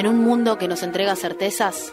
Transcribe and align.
En 0.00 0.06
un 0.06 0.24
mundo 0.24 0.56
que 0.56 0.66
nos 0.66 0.82
entrega 0.82 1.14
certezas, 1.14 1.92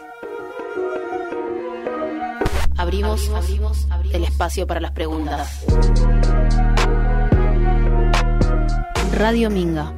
abrimos, 2.78 3.28
abrimos, 3.28 3.86
el 4.10 4.24
espacio 4.24 4.66
para 4.66 4.80
las 4.80 4.92
preguntas. 4.92 5.62
Radio 9.12 9.50
Minga. 9.50 9.92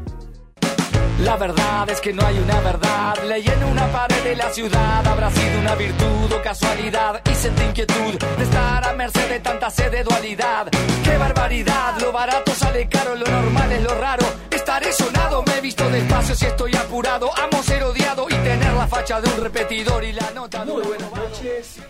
La 1.21 1.37
verdad 1.37 1.89
es 1.89 2.01
que 2.01 2.13
no 2.13 2.27
hay 2.27 2.37
una 2.41 2.61
verdad. 2.63 3.15
Leí 3.29 3.47
en 3.47 3.63
una 3.63 3.87
pared 3.93 4.25
de 4.25 4.35
la 4.35 4.51
ciudad. 4.51 5.07
Habrá 5.07 5.31
sido 5.31 5.61
una 5.61 5.77
virtud 5.77 6.33
o 6.37 6.43
casualidad. 6.43 7.23
Y 7.31 7.35
sentí 7.37 7.63
inquietud 7.63 8.19
de 8.39 8.43
estar 8.43 8.89
a 8.89 8.93
merced 8.93 9.29
de 9.29 9.39
tanta 9.39 9.71
sed 9.71 9.93
de 9.93 10.03
dualidad. 10.03 10.67
¡Qué 11.05 11.17
barbaridad! 11.17 12.01
Lo 12.01 12.11
barato 12.11 12.53
sale 12.57 12.89
caro, 12.89 13.15
lo 13.15 13.27
normal 13.27 13.71
es 13.71 13.83
lo 13.85 13.95
raro. 13.95 14.50
Estaré 14.71 14.93
sonado, 14.93 15.43
me 15.43 15.59
he 15.59 15.61
visto 15.61 15.91
despacio 15.91 16.33
si 16.33 16.47
estoy 16.47 16.73
apurado. 16.77 17.29
Amo 17.37 17.61
ser 17.61 17.83
odiado 17.83 18.27
y 18.29 18.35
tener 18.35 18.73
la 18.75 18.87
facha 18.87 19.21
de 19.21 19.29
un 19.29 19.43
repetidor 19.43 20.05
y 20.05 20.13
la 20.13 20.31
nota 20.31 20.65
de 20.65 20.73
Muy 20.73 20.83
un 20.83 20.89
buenas 20.89 21.11
noches. 21.11 21.81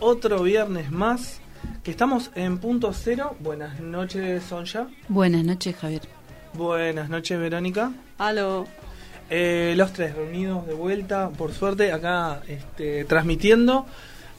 Otro 0.00 0.42
viernes 0.42 0.90
más. 0.90 1.38
Que 1.84 1.92
estamos 1.92 2.32
en 2.34 2.58
punto 2.58 2.92
cero. 2.92 3.36
Buenas 3.38 3.78
noches, 3.78 4.42
Sonja. 4.42 4.88
Buenas 5.06 5.44
noches, 5.44 5.76
Javier. 5.76 6.02
Buenas 6.54 7.08
noches, 7.08 7.38
Verónica. 7.38 7.92
Aló. 8.18 8.66
Eh, 9.30 9.74
los 9.76 9.92
tres 9.92 10.16
reunidos 10.16 10.66
de 10.66 10.74
vuelta, 10.74 11.28
por 11.28 11.52
suerte, 11.52 11.92
acá 11.92 12.40
este, 12.48 13.04
transmitiendo. 13.04 13.86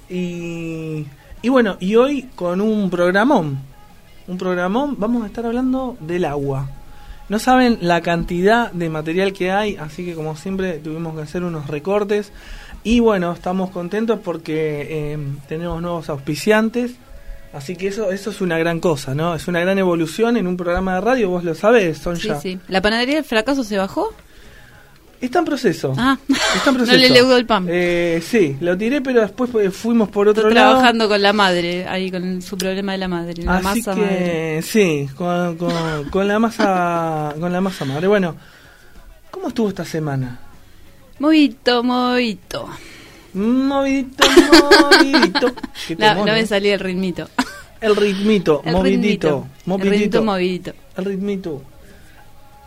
Y, 0.10 1.08
y 1.42 1.48
bueno, 1.48 1.78
y 1.80 1.96
hoy 1.96 2.24
con 2.36 2.60
un 2.60 2.90
programón. 2.90 3.60
Un 4.28 4.38
programón, 4.38 4.96
vamos 5.00 5.24
a 5.24 5.28
estar 5.28 5.46
hablando 5.46 5.96
del 6.02 6.26
agua. 6.26 6.70
No 7.30 7.40
saben 7.40 7.80
la 7.82 8.02
cantidad 8.02 8.72
de 8.72 8.90
material 8.90 9.34
que 9.34 9.52
hay, 9.52 9.76
así 9.76 10.06
que 10.06 10.14
como 10.14 10.36
siempre 10.36 10.80
tuvimos 10.80 11.16
que 11.16 11.22
hacer 11.22 11.44
unos 11.44 11.68
recortes. 11.68 12.32
Y 12.84 13.00
bueno, 13.00 13.34
estamos 13.34 13.70
contentos 13.72 14.20
porque 14.24 14.88
eh, 14.90 15.18
tenemos 15.48 15.82
nuevos 15.82 16.10
auspiciantes. 16.10 16.94
Así 17.54 17.76
que 17.76 17.88
eso, 17.88 18.12
eso 18.12 18.30
es 18.30 18.42
una 18.42 18.58
gran 18.58 18.80
cosa, 18.80 19.16
¿no? 19.16 19.34
Es 19.34 19.48
una 19.48 19.60
gran 19.60 19.78
evolución 19.80 20.38
en 20.38 20.48
un 20.48 20.58
programa 20.58 20.96
de 20.96 21.02
radio, 21.02 21.30
vos 21.30 21.44
lo 21.44 21.56
sabés, 21.56 21.98
son 21.98 22.18
Sí, 22.18 22.30
sí. 22.42 22.60
¿La 22.68 22.82
panadería 22.82 23.16
del 23.16 23.24
fracaso 23.24 23.64
se 23.64 23.78
bajó? 23.78 24.14
Está 25.20 25.40
en 25.40 25.46
proceso. 25.46 25.94
Ah, 25.98 26.18
Está 26.30 26.70
en 26.70 26.78
no 26.78 26.84
proceso. 26.84 26.98
le 26.98 27.10
leudó 27.10 27.38
el 27.38 27.46
pan. 27.46 27.66
Eh, 27.70 28.22
sí, 28.24 28.56
lo 28.62 28.78
tiré, 28.78 29.02
pero 29.02 29.22
después 29.22 29.50
fuimos 29.74 30.10
por 30.10 30.28
otro 30.28 30.50
lado. 30.50 30.72
trabajando 30.76 31.08
con 31.10 31.22
la 31.22 31.34
madre, 31.34 31.88
ahí 31.88 32.12
con 32.12 32.42
su 32.42 32.56
problema 32.58 32.92
de 32.92 32.98
la 33.00 33.08
madre, 33.08 33.44
la 33.44 33.56
Así 33.56 33.64
masa 33.64 33.96
que 33.96 34.02
madre. 34.02 34.62
sí, 34.62 35.10
con, 35.16 35.58
con- 35.58 36.10
con 36.12 36.28
la 36.28 36.38
masa 36.40 37.34
con 37.40 37.52
la 37.52 37.62
masa 37.62 37.86
madre. 37.86 38.08
Bueno, 38.08 38.36
¿cómo 39.32 39.48
estuvo 39.48 39.70
esta 39.70 39.86
semana? 39.86 40.40
Movito, 41.20 41.84
movito. 41.84 42.70
Movidito, 43.34 44.24
movidito. 44.82 45.54
No, 45.98 46.16
no 46.26 46.34
me 46.34 46.46
salía 46.46 46.76
el 46.76 46.80
ritmito. 46.80 47.28
El 47.82 47.96
ritmito, 47.96 48.62
El 48.66 48.74
movidito, 48.74 49.00
ritmito. 49.02 49.48
El 49.66 49.68
movidito. 49.70 49.90
ritmito 49.92 50.24
movidito. 50.24 50.74
El 50.96 51.06
ritmito. 51.06 51.62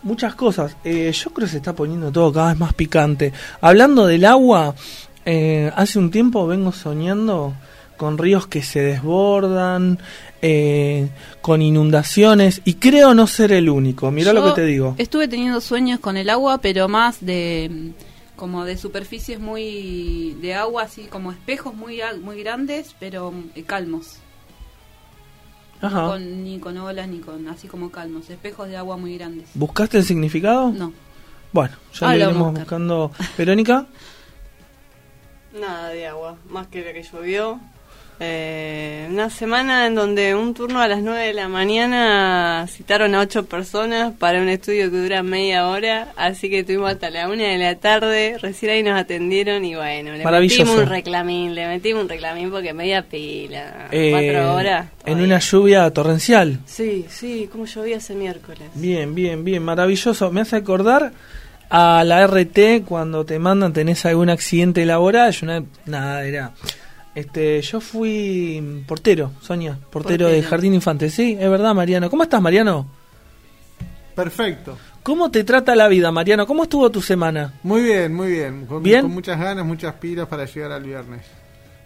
Muchas 0.02 0.34
cosas. 0.34 0.76
Eh, 0.84 1.12
yo 1.12 1.30
creo 1.30 1.46
que 1.46 1.52
se 1.52 1.56
está 1.58 1.74
poniendo 1.74 2.10
todo 2.10 2.32
cada 2.32 2.48
vez 2.48 2.58
más 2.58 2.74
picante. 2.74 3.32
Hablando 3.60 4.06
del 4.06 4.24
agua, 4.24 4.74
eh, 5.24 5.70
hace 5.76 5.98
un 5.98 6.10
tiempo 6.10 6.46
vengo 6.46 6.72
soñando 6.72 7.54
con 7.96 8.16
ríos 8.16 8.46
que 8.46 8.62
se 8.62 8.80
desbordan, 8.80 9.98
eh, 10.40 11.10
con 11.42 11.60
inundaciones, 11.60 12.62
y 12.64 12.74
creo 12.74 13.12
no 13.12 13.26
ser 13.26 13.52
el 13.52 13.68
único. 13.68 14.10
Mira 14.10 14.32
lo 14.32 14.42
que 14.42 14.52
te 14.52 14.64
digo. 14.64 14.94
Estuve 14.96 15.28
teniendo 15.28 15.60
sueños 15.60 16.00
con 16.00 16.16
el 16.16 16.30
agua, 16.30 16.58
pero 16.58 16.88
más 16.88 17.18
de 17.20 17.92
como 18.36 18.64
de 18.64 18.78
superficies 18.78 19.38
muy 19.38 20.34
de 20.40 20.54
agua, 20.54 20.84
así 20.84 21.02
como 21.02 21.30
espejos 21.30 21.74
muy 21.74 22.00
muy 22.22 22.42
grandes, 22.42 22.96
pero 22.98 23.32
mm, 23.32 23.60
calmos. 23.66 24.19
Ajá. 25.82 26.06
Con, 26.08 26.44
ni 26.44 26.58
con 26.58 26.76
olas 26.78 27.08
ni 27.08 27.20
con 27.20 27.48
así 27.48 27.66
como 27.68 27.90
calmos, 27.90 28.28
espejos 28.30 28.68
de 28.68 28.76
agua 28.76 28.96
muy 28.96 29.16
grandes. 29.16 29.48
¿Buscaste 29.54 29.98
el 29.98 30.04
significado? 30.04 30.70
No. 30.72 30.92
Bueno, 31.52 31.74
ya 31.94 32.08
Ah, 32.10 32.16
lo 32.16 32.24
iremos 32.26 32.52
buscando. 32.54 33.10
Verónica, 33.38 33.86
Nada 35.58 35.88
de 35.88 36.06
agua, 36.06 36.36
más 36.48 36.68
que 36.68 36.84
lo 36.84 36.92
que 36.92 37.02
llovió. 37.02 37.58
Eh, 38.22 39.06
una 39.10 39.30
semana 39.30 39.86
en 39.86 39.94
donde 39.94 40.34
un 40.34 40.52
turno 40.52 40.82
a 40.82 40.88
las 40.88 41.00
9 41.00 41.28
de 41.28 41.32
la 41.32 41.48
mañana 41.48 42.66
citaron 42.68 43.14
a 43.14 43.20
ocho 43.20 43.46
personas 43.46 44.12
para 44.12 44.42
un 44.42 44.48
estudio 44.50 44.90
que 44.90 44.98
dura 44.98 45.22
media 45.22 45.66
hora, 45.66 46.12
así 46.16 46.50
que 46.50 46.58
estuvimos 46.58 46.90
hasta 46.90 47.08
la 47.08 47.30
una 47.30 47.44
de 47.44 47.56
la 47.56 47.76
tarde, 47.76 48.36
recién 48.38 48.72
ahí 48.72 48.82
nos 48.82 49.00
atendieron 49.00 49.64
y 49.64 49.74
bueno, 49.74 50.12
le 50.12 50.24
metimos 50.24 50.76
un 50.76 50.86
reclamín, 50.86 51.54
le 51.54 51.66
metimos 51.66 52.02
un 52.02 52.10
reclamín 52.10 52.50
porque 52.50 52.74
media 52.74 53.02
pila, 53.02 53.88
eh, 53.90 54.10
cuatro 54.10 54.54
horas. 54.54 54.88
en 55.06 55.20
una 55.22 55.38
lluvia 55.38 55.90
torrencial. 55.90 56.58
Sí, 56.66 57.06
sí, 57.08 57.48
como 57.50 57.64
llovía 57.64 57.96
ese 57.96 58.14
miércoles. 58.14 58.64
Bien, 58.74 59.14
bien, 59.14 59.44
bien, 59.44 59.62
maravilloso. 59.62 60.30
Me 60.30 60.42
hace 60.42 60.56
acordar 60.56 61.12
a 61.70 62.04
la 62.04 62.26
RT 62.26 62.84
cuando 62.84 63.24
te 63.24 63.38
mandan, 63.38 63.72
tenés 63.72 64.04
algún 64.04 64.28
accidente 64.28 64.84
laboral. 64.84 65.32
Yo 65.32 65.46
una, 65.46 65.64
nada, 65.86 66.24
era. 66.24 66.52
Este, 67.14 67.60
yo 67.62 67.80
fui 67.80 68.84
portero, 68.86 69.32
Sonia, 69.40 69.76
portero, 69.90 70.28
de. 70.28 70.42
Jardín 70.42 70.74
Infante. 70.74 71.10
Sí, 71.10 71.36
es 71.38 71.50
verdad, 71.50 71.74
Mariano. 71.74 72.08
¿Cómo 72.08 72.22
estás, 72.22 72.40
Mariano? 72.40 72.86
Perfecto. 74.14 74.78
¿Cómo 75.02 75.30
te 75.30 75.44
trata 75.44 75.74
la 75.74 75.88
vida, 75.88 76.12
Mariano? 76.12 76.46
¿Cómo 76.46 76.64
estuvo 76.64 76.90
tu 76.90 77.00
semana? 77.00 77.54
Muy 77.62 77.82
bien, 77.82 78.14
muy 78.14 78.28
bien. 78.32 78.66
Con, 78.66 78.82
¿Bien? 78.82 79.02
con 79.02 79.12
muchas 79.12 79.40
ganas, 79.40 79.64
muchas 79.64 79.94
pilas 79.94 80.28
para 80.28 80.44
llegar 80.44 80.72
al 80.72 80.84
viernes. 80.84 81.22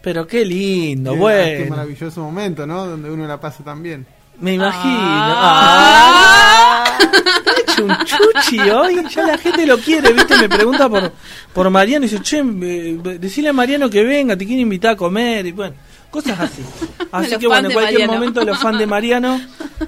Pero 0.02 0.26
qué 0.26 0.44
lindo, 0.44 1.12
Y 1.14 1.22
a 1.22 1.42
Este 1.44 1.58
bueno. 1.60 1.76
maravilloso 1.76 2.20
momento, 2.22 2.66
¿no? 2.66 2.86
Donde 2.86 3.10
uno 3.10 3.26
la 3.26 3.40
pasa 3.40 3.64
tan 3.64 3.82
bien. 3.82 4.04
Me 4.40 4.54
imagino. 4.54 4.98
Ah. 5.00 6.84
Ah. 6.86 6.98
Te 7.44 7.50
ha 7.50 7.72
hecho 7.72 7.84
un 7.84 7.96
chuchi 8.04 8.60
hoy. 8.70 9.02
Ya 9.10 9.22
la 9.26 9.38
gente 9.38 9.66
lo 9.66 9.78
quiere, 9.78 10.12
¿viste? 10.12 10.36
Me 10.38 10.48
pregunta 10.48 10.88
por, 10.88 11.12
por 11.52 11.70
Mariano 11.70 12.04
y 12.04 12.08
dice, 12.08 12.22
che, 12.22 12.38
eh, 12.40 12.98
decirle 13.18 13.50
a 13.50 13.52
Mariano 13.52 13.88
que 13.88 14.02
venga, 14.04 14.36
te 14.36 14.46
quiere 14.46 14.62
invitar 14.62 14.92
a 14.92 14.96
comer. 14.96 15.46
Y 15.46 15.52
bueno, 15.52 15.74
cosas 16.10 16.38
así. 16.40 16.62
Así 17.12 17.30
Los 17.30 17.38
que 17.40 17.46
bueno, 17.46 17.68
en 17.68 17.74
cualquier 17.74 18.00
Mariano. 18.00 18.12
momento 18.14 18.44
los 18.44 18.58
fans 18.58 18.78
de 18.78 18.86
Mariano. 18.86 19.40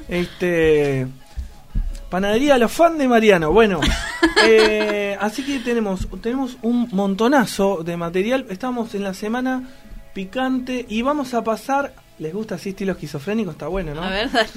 Este. 0.08 1.06
Panadería 2.08 2.56
Los 2.56 2.70
Fans 2.70 2.98
de 2.98 3.08
Mariano. 3.08 3.50
Bueno, 3.50 3.80
eh, 4.44 5.16
así 5.20 5.42
que 5.42 5.58
tenemos, 5.58 6.06
tenemos 6.22 6.56
un 6.62 6.88
montonazo 6.92 7.82
de 7.84 7.96
material. 7.96 8.46
Estamos 8.48 8.94
en 8.94 9.02
la 9.02 9.12
semana 9.12 9.64
picante 10.14 10.86
y 10.88 11.02
vamos 11.02 11.34
a 11.34 11.42
pasar. 11.42 11.94
¿Les 12.18 12.32
gusta 12.32 12.54
así 12.56 12.70
estilo 12.70 12.92
esquizofrénico? 12.92 13.50
Está 13.50 13.68
bueno, 13.68 13.94
¿no? 13.94 14.02
A 14.02 14.10
ver, 14.10 14.30
dale. 14.32 14.48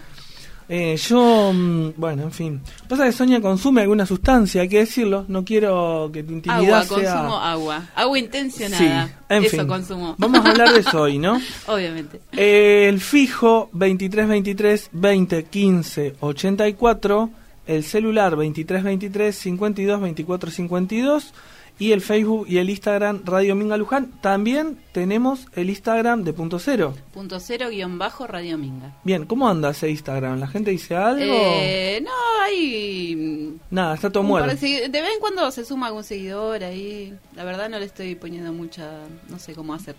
Eh, 0.68 0.98
yo, 0.98 1.52
mm, 1.54 1.94
bueno, 1.96 2.24
en 2.24 2.32
fin. 2.32 2.62
Pasa 2.88 3.06
que 3.06 3.12
Sonia 3.12 3.40
consume 3.40 3.82
alguna 3.82 4.06
sustancia, 4.06 4.62
hay 4.62 4.70
que 4.70 4.80
decirlo. 4.80 5.26
No 5.28 5.46
quiero 5.46 6.10
que 6.12 6.24
tu 6.24 6.34
intimidad 6.34 6.82
Agua, 6.82 6.84
sea... 6.84 7.14
consumo 7.14 7.38
agua. 7.38 7.84
Agua 7.96 8.20
intencionada. 8.20 9.08
Sí, 9.08 9.14
en 9.30 9.44
Eso 9.44 9.58
fin. 9.58 9.68
consumo. 9.68 10.16
Vamos 10.18 10.46
a 10.46 10.50
hablar 10.50 10.74
de 10.74 10.80
eso 10.80 11.02
hoy, 11.02 11.20
¿no? 11.20 11.40
Obviamente. 11.68 12.20
El 12.32 13.00
fijo 13.00 13.70
2323 13.74 14.90
2015 14.92 16.16
84, 16.20 17.30
el 17.68 17.84
celular 17.84 18.32
2323 18.32 19.36
52 19.36 20.02
24 20.02 20.52
52 20.52 21.34
y 21.78 21.92
el 21.92 22.02
Facebook 22.02 22.46
y 22.48 22.58
el 22.58 22.70
Instagram 22.70 23.22
Radio 23.26 23.56
Minga 23.56 23.78
Luján. 23.78 24.12
También 24.22 24.78
tenemos 24.92 25.48
el 25.56 25.70
Instagram 25.70 26.24
de 26.24 26.34
Punto 26.34 26.60
Cero. 26.60 26.94
Punto 27.14 27.40
cero 27.40 27.70
guion 27.70 27.98
bajo 27.98 28.28
Radio 28.28 28.58
Minga. 28.58 28.98
Bien, 29.04 29.26
¿cómo 29.26 29.50
anda 29.50 29.72
ese 29.72 29.90
Instagram? 29.90 30.40
¿La 30.40 30.48
gente 30.48 30.72
dice 30.72 30.96
algo? 30.96 31.24
Eh, 31.24 32.02
no, 32.04 32.12
hay... 32.44 33.45
Nada, 33.72 33.96
está 33.96 34.10
todo 34.12 34.22
un 34.22 34.28
muerto. 34.28 34.48
de 34.56 34.88
vez 34.90 34.94
en 35.14 35.20
cuando 35.20 35.50
se 35.52 35.66
suma 35.66 35.88
algún 35.88 36.04
seguidor 36.04 36.64
ahí. 36.64 37.14
La 37.36 37.44
verdad 37.44 37.68
no 37.68 37.80
le 37.80 37.86
estoy 37.86 38.16
poniendo 38.16 38.54
mucha... 38.54 38.90
No 39.28 39.40
sé 39.40 39.54
cómo 39.56 39.74
hacer. 39.74 39.96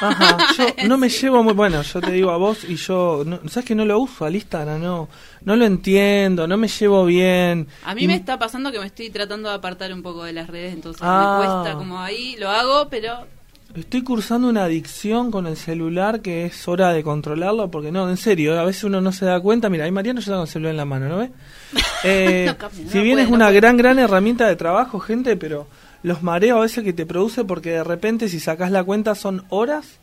Ajá, 0.00 0.38
yo 0.78 0.88
no 0.88 0.96
me 0.98 1.08
llevo 1.08 1.42
muy 1.42 1.52
bueno, 1.52 1.82
yo 1.82 2.00
te 2.00 2.12
digo 2.12 2.30
a 2.30 2.36
vos 2.36 2.62
y 2.64 2.76
yo, 2.76 3.24
no, 3.26 3.40
¿sabes 3.48 3.66
que 3.66 3.74
no 3.74 3.84
lo 3.84 3.98
uso 3.98 4.24
al 4.24 4.36
Instagram? 4.36 4.80
No, 4.80 5.08
no 5.42 5.56
lo 5.56 5.64
entiendo, 5.64 6.46
no 6.46 6.56
me 6.56 6.68
llevo 6.68 7.04
bien. 7.04 7.66
A 7.84 7.94
mí 7.94 8.04
Y- 8.04 8.06
me 8.06 8.14
está 8.14 8.38
pasando 8.38 8.70
que 8.70 8.78
me 8.78 8.86
estoy 8.86 9.10
tratando 9.10 9.48
de 9.48 9.56
apartar 9.56 9.92
un 9.92 10.02
poco 10.02 10.22
de 10.22 10.32
las 10.32 10.46
redes, 10.46 10.72
entonces 10.72 11.02
Ah. 11.04 11.38
me 11.40 11.46
cuesta 11.46 11.76
como 11.76 11.98
ahí, 11.98 12.36
lo 12.38 12.48
hago, 12.50 12.88
pero 12.88 13.26
Estoy 13.74 14.02
cursando 14.02 14.48
una 14.48 14.64
adicción 14.64 15.30
con 15.30 15.46
el 15.46 15.56
celular 15.56 16.20
que 16.20 16.46
es 16.46 16.66
hora 16.66 16.92
de 16.92 17.02
controlarlo, 17.02 17.70
porque 17.70 17.92
no, 17.92 18.08
en 18.08 18.16
serio, 18.16 18.58
a 18.58 18.64
veces 18.64 18.84
uno 18.84 19.00
no 19.00 19.12
se 19.12 19.26
da 19.26 19.38
cuenta. 19.40 19.68
Mira, 19.68 19.84
ahí 19.84 19.92
Mariano 19.92 20.20
ya 20.20 20.24
está 20.24 20.32
con 20.32 20.42
el 20.42 20.48
celular 20.48 20.70
en 20.72 20.76
la 20.78 20.84
mano, 20.84 21.08
¿no 21.08 21.18
ves? 21.18 21.30
Eh, 22.04 22.46
No 22.46 22.56
no 22.68 22.70
si 22.90 23.00
bien 23.00 23.16
puede, 23.16 23.22
es 23.24 23.28
una 23.30 23.50
gran, 23.50 23.76
gran 23.76 23.98
herramienta 23.98 24.46
de 24.48 24.56
trabajo, 24.56 25.00
gente, 25.00 25.36
pero 25.36 25.66
los 26.02 26.22
mareos 26.22 26.58
a 26.58 26.62
veces 26.62 26.82
que 26.84 26.92
te 26.92 27.06
produce, 27.06 27.44
porque 27.44 27.70
de 27.70 27.84
repente 27.84 28.28
si 28.28 28.40
sacas 28.40 28.70
la 28.70 28.84
cuenta 28.84 29.14
son 29.14 29.44
horas 29.50 29.98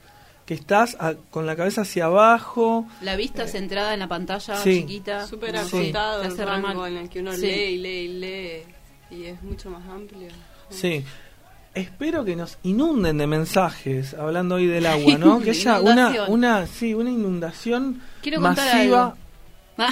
que 0.46 0.54
estás 0.54 0.96
a- 1.00 1.16
con 1.32 1.46
la 1.48 1.56
cabeza 1.56 1.82
hacia 1.82 2.06
abajo. 2.06 2.86
la 3.02 3.16
vista 3.16 3.48
centrada 3.48 3.94
en 3.94 4.00
la 4.02 4.08
pantalla 4.08 4.58
Sí. 4.58 4.82
chiquita. 4.82 5.26
Súper 5.26 5.58
Sí, 5.60 5.78
acotado 5.90 6.22
te 6.22 6.28
el 6.28 6.38
rango 6.38 6.86
en 6.86 6.98
el 6.98 7.10
que 7.10 7.20
uno 7.22 7.34
Sí. 7.34 7.42
lee 7.42 7.64
y 7.64 7.78
lee 7.78 7.90
y 7.90 8.08
lee 8.20 8.64
y 9.12 9.24
es 9.26 9.42
mucho 9.42 9.70
más 9.72 9.88
amplio. 9.90 10.28
Sí. 10.70 11.04
Espero 11.76 12.24
que 12.26 12.36
nos 12.36 12.58
inunden 12.64 13.18
de 13.18 13.28
mensajes, 13.28 14.14
hablando 14.16 14.56
hoy 14.56 14.66
del 14.66 14.86
agua, 14.86 15.18
¿no? 15.20 15.40
Que 15.42 15.52
haya 15.52 15.80
una, 15.82 16.26
una, 16.28 16.66
sí, 16.68 16.94
una 16.94 17.12
inundación 17.12 18.02
Quiero 18.22 18.42
contar 18.42 18.74
masiva. 18.76 19.04
algo. 19.04 19.18
Ah, 19.78 19.90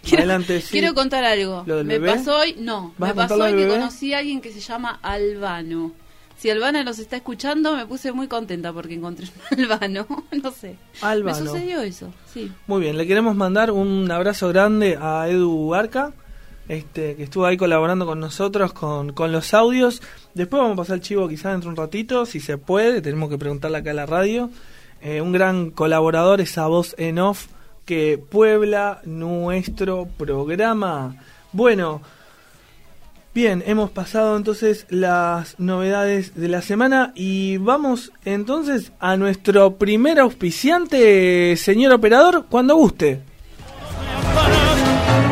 quiero, 0.00 0.18
Adelante, 0.18 0.60
sí. 0.60 0.68
quiero 0.70 0.94
contar 0.94 1.24
algo. 1.24 1.64
¿Lo 1.66 1.78
del 1.78 1.86
Me 1.88 1.98
bebé? 1.98 2.12
pasó 2.18 2.38
hoy, 2.38 2.54
no, 2.60 2.94
¿Vas 2.98 3.10
me 3.10 3.14
pasó 3.16 3.34
hoy 3.34 3.52
que 3.56 3.66
conocí 3.66 4.14
a 4.14 4.18
alguien 4.18 4.40
que 4.40 4.52
se 4.52 4.60
llama 4.60 5.00
Albano. 5.02 5.90
Si 6.38 6.48
Albano 6.50 6.84
nos 6.84 7.00
está 7.00 7.16
escuchando, 7.16 7.74
me 7.76 7.84
puse 7.84 8.12
muy 8.12 8.28
contenta 8.28 8.72
porque 8.72 8.94
encontré 8.94 9.26
un 9.50 9.58
Albano. 9.60 10.06
No 10.40 10.52
sé. 10.52 10.76
Albano. 11.00 11.36
Me 11.40 11.46
sucedió 11.50 11.80
eso, 11.82 12.14
sí. 12.32 12.52
Muy 12.68 12.80
bien, 12.80 12.96
le 12.96 13.04
queremos 13.08 13.34
mandar 13.34 13.72
un 13.72 14.08
abrazo 14.08 14.46
grande 14.50 14.96
a 15.02 15.28
Edu 15.28 15.74
Arca, 15.74 16.12
este, 16.68 17.16
que 17.16 17.24
estuvo 17.24 17.44
ahí 17.44 17.56
colaborando 17.56 18.06
con 18.06 18.20
nosotros 18.20 18.72
con, 18.72 19.12
con 19.12 19.32
los 19.32 19.54
audios. 19.54 20.02
Después 20.34 20.62
vamos 20.62 20.74
a 20.74 20.82
pasar 20.82 20.96
el 20.96 21.02
chivo 21.02 21.28
quizás 21.28 21.52
dentro 21.52 21.70
de 21.70 21.74
un 21.74 21.76
ratito, 21.76 22.26
si 22.26 22.40
se 22.40 22.58
puede, 22.58 23.02
tenemos 23.02 23.28
que 23.28 23.38
preguntarle 23.38 23.78
acá 23.78 23.90
a 23.90 23.94
la 23.94 24.06
radio. 24.06 24.50
Eh, 25.00 25.20
un 25.20 25.32
gran 25.32 25.70
colaborador, 25.70 26.40
esa 26.40 26.68
voz 26.68 26.94
en 26.96 27.18
off 27.18 27.48
que 27.84 28.18
puebla 28.18 29.00
nuestro 29.04 30.06
programa. 30.16 31.16
Bueno, 31.52 32.00
bien, 33.34 33.64
hemos 33.66 33.90
pasado 33.90 34.36
entonces 34.36 34.86
las 34.88 35.58
novedades 35.58 36.36
de 36.36 36.48
la 36.48 36.62
semana 36.62 37.12
y 37.16 37.56
vamos 37.56 38.12
entonces 38.24 38.92
a 39.00 39.16
nuestro 39.16 39.74
primer 39.76 40.20
auspiciante, 40.20 41.56
señor 41.56 41.92
operador, 41.92 42.46
cuando 42.48 42.76
guste. 42.76 43.20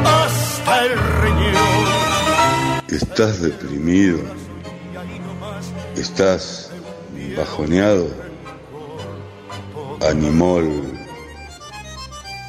hasta 0.04 0.84
el. 0.84 1.09
¿Estás 2.90 3.40
deprimido? 3.40 4.18
¿Estás 5.96 6.72
bajoneado? 7.36 8.08
Animol, 10.08 10.98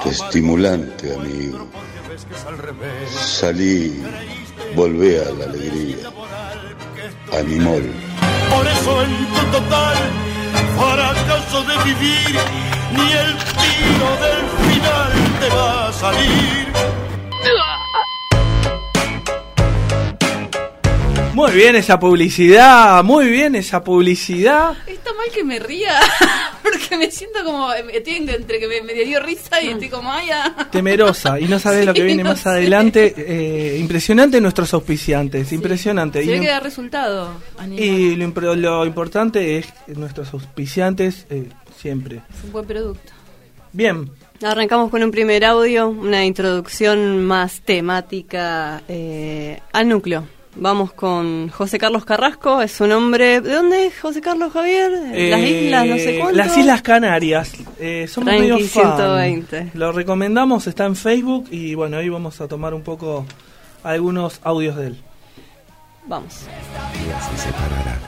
estimulante 0.03 1.13
amigo. 1.13 1.67
Salí, 3.13 4.03
volvé 4.75 5.21
a 5.21 5.29
la 5.31 5.45
alegría. 5.45 6.09
Animol. 7.37 7.91
Por 8.49 8.67
eso 8.67 9.03
en 9.03 9.27
tu 9.27 9.57
total 9.57 9.97
fracaso 10.75 11.63
de 11.65 11.83
vivir, 11.83 12.35
ni 12.93 13.11
el 13.11 13.37
tiro 13.61 14.09
del 14.25 14.41
final 14.73 15.39
te 15.39 15.55
va 15.55 15.89
a 15.89 15.93
salir. 15.93 16.61
Muy 21.33 21.51
bien 21.53 21.75
esa 21.77 21.97
publicidad, 21.97 23.03
muy 23.05 23.27
bien 23.29 23.55
esa 23.55 23.81
publicidad. 23.83 24.73
Está 24.85 25.13
mal 25.13 25.27
que 25.33 25.43
me 25.45 25.59
ría, 25.59 25.93
porque 26.63 26.97
me 26.97 27.09
siento 27.09 27.43
como, 27.45 27.71
estoy 27.73 28.15
en- 28.15 28.29
entre 28.29 28.59
que 28.59 28.67
me, 28.67 28.81
me 28.81 28.93
dio 29.05 29.19
risa 29.21 29.61
y 29.61 29.69
estoy 29.69 29.87
como, 29.89 30.11
ay, 30.11 30.27
ah. 30.31 30.67
Temerosa 30.71 31.39
y 31.39 31.45
no 31.45 31.57
sabes 31.57 31.85
lo 31.87 31.93
que 31.93 32.03
viene 32.03 32.23
no 32.23 32.31
más 32.31 32.41
sé. 32.41 32.49
adelante. 32.49 33.13
Eh, 33.17 33.77
impresionante 33.79 34.41
nuestros 34.41 34.73
auspiciantes, 34.73 35.51
impresionante. 35.53 36.19
Se 36.19 36.25
Y 36.25 36.29
ve 36.31 36.35
lo- 36.37 36.41
que 36.43 36.49
da 36.49 36.59
resultado. 36.59 37.29
Animal. 37.57 37.79
Y 37.83 38.15
lo, 38.17 38.55
lo 38.55 38.85
importante 38.85 39.57
es 39.57 39.67
nuestros 39.87 40.33
auspiciantes 40.33 41.25
eh, 41.29 41.47
siempre. 41.79 42.17
Es 42.37 42.43
un 42.43 42.51
buen 42.51 42.65
producto. 42.65 43.13
Bien, 43.71 44.09
Arrancamos 44.43 44.89
con 44.89 45.03
un 45.03 45.11
primer 45.11 45.45
audio, 45.45 45.87
una 45.87 46.25
introducción 46.25 47.23
más 47.23 47.61
temática 47.61 48.81
eh, 48.87 49.59
al 49.71 49.87
núcleo. 49.87 50.27
Vamos 50.55 50.91
con 50.91 51.49
José 51.49 51.77
Carlos 51.77 52.03
Carrasco, 52.03 52.61
es 52.61 52.79
un 52.81 52.91
hombre... 52.91 53.39
¿De 53.39 53.53
dónde 53.53 53.87
es 53.87 53.99
José 53.99 54.19
Carlos 54.19 54.51
Javier? 54.51 54.91
las 54.91 55.39
eh, 55.39 55.63
islas, 55.65 55.87
no 55.87 55.95
sé 55.95 56.19
cuánto. 56.19 56.37
Las 56.37 56.57
Islas 56.57 56.81
Canarias. 56.81 57.53
Eh, 57.79 58.05
somos 58.09 58.27
Tranqui 58.27 58.41
medio 58.41 58.59
fan. 58.67 58.95
120. 58.97 59.71
Lo 59.75 59.91
recomendamos, 59.93 60.67
está 60.67 60.85
en 60.85 60.97
Facebook 60.97 61.47
y 61.51 61.73
bueno, 61.73 61.97
ahí 61.97 62.09
vamos 62.09 62.41
a 62.41 62.47
tomar 62.49 62.73
un 62.73 62.81
poco 62.81 63.25
algunos 63.83 64.41
audios 64.43 64.75
de 64.75 64.87
él. 64.87 64.97
Vamos. 66.05 66.33
se 66.33 67.37
separará. 67.37 67.99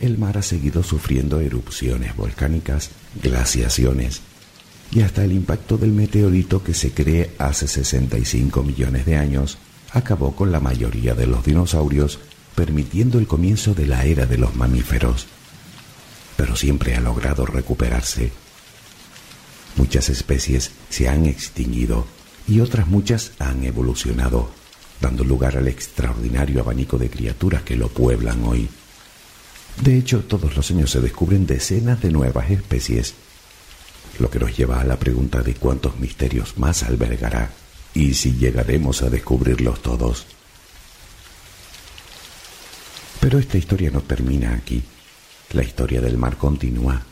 El 0.00 0.18
mar 0.18 0.36
ha 0.36 0.42
seguido 0.42 0.82
sufriendo 0.82 1.40
erupciones 1.40 2.16
volcánicas, 2.16 2.90
glaciaciones 3.22 4.22
y 4.90 5.02
hasta 5.02 5.22
el 5.22 5.32
impacto 5.32 5.78
del 5.78 5.92
meteorito 5.92 6.64
que 6.64 6.74
se 6.74 6.92
cree 6.92 7.30
hace 7.38 7.68
65 7.68 8.62
millones 8.64 9.06
de 9.06 9.16
años 9.16 9.58
acabó 9.92 10.34
con 10.34 10.50
la 10.50 10.60
mayoría 10.60 11.14
de 11.14 11.26
los 11.26 11.44
dinosaurios, 11.44 12.18
permitiendo 12.54 13.18
el 13.18 13.26
comienzo 13.26 13.74
de 13.74 13.86
la 13.86 14.04
era 14.04 14.26
de 14.26 14.38
los 14.38 14.54
mamíferos. 14.54 15.26
Pero 16.36 16.56
siempre 16.56 16.96
ha 16.96 17.00
logrado 17.00 17.46
recuperarse. 17.46 18.32
Muchas 19.76 20.08
especies 20.08 20.70
se 20.88 21.08
han 21.08 21.26
extinguido 21.26 22.06
y 22.46 22.60
otras 22.60 22.88
muchas 22.88 23.32
han 23.38 23.64
evolucionado, 23.64 24.50
dando 25.00 25.24
lugar 25.24 25.56
al 25.56 25.68
extraordinario 25.68 26.60
abanico 26.60 26.98
de 26.98 27.10
criaturas 27.10 27.62
que 27.62 27.76
lo 27.76 27.88
pueblan 27.88 28.42
hoy. 28.44 28.68
De 29.82 29.96
hecho, 29.96 30.24
todos 30.24 30.54
los 30.56 30.70
años 30.70 30.90
se 30.90 31.00
descubren 31.00 31.46
decenas 31.46 32.00
de 32.02 32.10
nuevas 32.10 32.50
especies, 32.50 33.14
lo 34.18 34.28
que 34.28 34.38
nos 34.38 34.54
lleva 34.54 34.80
a 34.80 34.84
la 34.84 34.98
pregunta 34.98 35.42
de 35.42 35.54
cuántos 35.54 35.98
misterios 35.98 36.58
más 36.58 36.82
albergará 36.82 37.50
y 37.94 38.14
si 38.14 38.34
llegaremos 38.34 39.02
a 39.02 39.10
descubrirlos 39.10 39.82
todos. 39.82 40.26
Pero 43.20 43.38
esta 43.38 43.58
historia 43.58 43.90
no 43.90 44.00
termina 44.00 44.54
aquí. 44.54 44.82
La 45.52 45.62
historia 45.62 46.00
del 46.00 46.16
mar 46.16 46.36
continúa, 46.36 47.02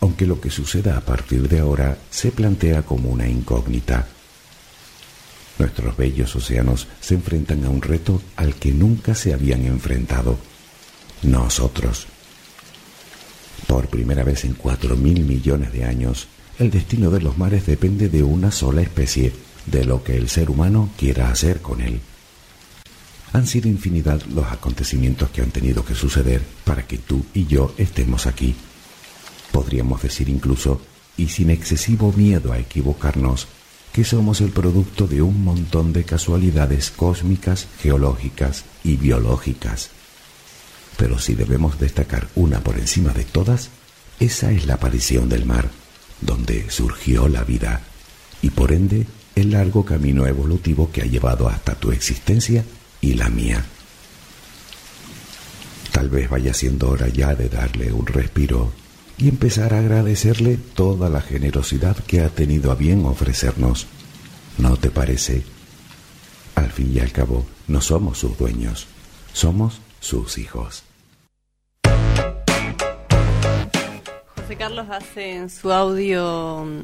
aunque 0.00 0.26
lo 0.26 0.40
que 0.40 0.50
suceda 0.50 0.96
a 0.96 1.00
partir 1.00 1.48
de 1.48 1.58
ahora 1.58 1.98
se 2.10 2.30
plantea 2.30 2.82
como 2.82 3.10
una 3.10 3.28
incógnita. 3.28 4.06
Nuestros 5.58 5.96
bellos 5.96 6.36
océanos 6.36 6.86
se 7.00 7.14
enfrentan 7.14 7.64
a 7.64 7.70
un 7.70 7.82
reto 7.82 8.22
al 8.36 8.54
que 8.54 8.72
nunca 8.72 9.14
se 9.14 9.34
habían 9.34 9.64
enfrentado. 9.64 10.38
Nosotros. 11.22 12.06
Por 13.66 13.88
primera 13.88 14.22
vez 14.22 14.44
en 14.44 14.54
cuatro 14.54 14.96
mil 14.96 15.24
millones 15.24 15.72
de 15.72 15.84
años, 15.84 16.28
el 16.58 16.70
destino 16.70 17.10
de 17.10 17.20
los 17.20 17.36
mares 17.36 17.66
depende 17.66 18.08
de 18.08 18.22
una 18.22 18.52
sola 18.52 18.82
especie, 18.82 19.32
de 19.70 19.84
lo 19.84 20.02
que 20.02 20.16
el 20.16 20.28
ser 20.28 20.50
humano 20.50 20.90
quiera 20.96 21.30
hacer 21.30 21.60
con 21.60 21.80
él. 21.80 22.00
Han 23.32 23.46
sido 23.46 23.68
infinidad 23.68 24.22
los 24.22 24.46
acontecimientos 24.46 25.30
que 25.30 25.42
han 25.42 25.50
tenido 25.50 25.84
que 25.84 25.94
suceder 25.94 26.42
para 26.64 26.86
que 26.86 26.98
tú 26.98 27.24
y 27.34 27.46
yo 27.46 27.74
estemos 27.76 28.26
aquí. 28.26 28.54
Podríamos 29.52 30.02
decir 30.02 30.28
incluso, 30.28 30.80
y 31.16 31.28
sin 31.28 31.50
excesivo 31.50 32.12
miedo 32.12 32.52
a 32.52 32.58
equivocarnos, 32.58 33.46
que 33.92 34.04
somos 34.04 34.40
el 34.40 34.50
producto 34.50 35.06
de 35.06 35.20
un 35.20 35.44
montón 35.44 35.92
de 35.92 36.04
casualidades 36.04 36.90
cósmicas, 36.90 37.66
geológicas 37.80 38.64
y 38.84 38.96
biológicas. 38.96 39.90
Pero 40.96 41.18
si 41.18 41.34
debemos 41.34 41.78
destacar 41.78 42.28
una 42.34 42.60
por 42.60 42.78
encima 42.78 43.12
de 43.12 43.24
todas, 43.24 43.70
esa 44.20 44.50
es 44.52 44.66
la 44.66 44.74
aparición 44.74 45.28
del 45.28 45.44
mar, 45.44 45.70
donde 46.20 46.70
surgió 46.70 47.28
la 47.28 47.44
vida, 47.44 47.82
y 48.42 48.50
por 48.50 48.72
ende 48.72 49.06
el 49.40 49.52
largo 49.52 49.84
camino 49.84 50.26
evolutivo 50.26 50.90
que 50.90 51.02
ha 51.02 51.06
llevado 51.06 51.48
hasta 51.48 51.74
tu 51.74 51.92
existencia 51.92 52.64
y 53.00 53.14
la 53.14 53.28
mía. 53.28 53.64
Tal 55.92 56.08
vez 56.08 56.28
vaya 56.28 56.54
siendo 56.54 56.90
hora 56.90 57.08
ya 57.08 57.34
de 57.34 57.48
darle 57.48 57.92
un 57.92 58.06
respiro 58.06 58.72
y 59.16 59.28
empezar 59.28 59.74
a 59.74 59.80
agradecerle 59.80 60.56
toda 60.56 61.08
la 61.08 61.20
generosidad 61.20 61.96
que 61.96 62.20
ha 62.20 62.28
tenido 62.28 62.70
a 62.70 62.76
bien 62.76 63.04
ofrecernos. 63.04 63.86
¿No 64.58 64.76
te 64.76 64.90
parece? 64.90 65.44
Al 66.54 66.70
fin 66.70 66.92
y 66.94 67.00
al 67.00 67.12
cabo, 67.12 67.46
no 67.66 67.80
somos 67.80 68.18
sus 68.18 68.36
dueños, 68.38 68.86
somos 69.32 69.80
sus 70.00 70.38
hijos. 70.38 70.84
José 74.36 74.56
Carlos 74.56 74.86
hace 74.90 75.34
en 75.34 75.50
su 75.50 75.72
audio 75.72 76.64
mm, 76.64 76.80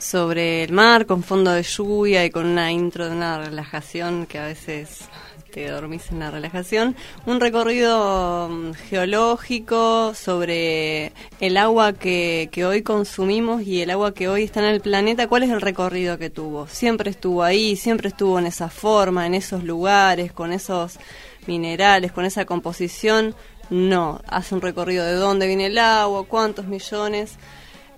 sobre 0.00 0.64
el 0.64 0.72
mar 0.72 1.06
con 1.06 1.22
fondo 1.22 1.52
de 1.52 1.62
lluvia 1.62 2.24
y 2.24 2.30
con 2.30 2.46
una 2.46 2.72
intro 2.72 3.08
de 3.08 3.14
una 3.14 3.38
relajación 3.38 4.26
que 4.26 4.38
a 4.38 4.46
veces 4.46 5.08
te 5.50 5.68
dormís 5.68 6.10
en 6.10 6.20
la 6.20 6.30
relajación, 6.30 6.96
un 7.26 7.40
recorrido 7.40 8.48
mm, 8.48 8.72
geológico 8.88 10.14
sobre 10.14 11.12
el 11.40 11.56
agua 11.56 11.92
que, 11.92 12.48
que 12.52 12.64
hoy 12.64 12.82
consumimos 12.82 13.62
y 13.62 13.82
el 13.82 13.90
agua 13.90 14.14
que 14.14 14.28
hoy 14.28 14.44
está 14.44 14.60
en 14.60 14.66
el 14.66 14.80
planeta. 14.80 15.26
¿Cuál 15.28 15.42
es 15.42 15.50
el 15.50 15.60
recorrido 15.60 16.18
que 16.18 16.30
tuvo? 16.30 16.66
Siempre 16.68 17.10
estuvo 17.10 17.42
ahí, 17.42 17.76
siempre 17.76 18.08
estuvo 18.08 18.38
en 18.38 18.46
esa 18.46 18.68
forma, 18.68 19.26
en 19.26 19.34
esos 19.34 19.64
lugares, 19.64 20.32
con 20.32 20.52
esos 20.52 20.98
minerales, 21.46 22.12
con 22.12 22.24
esa 22.24 22.44
composición. 22.44 23.34
No, 23.70 24.20
hace 24.28 24.54
un 24.54 24.60
recorrido 24.60 25.04
de 25.04 25.14
dónde 25.14 25.46
viene 25.46 25.66
el 25.66 25.78
agua, 25.78 26.24
cuántos 26.26 26.66
millones 26.66 27.38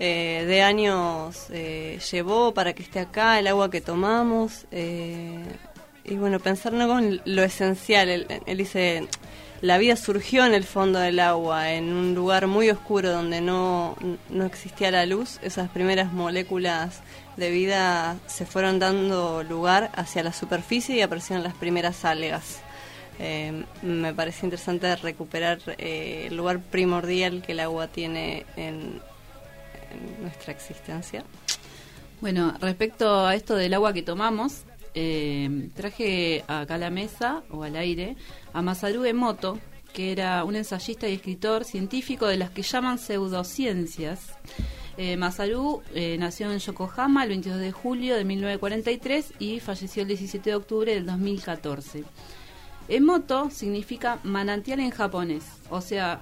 eh, 0.05 0.45
de 0.49 0.63
años 0.63 1.47
eh, 1.51 2.01
llevó 2.11 2.53
para 2.53 2.73
que 2.73 2.83
esté 2.83 2.99
acá 2.99 3.39
el 3.39 3.47
agua 3.47 3.71
que 3.71 3.81
tomamos. 3.81 4.67
Eh, 4.73 5.45
y 6.03 6.17
bueno, 6.17 6.41
pensar 6.41 6.73
no 6.73 6.89
con 6.89 7.21
lo 7.25 7.45
esencial. 7.45 8.09
Él, 8.09 8.59
dice, 8.59 9.07
la 9.61 9.79
vida 9.79 9.95
surgió 9.95 10.45
en 10.45 10.55
el 10.55 10.65
fondo 10.65 10.99
del 10.99 11.21
agua, 11.21 11.71
en 11.71 11.93
un 11.93 12.17
lugar 12.17 12.49
muy 12.49 12.69
oscuro 12.69 13.13
donde 13.13 13.41
no, 13.41 13.97
no 14.29 14.45
existía 14.45 14.91
la 14.91 15.07
luz. 15.07 15.39
Esas 15.41 15.71
primeras 15.71 16.13
moléculas 16.13 16.99
de 17.37 17.53
vida 17.53 18.17
se 18.27 18.45
fueron 18.45 18.81
dando 18.81 19.45
lugar 19.45 19.93
hacia 19.95 20.25
la 20.25 20.33
superficie 20.33 20.97
y 20.97 21.03
aparecieron 21.03 21.45
las 21.45 21.55
primeras 21.55 22.05
algas. 22.05 22.59
Eh, 23.21 23.65
me 23.83 24.13
parece 24.13 24.47
interesante 24.47 24.97
recuperar 24.97 25.61
el 25.79 26.35
lugar 26.35 26.59
primordial 26.59 27.41
que 27.41 27.53
el 27.53 27.61
agua 27.61 27.87
tiene 27.87 28.47
en, 28.57 29.01
nuestra 30.21 30.53
existencia. 30.53 31.25
Bueno, 32.23 32.55
respecto 32.61 33.27
a 33.27 33.35
esto 33.35 33.57
del 33.57 33.75
agua 33.75 33.93
que 33.93 34.03
tomamos, 34.03 34.63
eh, 34.95 35.71
traje 35.75 36.45
acá 36.47 36.75
a 36.75 36.79
la 36.79 36.89
mesa 36.89 37.43
o 37.51 37.65
al 37.65 37.75
aire 37.75 38.15
a 38.53 38.63
Masaru 38.63 39.05
Emoto, 39.05 39.59
que 39.93 40.13
era 40.13 40.45
un 40.45 40.55
ensayista 40.55 41.09
y 41.09 41.15
escritor 41.15 41.65
científico 41.65 42.27
de 42.27 42.37
las 42.37 42.51
que 42.51 42.63
llaman 42.63 42.99
pseudociencias. 42.99 44.37
Eh, 44.99 45.17
Masaru 45.17 45.83
eh, 45.95 46.17
nació 46.17 46.53
en 46.53 46.61
Yokohama 46.61 47.25
el 47.25 47.31
22 47.31 47.59
de 47.59 47.73
julio 47.73 48.15
de 48.15 48.25
1943 48.25 49.35
y 49.41 49.59
falleció 49.59 50.03
el 50.03 50.09
17 50.09 50.51
de 50.51 50.57
octubre 50.57 50.95
del 50.95 51.07
2014. 51.07 52.05
Emoto 52.87 53.51
significa 53.51 54.21
manantial 54.23 54.79
en 54.79 54.91
japonés, 54.91 55.45
o 55.71 55.81
sea, 55.81 56.21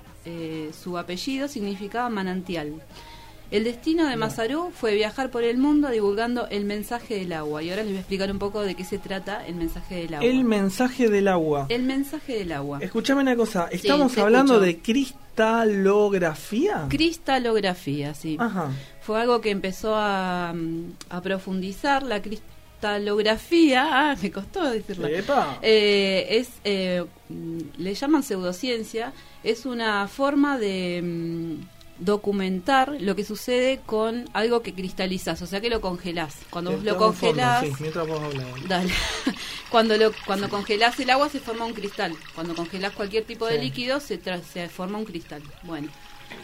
su 0.82 0.96
apellido 0.96 1.48
significaba 1.48 2.08
manantial. 2.08 2.80
El 3.50 3.64
destino 3.64 4.06
de 4.06 4.14
Masaru 4.16 4.70
fue 4.72 4.94
viajar 4.94 5.32
por 5.32 5.42
el 5.42 5.58
mundo 5.58 5.90
divulgando 5.90 6.46
el 6.50 6.64
mensaje 6.64 7.16
del 7.16 7.32
agua. 7.32 7.64
Y 7.64 7.70
ahora 7.70 7.82
les 7.82 7.90
voy 7.90 7.96
a 7.96 8.00
explicar 8.00 8.30
un 8.30 8.38
poco 8.38 8.62
de 8.62 8.76
qué 8.76 8.84
se 8.84 8.98
trata 8.98 9.44
el 9.44 9.56
mensaje 9.56 9.96
del 9.96 10.14
agua. 10.14 10.28
El 10.28 10.44
mensaje 10.44 11.10
del 11.10 11.26
agua. 11.26 11.66
El 11.68 11.82
mensaje 11.82 12.38
del 12.38 12.52
agua. 12.52 12.78
Escúchame 12.80 13.22
una 13.22 13.34
cosa, 13.34 13.66
estamos 13.72 14.16
hablando 14.18 14.54
escucho. 14.54 14.66
de 14.66 14.78
cristalografía. 14.78 16.86
Cristalografía, 16.88 18.14
sí. 18.14 18.36
Ajá. 18.38 18.70
Fue 19.00 19.20
algo 19.20 19.40
que 19.40 19.50
empezó 19.50 19.96
a, 19.96 20.52
mm, 20.54 20.92
a 21.08 21.20
profundizar 21.20 22.04
la 22.04 22.22
cristalografía. 22.22 22.40
Ah, 23.92 24.16
me 24.22 24.30
costó 24.30 24.70
decirlo. 24.70 25.06
Epa. 25.06 25.58
Eh, 25.60 26.26
es, 26.30 26.48
eh, 26.64 27.04
mm, 27.28 27.58
le 27.76 27.94
llaman 27.94 28.22
pseudociencia. 28.22 29.12
Es 29.44 29.66
una 29.66 30.08
forma 30.08 30.56
de 30.56 31.02
mm, 31.02 31.56
documentar 32.00 32.96
lo 33.00 33.14
que 33.14 33.24
sucede 33.24 33.80
con 33.86 34.28
algo 34.32 34.62
que 34.62 34.74
cristalizas, 34.74 35.40
o 35.42 35.46
sea 35.46 35.60
que 35.60 35.70
lo 35.70 35.80
congelás. 35.80 36.36
Cuando 36.50 36.72
vos 36.72 36.82
lo 36.82 36.92
forma, 36.94 37.06
congelás, 37.06 37.66
sí, 37.66 37.72
mientras 37.80 38.06
vos. 38.08 38.20
Dale. 38.66 38.92
Cuando 39.70 39.96
lo 39.96 40.10
cuando 40.26 40.48
congelás 40.48 40.98
el 40.98 41.10
agua 41.10 41.28
se 41.28 41.38
forma 41.38 41.64
un 41.64 41.74
cristal. 41.74 42.12
Cuando 42.34 42.56
congelás 42.56 42.92
cualquier 42.92 43.22
tipo 43.24 43.46
de 43.46 43.54
Sí. 43.58 43.64
líquido 43.66 44.00
se, 44.00 44.20
tra- 44.20 44.42
se 44.42 44.68
forma 44.68 44.98
un 44.98 45.04
cristal. 45.04 45.42
Bueno, 45.62 45.86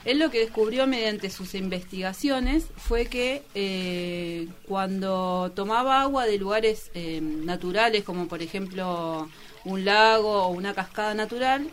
él 0.04 0.20
lo 0.20 0.30
que 0.30 0.38
descubrió 0.38 0.86
mediante 0.86 1.28
sus 1.30 1.54
investigaciones 1.56 2.66
fue 2.76 3.06
que 3.06 3.42
eh, 3.56 4.46
cuando 4.68 5.50
tomaba 5.56 6.02
agua 6.02 6.24
de 6.26 6.38
lugares 6.38 6.92
eh, 6.94 7.20
naturales, 7.20 8.04
como 8.04 8.28
por 8.28 8.42
ejemplo 8.42 9.28
un 9.64 9.84
lago 9.84 10.44
o 10.44 10.48
una 10.50 10.72
cascada 10.74 11.12
natural, 11.14 11.66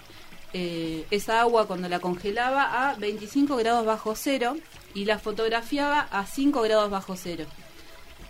eh, 0.54 1.06
esa 1.12 1.42
agua 1.42 1.68
cuando 1.68 1.90
la 1.90 2.00
congelaba 2.00 2.90
a 2.90 2.96
25 2.96 3.56
grados 3.58 3.86
bajo 3.86 4.16
cero 4.16 4.56
y 4.94 5.06
la 5.06 5.20
fotografiaba 5.20 6.02
a 6.12 6.26
5 6.26 6.62
grados 6.62 6.92
bajo 6.92 7.16
cero. 7.16 7.46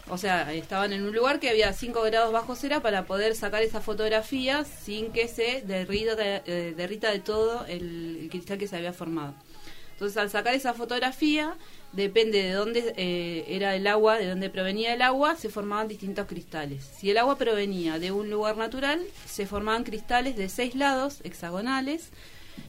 O 0.09 0.17
sea, 0.17 0.53
estaban 0.53 0.93
en 0.93 1.03
un 1.03 1.13
lugar 1.13 1.39
que 1.39 1.49
había 1.49 1.71
5 1.73 2.01
grados 2.03 2.31
bajo 2.31 2.55
cero 2.55 2.79
para 2.81 3.05
poder 3.05 3.35
sacar 3.35 3.63
esa 3.63 3.81
fotografía 3.81 4.63
sin 4.65 5.11
que 5.11 5.27
se 5.27 5.63
derrita 5.65 6.13
eh, 6.17 6.73
derrita 6.75 7.11
de 7.11 7.19
todo 7.19 7.65
el, 7.67 8.19
el 8.21 8.29
cristal 8.29 8.57
que 8.57 8.67
se 8.67 8.75
había 8.75 8.93
formado. 8.93 9.33
Entonces, 9.93 10.17
al 10.17 10.29
sacar 10.29 10.53
esa 10.53 10.73
fotografía, 10.73 11.55
depende 11.93 12.43
de 12.43 12.51
dónde 12.51 12.93
eh, 12.97 13.45
era 13.47 13.75
el 13.75 13.87
agua, 13.87 14.17
de 14.17 14.27
dónde 14.27 14.49
provenía 14.49 14.93
el 14.93 15.01
agua, 15.01 15.35
se 15.35 15.49
formaban 15.49 15.87
distintos 15.87 16.27
cristales. 16.27 16.89
Si 16.97 17.09
el 17.09 17.17
agua 17.17 17.37
provenía 17.37 17.99
de 17.99 18.11
un 18.11 18.29
lugar 18.29 18.57
natural, 18.57 18.99
se 19.25 19.45
formaban 19.45 19.83
cristales 19.83 20.35
de 20.35 20.49
seis 20.49 20.75
lados 20.75 21.21
hexagonales, 21.23 22.09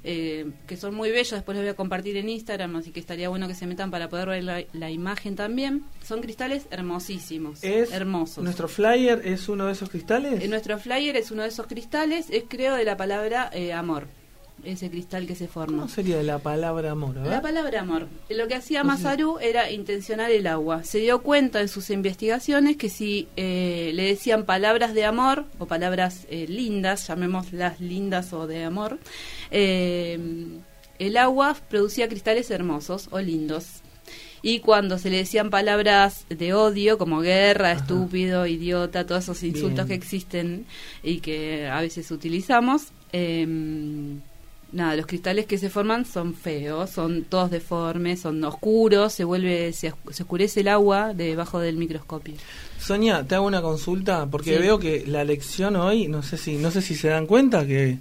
eh, 0.03 0.51
que 0.67 0.77
son 0.77 0.95
muy 0.95 1.11
bellos. 1.11 1.33
Después 1.33 1.57
los 1.57 1.65
voy 1.65 1.71
a 1.71 1.77
compartir 1.77 2.17
en 2.17 2.29
Instagram, 2.29 2.77
así 2.77 2.91
que 2.91 3.01
estaría 3.01 3.29
bueno 3.29 3.49
que 3.49 3.55
se 3.55 3.67
metan 3.67 3.91
para 3.91 4.09
poder 4.09 4.29
ver 4.29 4.45
la, 4.45 4.65
la 4.73 4.91
imagen 4.91 5.37
también. 5.37 5.85
Son 6.03 6.21
cristales 6.21 6.67
hermosísimos, 6.71 7.63
Es 7.63 7.93
hermosos. 7.93 8.45
Nuestro 8.45 8.69
flyer 8.69 9.23
es 9.25 9.49
uno 9.49 9.67
de 9.67 9.73
esos 9.73 9.89
cristales. 9.89 10.43
En 10.43 10.51
nuestro 10.51 10.79
flyer 10.79 11.17
es 11.17 11.31
uno 11.31 11.43
de 11.43 11.49
esos 11.49 11.67
cristales, 11.67 12.27
es 12.31 12.45
creo 12.49 12.75
de 12.75 12.85
la 12.85 12.97
palabra 12.97 13.51
eh, 13.53 13.73
amor, 13.73 14.07
ese 14.63 14.91
cristal 14.91 15.27
que 15.27 15.35
se 15.35 15.49
forma. 15.49 15.79
¿Cómo 15.79 15.89
sería 15.89 16.23
la 16.23 16.39
palabra 16.39 16.93
amor? 16.93 17.17
La 17.17 17.43
palabra 17.43 17.81
amor. 17.81 18.09
Lo 18.29 18.49
que 18.49 18.55
hacía. 18.55 18.85
Masaru 18.85 19.39
era 19.39 19.71
intencionar 19.71 20.31
el 20.31 20.47
agua. 20.47 20.85
Se 20.85 20.99
dio 20.99 21.23
cuenta 21.23 21.61
en 21.61 21.69
sus 21.69 21.91
investigaciones 21.91 22.77
que 22.77 22.89
si 22.89 23.29
eh, 23.37 23.93
le 23.95 24.05
decían 24.05 24.45
palabras 24.45 24.95
de 24.95 25.05
amor 25.05 25.45
o 25.59 25.67
palabras 25.67 26.27
eh, 26.31 26.47
lindas, 26.49 27.07
llamémoslas 27.09 27.81
lindas 27.81 28.33
o 28.33 28.47
de 28.47 28.65
amor, 28.65 28.99
eh, 29.51 30.19
el 30.99 31.17
agua 31.17 31.57
producía 31.69 32.09
cristales 32.09 32.51
hermosos 32.51 33.09
o 33.11 33.21
lindos. 33.21 33.83
Y 34.43 34.61
cuando 34.61 34.99
se 34.99 35.09
le 35.09 35.17
decían 35.17 35.49
palabras 35.49 36.27
de 36.29 36.53
odio, 36.53 36.99
como 36.99 37.21
guerra, 37.21 37.73
estúpido, 37.73 38.47
idiota, 38.47 39.07
todos 39.07 39.25
esos 39.25 39.43
insultos 39.43 39.87
Bien. 39.87 39.89
que 39.89 39.95
existen 39.95 40.67
y 41.03 41.21
que 41.21 41.67
a 41.67 41.81
veces 41.81 42.11
utilizamos, 42.11 42.89
eh, 43.15 43.47
nada, 44.75 44.97
los 44.97 45.07
cristales 45.07 45.47
que 45.47 45.57
se 45.57 45.71
forman 45.71 46.05
son 46.05 46.35
feos, 46.35 46.91
son 46.91 47.25
todos 47.25 47.51
deformes, 47.51 48.21
son 48.21 48.43
oscuros, 48.45 49.13
se 49.13 49.25
vuelve, 49.25 49.73
se, 49.73 49.95
se 50.11 50.23
oscurece 50.25 50.61
el 50.61 50.69
agua 50.69 51.15
debajo 51.15 51.61
del 51.61 51.77
microscopio. 51.77 52.35
Sonia, 52.79 53.25
te 53.27 53.35
hago 53.37 53.47
una 53.47 53.63
consulta 53.63 54.27
porque 54.31 54.57
Sí. 54.57 54.63
veo 54.63 54.79
que 54.79 55.05
la 55.07 55.25
lección 55.25 55.77
hoy, 55.77 56.09
no 56.09 56.23
sé 56.23 56.37
si 56.37 56.57
no 56.57 56.71
sé 56.71 56.83
si 56.83 56.95
se 56.95 57.09
dan 57.09 57.27
cuenta 57.27 57.67
que 57.67 57.99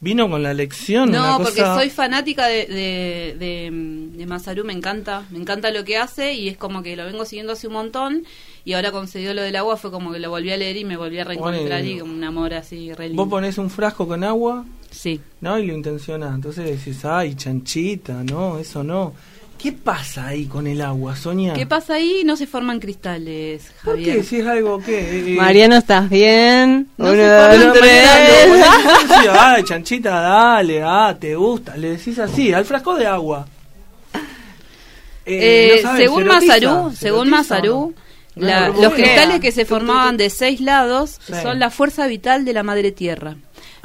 vino 0.00 0.30
con 0.30 0.42
la 0.42 0.54
lección. 0.54 1.08
una 1.10 1.32
No, 1.32 1.36
porque 1.38 1.60
cosa- 1.60 1.74
soy 1.74 1.90
fanática 1.90 2.46
de, 2.46 2.66
de, 2.66 3.36
de, 3.38 3.70
de 4.16 4.26
Masaru, 4.26 4.64
me 4.64 4.72
encanta, 4.72 5.24
me 5.30 5.38
encanta 5.38 5.70
lo 5.70 5.84
que 5.84 5.96
hace 5.96 6.34
y 6.34 6.48
es 6.48 6.56
como 6.56 6.82
que 6.82 6.96
lo 6.96 7.04
vengo 7.04 7.24
siguiendo 7.24 7.52
hace 7.52 7.66
un 7.66 7.72
montón 7.74 8.24
y 8.64 8.74
ahora 8.74 8.92
dio 9.14 9.34
lo 9.34 9.42
del 9.42 9.56
agua 9.56 9.76
fue 9.76 9.90
como 9.90 10.12
que 10.12 10.18
lo 10.20 10.30
volví 10.30 10.52
a 10.52 10.56
leer 10.56 10.76
y 10.76 10.84
me 10.84 10.96
volví 10.96 11.18
a 11.18 11.24
reencontrar 11.24 11.82
Bueno, 11.82 11.88
y 11.88 12.00
un 12.00 12.22
amor 12.24 12.54
así 12.54 12.92
re 12.92 13.08
lindo. 13.08 13.22
Vos 13.24 13.30
ponés 13.30 13.58
un 13.58 13.70
frasco 13.70 14.06
con 14.06 14.22
agua, 14.24 14.64
Sí. 14.90 15.20
¿no? 15.40 15.58
Y 15.58 15.66
lo 15.66 15.74
intencionás. 15.74 16.34
Entonces 16.34 16.64
decís, 16.64 17.04
ay, 17.04 17.34
chanchita, 17.34 18.22
no, 18.24 18.58
eso 18.58 18.82
no. 18.82 19.12
¿Qué 19.58 19.72
pasa 19.72 20.28
ahí 20.28 20.44
con 20.44 20.68
el 20.68 20.80
agua, 20.80 21.16
Sonia? 21.16 21.52
¿Qué 21.54 21.66
pasa 21.66 21.94
ahí? 21.94 22.22
No 22.24 22.36
se 22.36 22.46
forman 22.46 22.78
cristales, 22.78 23.72
¿Por 23.84 23.94
Javier. 23.96 24.18
qué? 24.18 24.22
Si 24.22 24.36
es 24.36 24.46
algo 24.46 24.78
que... 24.80 25.34
Mariano, 25.36 25.74
¿estás 25.76 26.08
bien? 26.08 26.86
No 26.96 27.06
Uno, 27.06 27.14
se 27.16 27.58
dos, 27.58 27.72
tres. 27.78 28.08
Ay, 29.36 29.64
chanchita, 29.64 30.10
dale, 30.20 30.80
ah, 30.84 31.16
te 31.18 31.34
gusta. 31.34 31.76
Le 31.76 31.90
decís 31.96 32.18
así, 32.20 32.52
al 32.52 32.64
frasco 32.64 32.94
de 32.94 33.06
agua. 33.08 33.48
Eh, 35.26 35.72
no 35.76 35.82
sabes, 35.82 36.02
según 36.04 36.22
erotiza, 36.22 36.54
se 36.54 36.60
según 36.96 37.30
No, 38.36 38.68
los 38.68 38.76
¿por 38.76 38.94
cristales 38.94 39.40
que 39.40 39.52
se 39.52 39.64
formaban 39.64 40.16
de 40.16 40.30
seis 40.30 40.60
lados 40.60 41.20
Sí. 41.26 41.32
son 41.42 41.58
la 41.58 41.70
fuerza 41.70 42.06
vital 42.06 42.44
de 42.44 42.52
la 42.52 42.62
madre 42.62 42.92
tierra. 42.92 43.36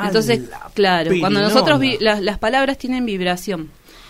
Entonces, 0.07 0.50
la 0.50 0.69
claro, 0.73 1.12
cuando 1.19 1.39
nosotros 1.41 1.79
vi- 1.79 1.97
las, 2.00 2.21
las 2.21 2.38
palabras 2.39 2.77
tienen 2.77 3.05
vibración. 3.05 3.69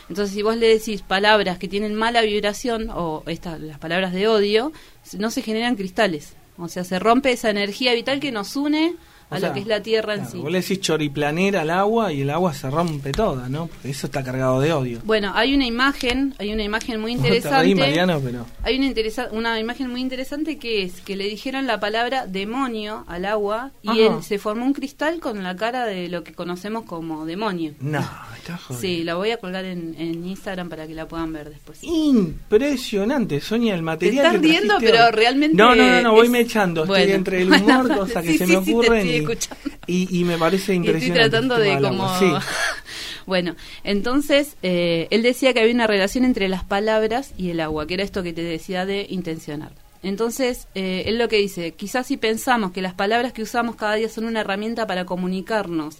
Entonces, 0.10 0.36
si 0.36 0.42
vos 0.42 0.58
le 0.58 0.68
decís 0.68 1.02
palabras 1.02 1.58
que 1.58 1.68
tienen 1.68 1.94
mala 1.96 2.22
vibración 2.22 2.90
o 2.94 3.24
estas 3.28 3.60
las 3.62 3.80
palabras 3.80 4.12
de 4.14 4.28
odio, 4.28 4.72
no 5.18 5.32
se 5.32 5.42
generan 5.42 5.76
cristales. 5.76 6.34
O 6.58 6.68
sea, 6.68 6.84
se 6.84 7.00
rompe 7.00 7.32
esa 7.32 7.50
energía 7.50 7.94
vital 7.94 8.20
que 8.20 8.32
nos 8.32 8.56
une 8.56 8.96
a 9.36 9.40
lo 9.40 9.54
que 9.54 9.60
es 9.62 9.68
la 9.68 9.82
tierra 9.82 10.16
en 10.16 10.28
sí. 10.28 10.38
Vos 10.40 10.52
le 10.52 10.62
decís 10.62 10.80
choriplanera 10.82 11.62
al 11.62 11.70
agua 11.70 12.12
y 12.14 12.22
el 12.22 12.30
agua 12.30 12.54
se 12.54 12.70
rompe 12.70 13.12
toda, 13.12 13.50
¿no? 13.50 13.68
Porque 13.68 13.90
eso 13.90 14.08
está 14.08 14.24
cargado 14.24 14.60
de 14.60 14.74
odio. 14.74 15.00
Bueno, 15.04 15.32
hay 15.36 15.54
una 15.54 15.66
imagen, 15.66 16.34
hay 16.40 16.52
una 16.54 16.64
imagen 16.64 17.00
muy 17.02 17.14
te 17.16 17.18
interesante. 17.20 17.60
reí, 17.64 17.76
Mariano, 17.76 18.20
pero... 18.24 18.46
Hay 18.64 18.78
una, 18.78 18.88
interesa- 18.88 19.30
una 19.32 19.60
imagen 19.60 19.90
muy 19.90 20.02
interesante 20.02 20.58
que 20.58 20.84
es 20.84 21.02
que 21.02 21.16
le 21.16 21.26
dijeron 21.26 21.68
la 21.68 21.80
palabra 21.80 22.26
demonio 22.28 23.04
al 23.08 23.26
agua 23.26 23.72
y 23.82 23.90
Ajá. 23.90 24.00
él 24.00 24.24
se 24.24 24.40
formó 24.40 24.66
un 24.66 24.74
cristal 24.74 25.20
con 25.20 25.44
la 25.44 25.56
cara 25.56 25.86
de 25.86 26.08
lo 26.10 26.24
que 26.24 26.34
conocemos 26.34 26.84
como 26.86 27.26
demonio. 27.26 27.74
No, 27.80 28.00
está 28.38 28.58
jodido. 28.58 28.82
Sí, 28.82 29.04
la 29.04 29.16
voy 29.16 29.32
a 29.32 29.38
colgar 29.38 29.66
en, 29.66 29.96
en 29.98 30.26
Instagram 30.26 30.70
para 30.70 30.88
que 30.88 30.94
la 30.94 31.08
puedan 31.08 31.32
ver 31.34 31.50
después. 31.50 31.80
Impresionante, 31.84 33.42
Sonia, 33.42 33.74
el 33.76 33.82
material 33.82 34.26
estás 34.26 34.42
que 34.42 34.48
riendo, 34.48 34.68
trajiste 34.78 34.92
pero 34.94 35.06
hoy. 35.06 35.12
realmente 35.12 35.56
No, 35.58 35.76
no, 35.76 35.88
no, 35.88 36.02
no 36.02 36.12
voy 36.14 36.26
es- 36.26 36.32
mechando. 36.32 36.82
Estoy 36.84 37.00
Bueno, 37.02 37.14
entre 37.16 37.42
el 37.42 37.52
humor, 37.54 37.96
cosas 37.98 38.24
que 38.24 38.32
sí, 38.34 38.38
se 38.38 38.46
sí, 38.48 38.58
me 38.58 38.64
te 38.64 38.72
ocurren 38.72 39.08
escuchando. 39.24 39.78
y, 39.88 40.20
y 40.20 40.24
me 40.24 40.38
parece 40.38 40.74
Y 40.74 40.78
impresionante. 40.78 41.22
estoy 41.22 41.30
tratando 41.30 41.58
de 41.58 41.80
como... 41.82 42.20
Sí. 42.20 42.32
bueno, 43.26 43.56
entonces 43.84 44.56
eh, 44.64 45.08
él 45.12 45.24
decía 45.24 45.54
que 45.54 45.62
había 45.62 45.74
una 45.74 45.88
relación 45.88 46.26
entre 46.26 46.48
las 46.50 46.64
palabras 46.64 47.34
y 47.38 47.50
el 47.50 47.60
agua, 47.60 47.88
que 47.88 47.96
era 47.96 48.04
esto 48.04 48.24
que 48.24 48.34
te 48.34 48.44
decía 48.44 48.86
de 48.86 49.06
intencionar. 49.10 49.72
Entonces, 50.04 50.68
eh, 50.76 51.04
él 51.06 51.18
lo 51.18 51.30
que 51.30 51.38
dice, 51.38 51.72
quizás 51.74 52.08
si 52.08 52.18
pensamos 52.18 52.72
que 52.74 52.82
las 52.82 52.94
palabras 52.94 53.32
que 53.32 53.42
usamos 53.42 53.78
cada 53.78 53.96
día 53.96 54.10
son 54.10 54.26
una 54.26 54.42
herramienta 54.42 54.86
para 54.86 55.06
comunicarnos 55.06 55.98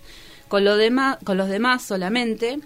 con, 0.50 0.66
lo 0.66 0.76
demás, 0.76 1.18
con 1.24 1.38
los 1.38 1.48
demás 1.48 1.84
solamente, 1.84 2.60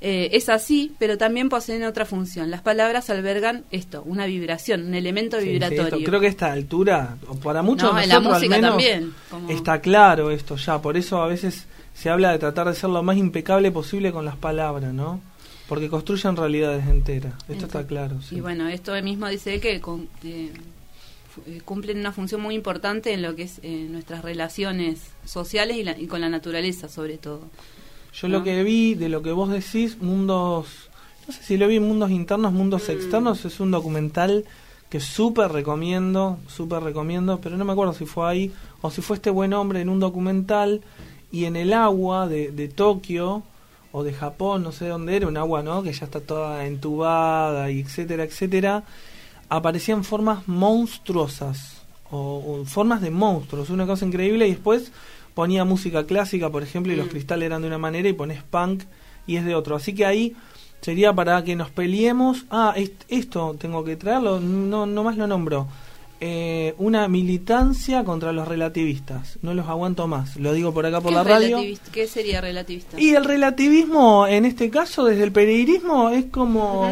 eh, 0.00 0.30
es 0.32 0.48
así, 0.48 0.94
pero 0.98 1.16
también 1.18 1.48
poseen 1.48 1.84
otra 1.84 2.04
función. 2.04 2.50
Las 2.50 2.60
palabras 2.62 3.08
albergan 3.10 3.64
esto, 3.70 4.02
una 4.04 4.26
vibración, 4.26 4.86
un 4.86 4.94
elemento 4.94 5.40
Sí, 5.40 5.48
vibratorio. 5.48 6.06
creo 6.06 6.20
que 6.20 6.26
a 6.26 6.30
esta 6.30 6.52
altura, 6.52 7.16
para 7.42 7.62
muchos 7.62 7.90
No, 7.92 7.96
de 7.96 8.02
en 8.04 8.08
la 8.10 8.14
nosotros 8.20 8.42
al 8.42 8.48
menos, 8.48 8.70
también, 8.70 9.14
como- 9.30 9.50
está 9.50 9.80
claro 9.80 10.30
esto 10.30 10.56
ya. 10.56 10.80
Por 10.82 10.96
eso 10.96 11.22
a 11.22 11.26
veces 11.26 11.66
se 11.94 12.10
habla 12.10 12.32
de 12.32 12.38
tratar 12.38 12.68
de 12.68 12.74
ser 12.74 12.90
lo 12.90 13.02
más 13.02 13.16
impecable 13.16 13.70
posible 13.72 14.12
con 14.12 14.24
las 14.24 14.36
palabras, 14.36 14.92
¿no? 14.92 15.20
Porque 15.68 15.88
construyen 15.88 16.36
realidades 16.36 16.86
enteras. 16.86 17.32
Esto 17.48 17.64
está 17.64 17.86
claro. 17.86 18.20
sí. 18.22 18.36
Y 18.36 18.40
bueno, 18.40 18.68
esto 18.68 18.92
mismo 19.02 19.26
dice 19.28 19.58
que 19.60 19.80
con- 19.80 20.08
eh, 20.22 20.52
cumplen 21.64 21.98
una 21.98 22.12
función 22.12 22.40
muy 22.40 22.54
importante 22.54 23.12
en 23.12 23.20
lo 23.22 23.34
que 23.36 23.42
es 23.42 23.60
eh, 23.62 23.86
nuestras 23.90 24.22
relaciones 24.22 25.00
sociales 25.24 25.76
y, 25.76 25.82
la- 25.84 25.98
y 25.98 26.06
con 26.06 26.20
la 26.20 26.28
naturaleza, 26.28 26.88
sobre 26.88 27.18
todo. 27.18 27.42
Yo 28.20 28.28
lo 28.28 28.38
¿no? 28.38 28.44
que 28.44 28.62
vi 28.62 28.94
de 28.94 29.10
lo 29.10 29.20
que 29.22 29.32
vos 29.32 29.50
decís, 29.50 30.00
mundos, 30.00 30.88
no 31.26 31.34
sé 31.34 31.42
si 31.42 31.56
lo 31.58 31.68
vi 31.68 31.76
en 31.76 31.86
mundos 31.86 32.10
internos, 32.10 32.52
mundos 32.52 32.88
externos, 32.88 33.44
es 33.44 33.60
un 33.60 33.70
documental 33.70 34.46
que 34.88 35.00
súper 35.00 35.52
recomiendo, 35.52 36.38
súper 36.46 36.82
recomiendo, 36.82 37.40
pero 37.42 37.58
no 37.58 37.64
me 37.66 37.72
acuerdo 37.72 37.92
si 37.92 38.06
fue 38.06 38.28
ahí 38.28 38.52
o 38.80 38.90
si 38.90 39.02
fue 39.02 39.16
este 39.16 39.28
buen 39.28 39.52
hombre 39.52 39.82
en 39.82 39.90
un 39.90 40.00
documental 40.00 40.80
y 41.30 41.44
en 41.44 41.56
el 41.56 41.74
agua 41.74 42.26
de, 42.26 42.52
de 42.52 42.68
Tokio 42.68 43.42
o 43.92 44.02
de 44.02 44.14
Japón, 44.14 44.62
no 44.62 44.72
sé 44.72 44.88
dónde 44.88 45.16
era, 45.16 45.26
un 45.26 45.36
agua, 45.36 45.62
¿no? 45.62 45.82
Que 45.82 45.92
ya 45.92 46.06
está 46.06 46.20
toda 46.20 46.64
entubada 46.66 47.70
y 47.70 47.80
etcétera, 47.80 48.24
etcétera, 48.24 48.84
aparecían 49.50 50.04
formas 50.04 50.48
monstruosas 50.48 51.82
o, 52.10 52.60
o 52.62 52.64
formas 52.64 53.02
de 53.02 53.10
monstruos, 53.10 53.68
una 53.68 53.86
cosa 53.86 54.06
increíble 54.06 54.46
y 54.46 54.52
después 54.52 54.90
ponía 55.36 55.64
música 55.64 56.04
clásica, 56.06 56.48
por 56.50 56.62
ejemplo, 56.64 56.92
y 56.92 56.96
los 56.96 57.08
cristales 57.08 57.44
eran 57.46 57.60
de 57.60 57.68
una 57.68 57.78
manera 57.78 58.08
y 58.08 58.14
pones 58.14 58.42
punk 58.42 58.84
y 59.28 59.36
es 59.36 59.44
de 59.44 59.54
otro. 59.54 59.76
Así 59.76 59.94
que 59.94 60.04
ahí 60.06 60.34
sería 60.80 61.12
para 61.12 61.44
que 61.44 61.54
nos 61.54 61.70
peleemos. 61.70 62.46
Ah, 62.50 62.72
est- 62.74 63.04
esto 63.08 63.54
tengo 63.60 63.84
que 63.84 63.96
traerlo, 63.96 64.40
no, 64.40 64.86
no 64.86 65.04
más 65.04 65.16
lo 65.18 65.26
nombro. 65.26 65.68
Eh, 66.18 66.74
una 66.78 67.06
militancia 67.08 68.02
contra 68.02 68.32
los 68.32 68.48
relativistas. 68.48 69.38
No 69.42 69.52
los 69.52 69.68
aguanto 69.68 70.06
más. 70.08 70.36
Lo 70.36 70.54
digo 70.54 70.72
por 70.72 70.86
acá 70.86 71.02
por 71.02 71.10
¿Qué 71.10 71.14
la 71.16 71.24
radio. 71.24 71.60
¿Qué 71.92 72.06
sería 72.08 72.40
relativista? 72.40 72.98
Y 72.98 73.10
el 73.10 73.24
relativismo, 73.26 74.26
en 74.26 74.46
este 74.46 74.70
caso, 74.70 75.04
desde 75.04 75.24
el 75.24 75.32
pereirismo, 75.32 76.08
es 76.08 76.24
como... 76.26 76.90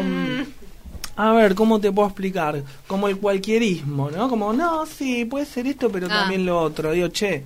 A 1.17 1.31
ver, 1.31 1.55
¿cómo 1.55 1.79
te 1.79 1.91
puedo 1.93 2.09
explicar? 2.09 2.61
Como 2.87 3.07
el 3.07 3.17
cualquierismo, 3.17 4.11
¿no? 4.11 4.27
Como, 4.29 4.51
no, 4.51 4.85
sí, 4.85 5.23
puede 5.25 5.45
ser 5.45 5.65
esto, 5.65 5.89
pero 5.89 6.07
Ah. 6.07 6.21
también 6.21 6.45
lo 6.45 6.59
otro. 6.61 6.91
Digo, 6.91 7.07
che, 7.07 7.45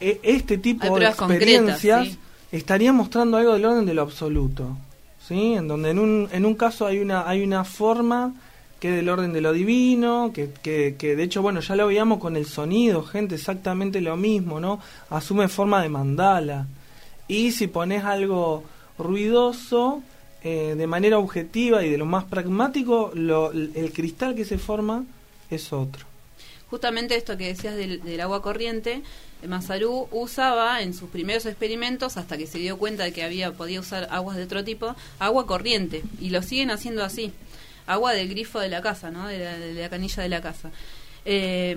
e- 0.00 0.20
este 0.22 0.58
tipo 0.58 0.98
de 0.98 1.06
experiencias 1.06 2.08
sí. 2.08 2.18
estaría 2.52 2.92
mostrando 2.92 3.36
algo 3.36 3.54
del 3.54 3.64
orden 3.64 3.86
de 3.86 3.94
lo 3.94 4.02
absoluto. 4.02 4.76
¿Sí? 5.26 5.54
En 5.54 5.68
donde 5.68 5.90
en 5.90 5.98
un, 5.98 6.28
en 6.32 6.46
un 6.46 6.54
caso 6.54 6.86
hay 6.86 7.00
una, 7.00 7.28
hay 7.28 7.42
una 7.42 7.64
forma 7.64 8.32
que 8.80 8.88
es 8.90 8.96
del 8.96 9.08
orden 9.08 9.32
de 9.32 9.40
lo 9.40 9.52
divino, 9.52 10.30
que, 10.32 10.50
que, 10.62 10.94
que 10.96 11.16
de 11.16 11.22
hecho, 11.24 11.42
bueno, 11.42 11.60
ya 11.60 11.76
lo 11.76 11.88
veíamos 11.88 12.18
con 12.18 12.36
el 12.36 12.46
sonido, 12.46 13.02
gente, 13.02 13.34
exactamente 13.34 14.00
lo 14.00 14.16
mismo, 14.16 14.60
¿no? 14.60 14.80
Asume 15.10 15.48
forma 15.48 15.82
de 15.82 15.88
mandala. 15.88 16.66
Y 17.26 17.52
si 17.52 17.66
pones 17.66 18.04
algo 18.04 18.64
ruidoso, 18.96 20.02
eh, 20.42 20.74
de 20.78 20.86
manera 20.86 21.18
objetiva 21.18 21.84
y 21.84 21.90
de 21.90 21.98
lo 21.98 22.06
más 22.06 22.24
pragmático, 22.24 23.10
lo, 23.14 23.50
el 23.50 23.92
cristal 23.92 24.34
que 24.34 24.44
se 24.44 24.56
forma 24.56 25.04
es 25.50 25.72
otro. 25.72 26.06
Justamente 26.70 27.16
esto 27.16 27.36
que 27.36 27.48
decías 27.48 27.74
del, 27.76 28.02
del 28.02 28.20
agua 28.20 28.40
corriente, 28.42 29.02
Masaru 29.46 30.08
usaba 30.10 30.82
en 30.82 30.94
sus 30.94 31.10
primeros 31.10 31.46
experimentos, 31.46 32.16
hasta 32.16 32.36
que 32.36 32.46
se 32.46 32.58
dio 32.58 32.78
cuenta 32.78 33.04
de 33.04 33.12
que 33.12 33.22
había 33.22 33.52
podía 33.52 33.80
usar 33.80 34.08
aguas 34.10 34.36
de 34.36 34.44
otro 34.44 34.64
tipo, 34.64 34.96
agua 35.18 35.46
corriente. 35.46 36.02
Y 36.20 36.30
lo 36.30 36.42
siguen 36.42 36.70
haciendo 36.70 37.04
así. 37.04 37.32
Agua 37.86 38.12
del 38.12 38.28
grifo 38.28 38.60
de 38.60 38.68
la 38.68 38.82
casa, 38.82 39.10
¿no? 39.10 39.28
De 39.28 39.38
la, 39.38 39.58
de 39.58 39.74
la 39.74 39.88
canilla 39.88 40.22
de 40.22 40.28
la 40.28 40.42
casa. 40.42 40.70
Eh, 41.24 41.76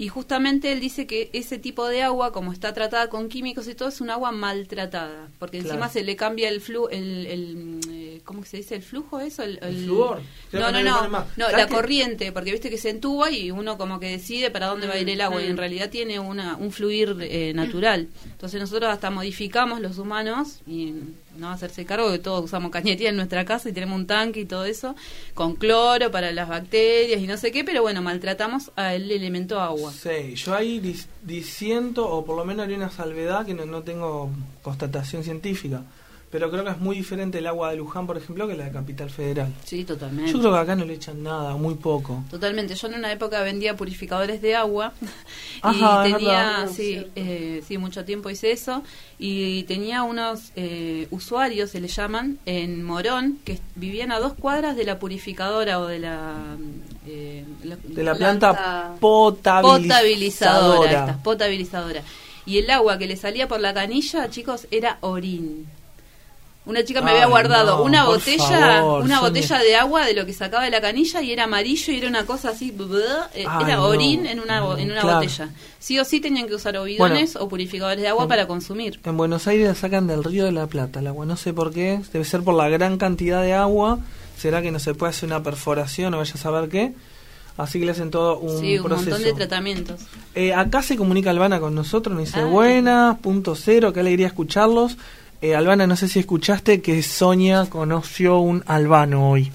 y 0.00 0.08
justamente 0.08 0.72
él 0.72 0.80
dice 0.80 1.06
que 1.06 1.28
ese 1.34 1.58
tipo 1.58 1.86
de 1.86 2.02
agua, 2.02 2.32
como 2.32 2.54
está 2.54 2.72
tratada 2.72 3.10
con 3.10 3.28
químicos 3.28 3.68
y 3.68 3.74
todo, 3.74 3.90
es 3.90 4.00
un 4.00 4.08
agua 4.08 4.32
maltratada. 4.32 5.28
Porque 5.38 5.58
encima 5.58 5.90
se 5.90 6.02
le 6.02 6.16
cambia 6.16 6.48
el 6.48 6.62
flu, 6.62 6.88
el, 6.88 7.26
el, 7.26 7.80
eh, 7.90 8.22
¿cómo 8.24 8.42
se 8.46 8.56
dice? 8.56 8.76
¿El 8.76 8.82
flujo 8.82 9.20
eso? 9.20 9.42
El, 9.42 9.58
El 9.60 9.84
flúor. 9.84 10.22
No, 10.52 10.72
no, 10.72 10.82
no 10.82 11.06
no. 11.06 11.26
No, 11.36 11.50
¿Sabes 11.50 11.52
la 11.54 11.68
corriente, 11.68 12.32
porque 12.32 12.50
viste 12.50 12.70
que 12.70 12.78
se 12.78 12.88
entuba 12.88 13.30
y 13.30 13.50
uno 13.50 13.76
como 13.76 14.00
que 14.00 14.06
decide 14.06 14.50
para 14.50 14.68
dónde 14.68 14.86
va 14.86 14.94
a 14.94 14.98
ir 14.98 15.10
el 15.10 15.20
agua 15.20 15.42
y 15.42 15.48
en 15.48 15.58
realidad 15.58 15.90
tiene 15.90 16.18
una, 16.18 16.56
un 16.56 16.72
fluir 16.72 17.18
eh, 17.20 17.52
natural. 17.52 18.08
Entonces 18.24 18.58
nosotros 18.58 18.90
hasta 18.90 19.10
modificamos 19.10 19.82
los 19.82 19.98
humanos 19.98 20.60
y 20.66 20.94
no 21.38 21.50
hacerse 21.50 21.84
cargo 21.86 22.10
que 22.10 22.18
todos 22.18 22.44
usamos 22.44 22.70
cañería 22.70 23.10
en 23.10 23.16
nuestra 23.16 23.44
casa 23.44 23.68
y 23.68 23.72
tenemos 23.72 23.96
un 23.98 24.06
tanque 24.06 24.40
y 24.40 24.44
todo 24.44 24.64
eso, 24.64 24.94
con 25.34 25.54
cloro 25.56 26.10
para 26.10 26.32
las 26.32 26.48
bacterias 26.48 27.20
y 27.20 27.26
no 27.26 27.36
sé 27.36 27.52
qué, 27.52 27.64
pero 27.64 27.82
bueno, 27.82 28.02
maltratamos 28.02 28.70
al 28.76 29.10
elemento 29.10 29.60
agua. 29.60 29.92
Sí, 29.92 30.34
yo 30.34 30.54
ahí 30.54 30.80
dis- 30.80 31.06
disiento, 31.22 32.08
o 32.08 32.24
por 32.24 32.36
lo 32.36 32.44
menos 32.44 32.64
haría 32.64 32.76
una 32.76 32.90
salvedad 32.90 33.46
que 33.46 33.54
no, 33.54 33.64
no 33.66 33.82
tengo 33.82 34.30
constatación 34.62 35.22
científica, 35.24 35.82
pero 36.30 36.50
creo 36.50 36.64
que 36.64 36.70
es 36.70 36.78
muy 36.78 36.96
diferente 36.96 37.38
el 37.38 37.46
agua 37.48 37.70
de 37.70 37.76
Luján, 37.76 38.06
por 38.06 38.16
ejemplo, 38.16 38.46
que 38.46 38.56
la 38.56 38.64
de 38.66 38.70
Capital 38.72 39.10
Federal. 39.10 39.52
Sí, 39.64 39.84
totalmente. 39.84 40.32
Yo 40.32 40.38
creo 40.38 40.52
que 40.52 40.58
acá 40.58 40.76
no 40.76 40.84
le 40.84 40.94
echan 40.94 41.22
nada, 41.22 41.56
muy 41.56 41.74
poco. 41.74 42.22
Totalmente. 42.30 42.74
Yo 42.76 42.86
en 42.88 42.94
una 42.94 43.10
época 43.10 43.42
vendía 43.42 43.76
purificadores 43.76 44.40
de 44.40 44.54
agua 44.54 44.92
Ajá, 45.62 46.08
y 46.08 46.12
tenía, 46.12 46.66
sí, 46.72 47.04
eh, 47.16 47.62
sí, 47.66 47.78
mucho 47.78 48.04
tiempo 48.04 48.30
hice 48.30 48.52
eso 48.52 48.82
y 49.18 49.64
tenía 49.64 50.02
unos 50.04 50.52
eh, 50.56 51.08
usuarios, 51.10 51.70
se 51.70 51.80
le 51.80 51.88
llaman, 51.88 52.38
en 52.46 52.84
Morón, 52.84 53.38
que 53.44 53.58
vivían 53.74 54.12
a 54.12 54.20
dos 54.20 54.34
cuadras 54.34 54.76
de 54.76 54.84
la 54.84 54.98
purificadora 54.98 55.80
o 55.80 55.86
de 55.86 55.98
la... 55.98 56.56
eh, 57.06 57.44
la- 57.64 57.76
De 57.82 58.04
la 58.04 58.14
Planta- 58.14 58.52
planta 58.52 58.94
potabilizadora, 59.00 59.88
potabilizadora. 59.88 60.90
esta, 60.90 61.22
potabilizadora. 61.22 62.02
Y 62.46 62.58
el 62.58 62.70
agua 62.70 62.98
que 62.98 63.06
le 63.06 63.16
salía 63.16 63.48
por 63.48 63.60
la 63.60 63.74
canilla, 63.74 64.30
chicos, 64.30 64.66
era 64.70 64.98
orín. 65.00 65.66
Una 66.70 66.84
chica 66.84 67.00
me 67.02 67.10
Ay, 67.10 67.16
había 67.16 67.26
guardado 67.26 67.78
no, 67.78 67.82
una 67.82 68.04
botella, 68.04 68.78
favor, 68.78 69.02
una 69.02 69.20
botella 69.20 69.58
de 69.58 69.74
agua 69.76 70.06
de 70.06 70.14
lo 70.14 70.24
que 70.24 70.32
sacaba 70.32 70.62
de 70.64 70.70
la 70.70 70.80
canilla 70.80 71.20
y 71.20 71.32
era 71.32 71.44
amarillo 71.44 71.92
y 71.92 71.96
era 71.98 72.06
una 72.08 72.24
cosa 72.24 72.50
así, 72.50 72.68
eh, 73.34 73.44
Ay, 73.48 73.64
era 73.64 73.76
no. 73.76 73.86
orín 73.86 74.24
en 74.26 74.38
una 74.38 74.60
bo- 74.62 74.76
en 74.76 74.90
una 74.92 75.00
Claro. 75.00 75.16
botella. 75.18 75.48
Sí 75.80 75.98
o 75.98 76.04
sí 76.04 76.20
tenían 76.20 76.46
que 76.46 76.54
usar 76.54 76.76
o 76.76 76.84
bidones 76.84 77.34
o 77.36 77.48
purificadores 77.48 78.00
de 78.00 78.08
agua 78.08 78.22
en- 78.22 78.28
para 78.28 78.46
consumir. 78.46 79.00
En 79.04 79.16
Buenos 79.16 79.48
Aires 79.48 79.66
la 79.66 79.74
sacan 79.74 80.06
del 80.06 80.22
río 80.22 80.44
de 80.44 80.52
la 80.52 80.68
Plata, 80.68 81.00
el 81.00 81.08
agua, 81.08 81.26
no 81.26 81.36
sé 81.36 81.52
por 81.52 81.72
qué, 81.72 82.00
debe 82.12 82.24
ser 82.24 82.42
por 82.42 82.54
la 82.54 82.68
gran 82.68 82.98
cantidad 82.98 83.42
de 83.42 83.52
agua, 83.54 83.98
será 84.38 84.62
que 84.62 84.70
no 84.70 84.78
se 84.78 84.94
puede 84.94 85.10
hacer 85.10 85.26
una 85.28 85.42
perforación 85.42 86.14
o 86.14 86.18
vaya 86.18 86.34
a 86.34 86.38
saber 86.38 86.68
qué, 86.68 86.92
así 87.56 87.80
que 87.80 87.84
le 87.86 87.90
hacen 87.92 88.10
todo 88.10 88.38
un 88.38 88.60
sí, 88.60 88.78
un 88.78 88.84
proceso. 88.84 89.10
montón 89.10 89.24
de 89.24 89.32
tratamientos. 89.34 90.00
Eh, 90.36 90.54
acá 90.54 90.82
se 90.82 90.96
comunica 90.96 91.30
Albana 91.30 91.58
con 91.58 91.74
nosotros, 91.74 92.14
nos 92.16 92.26
dice 92.26 92.40
Ah. 92.40 92.44
buenas, 92.46 93.18
punto 93.18 93.56
cero, 93.56 93.92
qué 93.92 94.00
alegría 94.00 94.28
escucharlos. 94.28 94.96
Eh, 95.42 95.54
Albana, 95.54 95.86
no 95.86 95.96
sé 95.96 96.06
si 96.06 96.18
escuchaste 96.18 96.82
que 96.82 97.02
Sonia 97.02 97.64
conoció 97.70 98.40
un 98.40 98.62
albano 98.66 99.30
hoy. 99.30 99.50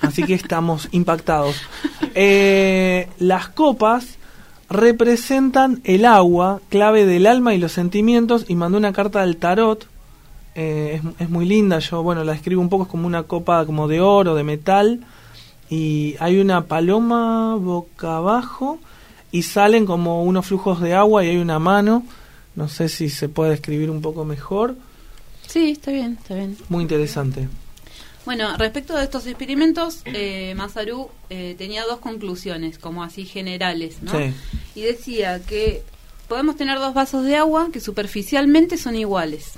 Así 0.00 0.24
que 0.24 0.34
estamos 0.34 0.88
impactados. 0.90 1.56
Eh, 2.14 3.08
las 3.18 3.48
copas 3.48 4.18
representan 4.68 5.80
el 5.84 6.04
agua, 6.04 6.60
clave 6.68 7.06
del 7.06 7.26
alma 7.26 7.54
y 7.54 7.58
los 7.58 7.70
sentimientos, 7.70 8.46
y 8.48 8.56
mandó 8.56 8.76
una 8.76 8.92
carta 8.92 9.20
del 9.20 9.36
tarot. 9.36 9.86
eh, 10.56 11.00
es, 11.18 11.30
muy 11.30 11.44
linda, 11.44 11.78
yo 11.78 12.02
bueno 12.02 12.24
la 12.24 12.34
escribo 12.34 12.60
un 12.60 12.68
poco, 12.68 12.84
es 12.84 12.88
como 12.88 13.06
una 13.06 13.22
copa 13.24 13.64
como 13.66 13.86
de 13.86 14.00
oro, 14.00 14.34
de 14.34 14.42
metal, 14.42 15.00
y 15.70 16.16
hay 16.18 16.40
una 16.40 16.66
paloma 16.66 17.54
boca 17.54 18.16
abajo, 18.16 18.80
y 19.30 19.42
salen 19.42 19.86
como 19.86 20.24
unos 20.24 20.46
flujos 20.46 20.80
de 20.80 20.94
agua 20.94 21.24
y 21.24 21.30
hay 21.30 21.36
una 21.36 21.58
mano, 21.58 22.04
no 22.56 22.68
sé 22.68 22.88
si 22.88 23.08
se 23.08 23.28
puede 23.28 23.54
escribir 23.54 23.90
un 23.90 24.00
poco 24.00 24.24
mejor, 24.24 24.76
Sí, 25.46 25.72
está 25.72 25.90
bien, 25.90 26.18
está 26.20 26.34
bien. 26.34 26.56
muy 26.68 26.82
interesante. 26.82 27.48
Bueno, 28.24 28.56
respecto 28.56 28.96
de 28.96 29.04
estos 29.04 29.26
experimentos, 29.26 30.00
eh, 30.06 30.54
Masaru 30.56 31.10
eh, 31.28 31.54
tenía 31.58 31.84
dos 31.84 31.98
conclusiones, 31.98 32.78
como 32.78 33.02
así 33.02 33.26
generales, 33.26 33.98
¿no? 34.00 34.12
Sí. 34.12 34.32
Y 34.74 34.82
decía 34.82 35.42
que 35.46 35.82
podemos 36.26 36.56
tener 36.56 36.78
dos 36.78 36.94
vasos 36.94 37.24
de 37.24 37.36
agua 37.36 37.68
que 37.72 37.80
superficialmente 37.80 38.78
son 38.78 38.96
iguales. 38.96 39.52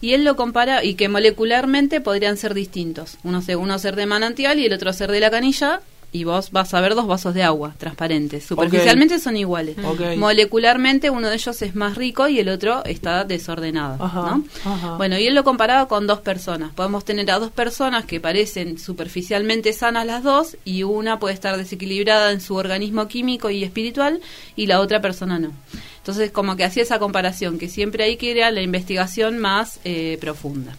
Y 0.00 0.12
él 0.12 0.22
lo 0.22 0.36
compara, 0.36 0.84
y 0.84 0.94
que 0.94 1.08
molecularmente 1.08 2.00
podrían 2.00 2.36
ser 2.36 2.54
distintos. 2.54 3.18
Uno, 3.24 3.42
uno 3.58 3.78
ser 3.80 3.96
de 3.96 4.06
manantial 4.06 4.60
y 4.60 4.66
el 4.66 4.72
otro 4.72 4.92
ser 4.92 5.10
de 5.10 5.18
la 5.18 5.30
canilla, 5.30 5.80
y 6.10 6.24
vos 6.24 6.50
vas 6.52 6.72
a 6.72 6.80
ver 6.80 6.94
dos 6.94 7.06
vasos 7.06 7.34
de 7.34 7.42
agua 7.42 7.74
transparentes. 7.76 8.44
Superficialmente 8.44 9.18
son 9.18 9.36
iguales. 9.36 9.76
Molecularmente 10.16 11.10
uno 11.10 11.28
de 11.28 11.34
ellos 11.34 11.60
es 11.62 11.74
más 11.74 11.96
rico 11.96 12.28
y 12.28 12.38
el 12.38 12.48
otro 12.48 12.84
está 12.84 13.24
desordenado. 13.24 14.02
Ajá, 14.02 14.36
¿no? 14.36 14.44
ajá. 14.64 14.96
Bueno, 14.96 15.18
y 15.18 15.26
él 15.26 15.34
lo 15.34 15.44
comparaba 15.44 15.86
con 15.86 16.06
dos 16.06 16.20
personas. 16.20 16.72
Podemos 16.72 17.04
tener 17.04 17.30
a 17.30 17.38
dos 17.38 17.50
personas 17.50 18.06
que 18.06 18.20
parecen 18.20 18.78
superficialmente 18.78 19.72
sanas 19.72 20.06
las 20.06 20.22
dos 20.22 20.56
y 20.64 20.82
una 20.82 21.18
puede 21.18 21.34
estar 21.34 21.56
desequilibrada 21.56 22.32
en 22.32 22.40
su 22.40 22.54
organismo 22.54 23.06
químico 23.08 23.50
y 23.50 23.62
espiritual 23.62 24.20
y 24.56 24.66
la 24.66 24.80
otra 24.80 25.00
persona 25.00 25.38
no. 25.38 25.52
Entonces, 25.98 26.30
como 26.30 26.56
que 26.56 26.64
hacía 26.64 26.84
esa 26.84 26.98
comparación, 26.98 27.58
que 27.58 27.68
siempre 27.68 28.04
hay 28.04 28.16
que 28.16 28.30
ir 28.30 28.42
a 28.42 28.50
la 28.50 28.62
investigación 28.62 29.38
más 29.38 29.78
eh, 29.84 30.16
profunda. 30.22 30.74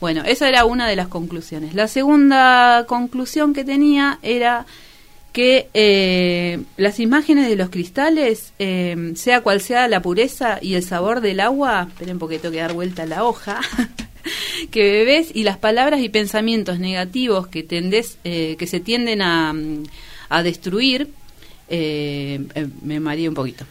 Bueno, 0.00 0.22
esa 0.24 0.48
era 0.48 0.64
una 0.64 0.88
de 0.88 0.96
las 0.96 1.08
conclusiones. 1.08 1.74
La 1.74 1.86
segunda 1.86 2.86
conclusión 2.88 3.52
que 3.52 3.64
tenía 3.64 4.18
era 4.22 4.64
que 5.32 5.68
eh, 5.74 6.62
las 6.76 6.98
imágenes 6.98 7.48
de 7.48 7.56
los 7.56 7.70
cristales, 7.70 8.52
eh, 8.58 9.12
sea 9.14 9.42
cual 9.42 9.60
sea 9.60 9.86
la 9.88 10.02
pureza 10.02 10.58
y 10.60 10.74
el 10.74 10.82
sabor 10.82 11.20
del 11.20 11.40
agua, 11.40 11.86
esperen 11.88 12.18
porque 12.18 12.38
tengo 12.38 12.52
que 12.52 12.60
dar 12.60 12.72
vuelta 12.72 13.06
la 13.06 13.24
hoja, 13.24 13.60
que 14.70 14.90
bebés 14.90 15.30
y 15.34 15.44
las 15.44 15.58
palabras 15.58 16.00
y 16.00 16.08
pensamientos 16.08 16.78
negativos 16.78 17.46
que 17.46 17.62
tendés, 17.62 18.18
eh, 18.24 18.56
que 18.58 18.66
se 18.66 18.80
tienden 18.80 19.22
a, 19.22 19.54
a 20.30 20.42
destruir, 20.42 21.10
eh, 21.72 22.40
eh, 22.54 22.66
me 22.82 22.98
mareé 23.00 23.28
un 23.28 23.34
poquito. 23.34 23.64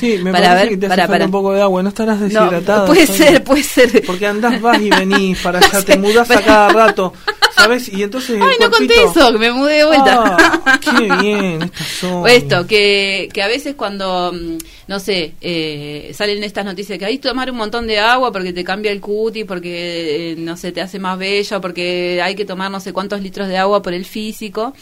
Sí, 0.00 0.18
me 0.22 0.32
Para 0.32 0.48
parece 0.48 0.54
ver, 0.64 0.68
que 0.70 0.76
te 0.78 0.86
hace 0.86 0.96
para, 0.96 1.06
para. 1.06 1.24
un 1.26 1.30
poco 1.30 1.52
de 1.52 1.60
agua, 1.62 1.82
no 1.82 1.90
estarás 1.90 2.18
No, 2.18 2.24
deshidratada. 2.24 2.86
puede 2.86 3.06
Sonia? 3.06 3.26
ser, 3.32 3.44
puede 3.44 3.62
ser. 3.62 4.02
Porque 4.06 4.26
andás, 4.26 4.60
vas 4.60 4.80
y 4.80 4.88
venís 4.90 5.38
para 5.38 5.58
allá, 5.64 5.82
te 5.82 5.98
mudás 5.98 6.30
a 6.30 6.42
cada 6.42 6.68
rato, 6.70 7.12
¿sabes? 7.54 7.88
Y 7.90 8.02
entonces 8.02 8.40
Ay, 8.42 8.56
no 8.58 8.70
conté 8.70 8.94
cuerpito- 8.94 9.10
eso, 9.20 9.32
que 9.32 9.38
me 9.38 9.52
mudé 9.52 9.74
de 9.74 9.84
vuelta. 9.84 10.36
Ah, 10.64 10.80
qué 10.98 11.02
bien, 11.20 11.62
estas 11.62 11.86
son. 11.86 12.12
O 12.22 12.26
esto, 12.26 12.66
que, 12.66 13.28
que 13.32 13.42
a 13.42 13.48
veces 13.48 13.74
cuando, 13.74 14.32
mm, 14.32 14.56
no 14.88 14.98
sé, 14.98 15.34
eh, 15.42 16.12
salen 16.14 16.42
estas 16.42 16.64
noticias 16.64 16.98
que 16.98 17.04
hay 17.04 17.18
que 17.18 17.28
tomar 17.28 17.50
un 17.50 17.58
montón 17.58 17.86
de 17.86 17.98
agua 17.98 18.32
porque 18.32 18.54
te 18.54 18.64
cambia 18.64 18.90
el 18.92 19.00
cutis, 19.02 19.44
porque, 19.44 20.32
eh, 20.32 20.36
no 20.38 20.56
sé, 20.56 20.72
te 20.72 20.80
hace 20.80 20.98
más 20.98 21.18
bella, 21.18 21.60
porque 21.60 22.20
hay 22.22 22.34
que 22.34 22.46
tomar 22.46 22.70
no 22.70 22.80
sé 22.80 22.94
cuántos 22.94 23.20
litros 23.20 23.46
de 23.48 23.58
agua 23.58 23.82
por 23.82 23.92
el 23.92 24.06
físico. 24.06 24.72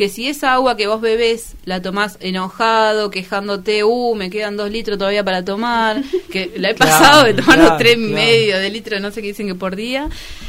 Que 0.00 0.08
si 0.08 0.28
esa 0.28 0.54
agua 0.54 0.78
que 0.78 0.86
vos 0.86 1.02
bebés 1.02 1.56
la 1.66 1.82
tomás 1.82 2.16
enojado, 2.20 3.10
quejándote, 3.10 3.84
uh, 3.84 4.14
me 4.14 4.30
quedan 4.30 4.56
dos 4.56 4.70
litros 4.70 4.96
todavía 4.96 5.22
para 5.22 5.44
tomar, 5.44 6.02
que 6.32 6.52
la 6.56 6.70
he 6.70 6.74
Claro, 6.74 6.90
pasado 6.90 7.24
de 7.24 7.34
tomar 7.34 7.58
claro, 7.58 7.68
los 7.68 7.76
tres 7.76 7.98
y 7.98 8.08
claro. 8.08 8.14
medio 8.14 8.58
de 8.58 8.70
litro, 8.70 8.98
no 8.98 9.10
sé 9.10 9.20
qué 9.20 9.28
dicen 9.28 9.48
que 9.48 9.54
por 9.54 9.76
día, 9.76 10.08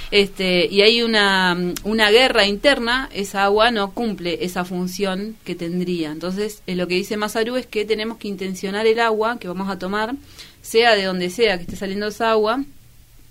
este, 0.09 0.67
y 0.67 0.83
hay 0.83 1.01
una, 1.01 1.57
una 1.83 2.11
guerra 2.11 2.45
interna, 2.45 3.09
esa 3.13 3.43
agua 3.43 3.71
no 3.71 3.91
cumple 3.91 4.45
esa 4.45 4.63
función 4.63 5.35
que 5.43 5.53
tendría. 5.53 6.13
Entonces, 6.13 6.61
eh, 6.65 6.77
lo 6.77 6.87
que 6.87 6.95
dice 6.95 7.17
Masaru 7.17 7.57
es 7.57 7.65
que 7.65 7.83
tenemos 7.83 8.19
que 8.19 8.29
intencionar 8.29 8.87
el 8.87 9.01
agua 9.01 9.37
que 9.37 9.49
vamos 9.49 9.69
a 9.69 9.77
tomar, 9.77 10.15
sea 10.61 10.95
de 10.95 11.03
donde 11.03 11.29
sea 11.29 11.57
que 11.57 11.63
esté 11.63 11.75
saliendo 11.75 12.07
esa 12.07 12.31
agua, 12.31 12.63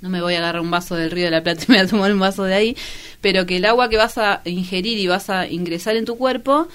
no 0.00 0.08
me 0.08 0.22
voy 0.22 0.34
a 0.34 0.38
agarrar 0.38 0.62
un 0.62 0.70
vaso 0.70 0.96
del 0.96 1.10
río 1.10 1.26
de 1.26 1.30
la 1.30 1.42
Plata 1.42 1.64
y 1.66 1.70
me 1.70 1.78
voy 1.78 1.86
a 1.86 1.90
tomar 1.90 2.12
un 2.12 2.20
vaso 2.20 2.44
de 2.44 2.54
ahí, 2.54 2.76
pero 3.20 3.46
que 3.46 3.56
el 3.56 3.64
agua 3.64 3.88
que 3.88 3.96
vas 3.96 4.18
a 4.18 4.40
ingerir 4.44 4.98
y 4.98 5.06
vas 5.06 5.30
a 5.30 5.46
ingresar 5.46 5.96
en 5.96 6.04
tu 6.04 6.16
cuerpo, 6.16 6.68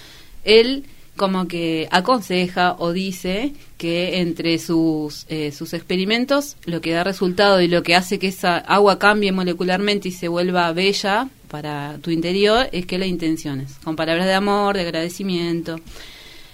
él 0.43 0.85
como 1.15 1.47
que 1.47 1.87
aconseja 1.91 2.75
o 2.77 2.91
dice 2.91 3.53
que 3.77 4.19
entre 4.19 4.59
sus, 4.59 5.25
eh, 5.29 5.51
sus 5.51 5.73
experimentos 5.73 6.57
lo 6.65 6.81
que 6.81 6.91
da 6.91 7.03
resultado 7.03 7.61
y 7.61 7.67
lo 7.67 7.83
que 7.83 7.95
hace 7.95 8.19
que 8.19 8.27
esa 8.27 8.57
agua 8.57 8.99
cambie 8.99 9.31
molecularmente 9.31 10.09
y 10.09 10.11
se 10.11 10.27
vuelva 10.27 10.73
bella 10.73 11.29
para 11.47 11.97
tu 12.01 12.11
interior 12.11 12.67
es 12.73 12.85
que 12.85 12.97
la 12.97 13.05
intenciones, 13.05 13.75
con 13.83 13.95
palabras 13.95 14.25
de 14.25 14.33
amor, 14.33 14.75
de 14.75 14.81
agradecimiento. 14.81 15.79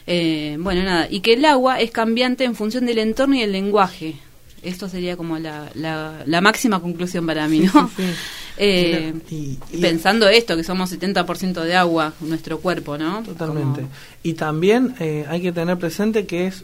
Eh, 0.06 0.58
bueno, 0.60 0.84
nada, 0.84 1.08
y 1.10 1.22
que 1.22 1.34
el 1.34 1.46
agua 1.46 1.80
es 1.80 1.92
cambiante 1.92 2.44
en 2.44 2.56
función 2.56 2.86
del 2.86 3.00
entorno 3.00 3.36
y 3.36 3.42
el 3.42 3.52
lenguaje. 3.52 4.16
Esto 4.64 4.88
sería 4.88 5.18
como 5.18 5.40
la, 5.40 5.72
la, 5.74 6.22
la 6.26 6.42
máxima 6.42 6.80
conclusión 6.80 7.26
para 7.26 7.48
mí, 7.48 7.62
¿no? 7.62 7.90
Sí, 7.96 8.04
sí. 8.04 8.10
Eh, 8.58 9.14
y- 9.32 9.58
y- 9.72 9.78
pensando 9.82 10.28
esto, 10.28 10.56
que 10.56 10.64
somos 10.64 10.92
70% 10.92 11.64
de 11.64 11.76
agua, 11.76 12.14
nuestro 12.20 12.60
cuerpo, 12.60 12.96
¿no? 12.98 13.24
Totalmente. 13.24 13.82
Como- 13.82 13.94
Y 14.24 14.34
también 14.34 14.94
eh, 15.00 15.26
hay 15.28 15.42
que 15.42 15.52
tener 15.52 15.78
presente 15.80 16.28
que 16.28 16.48
es, 16.48 16.64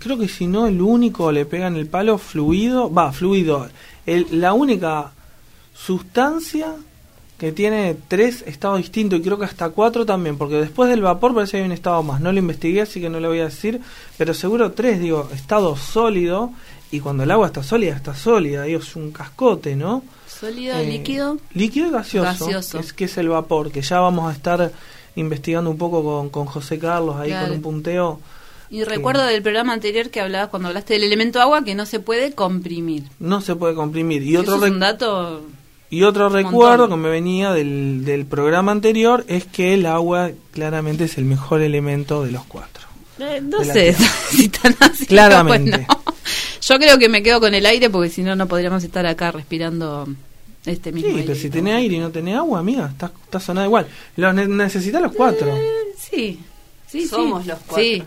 creo 0.00 0.18
que 0.18 0.28
si 0.28 0.46
no 0.46 0.66
el 0.66 0.82
único 0.82 1.30
le 1.32 1.46
pegan 1.46 1.76
el 1.76 1.86
palo 1.86 2.18
fluido, 2.18 2.92
va, 2.92 3.12
fluido, 3.12 3.68
el, 4.04 4.26
la 4.32 4.52
única 4.52 5.12
sustancia 5.74 6.74
que 7.44 7.52
tiene 7.52 7.96
tres 8.08 8.42
estados 8.46 8.78
distintos 8.78 9.18
y 9.18 9.22
creo 9.22 9.38
que 9.38 9.44
hasta 9.44 9.70
cuatro 9.70 10.04
también, 10.06 10.36
porque 10.38 10.56
después 10.56 10.88
del 10.90 11.02
vapor 11.02 11.34
parece 11.34 11.52
que 11.52 11.56
hay 11.58 11.64
un 11.64 11.72
estado 11.72 12.02
más, 12.02 12.20
no 12.20 12.32
lo 12.32 12.38
investigué 12.38 12.80
así 12.82 13.00
que 13.00 13.08
no 13.10 13.20
lo 13.20 13.28
voy 13.28 13.40
a 13.40 13.44
decir, 13.44 13.80
pero 14.18 14.34
seguro 14.34 14.72
tres, 14.72 15.00
digo, 15.00 15.28
estado 15.34 15.76
sólido 15.76 16.50
y 16.90 17.00
cuando 17.00 17.22
el 17.24 17.30
agua 17.30 17.46
está 17.48 17.62
sólida, 17.62 17.94
está 17.96 18.14
sólida, 18.14 18.62
digo, 18.64 18.80
es 18.80 18.96
un 18.96 19.10
cascote, 19.12 19.76
¿no? 19.76 20.02
Sólido, 20.26 20.76
Eh, 20.78 20.86
líquido. 20.86 21.38
Líquido 21.54 21.88
y 21.88 21.90
gaseoso, 21.90 22.46
Gaseoso. 22.46 22.78
Es, 22.78 22.92
que 22.92 23.04
es 23.04 23.16
el 23.18 23.28
vapor, 23.28 23.70
que 23.70 23.82
ya 23.82 24.00
vamos 24.00 24.30
a 24.30 24.32
estar 24.34 24.72
investigando 25.16 25.70
un 25.70 25.78
poco 25.78 26.02
con, 26.02 26.28
con 26.30 26.46
José 26.46 26.78
Carlos 26.78 27.16
ahí 27.16 27.30
Claro. 27.30 27.46
con 27.48 27.56
un 27.56 27.62
punteo. 27.62 28.20
Y 28.70 28.82
recuerdo 28.84 29.24
del 29.24 29.42
programa 29.42 29.72
anterior 29.72 30.10
que 30.10 30.20
hablabas 30.20 30.48
cuando 30.48 30.68
hablaste 30.68 30.94
del 30.94 31.04
elemento 31.04 31.40
agua 31.40 31.62
que 31.64 31.74
no 31.76 31.86
se 31.86 32.00
puede 32.00 32.32
comprimir. 32.32 33.04
No 33.20 33.40
se 33.40 33.54
puede 33.54 33.74
comprimir. 33.74 34.22
Y 34.22 34.36
otro, 34.36 34.56
Eso 34.56 34.66
es 34.66 34.72
un 34.72 34.80
dato. 34.80 35.42
Y 35.94 36.02
otro 36.02 36.28
recuerdo 36.28 36.88
que 36.88 36.96
me 36.96 37.08
venía 37.08 37.52
del, 37.52 38.04
del 38.04 38.26
programa 38.26 38.72
anterior 38.72 39.24
es 39.28 39.44
que 39.44 39.74
el 39.74 39.86
agua 39.86 40.30
claramente 40.52 41.04
es 41.04 41.18
el 41.18 41.24
mejor 41.24 41.62
elemento 41.62 42.24
de 42.24 42.32
los 42.32 42.44
cuatro. 42.44 42.84
eh, 43.18 43.40
no 43.42 43.62
sé 43.64 43.94
si 44.30 44.48
tan 44.48 44.74
así. 44.80 45.06
Claramente. 45.06 45.70
bueno. 45.86 45.86
Yo 46.62 46.78
creo 46.78 46.98
que 46.98 47.08
me 47.08 47.22
quedo 47.22 47.40
con 47.40 47.54
el 47.54 47.66
aire 47.66 47.90
porque 47.90 48.08
si 48.10 48.22
no, 48.22 48.34
no 48.36 48.48
podríamos 48.48 48.82
estar 48.84 49.04
acá 49.06 49.30
respirando 49.32 50.08
este 50.64 50.92
mismo 50.92 51.10
Sí, 51.10 51.14
aire. 51.16 51.26
pero 51.28 51.38
si 51.38 51.50
tenés 51.50 51.74
aire 51.74 51.96
y 51.96 51.98
no 51.98 52.10
tenés 52.10 52.36
agua, 52.36 52.58
amiga, 52.60 52.86
estás 52.90 53.10
está 53.24 53.38
sonada 53.38 53.66
igual. 53.66 53.86
Lo 54.16 54.32
ne- 54.32 54.46
necesitas 54.48 55.02
los 55.02 55.12
cuatro. 55.12 55.48
Eh, 55.54 55.62
sí, 55.98 56.40
sí, 56.88 57.06
Somos 57.06 57.42
sí. 57.42 57.48
los 57.50 57.58
cuatro. 57.66 57.84
Sí. 57.84 58.02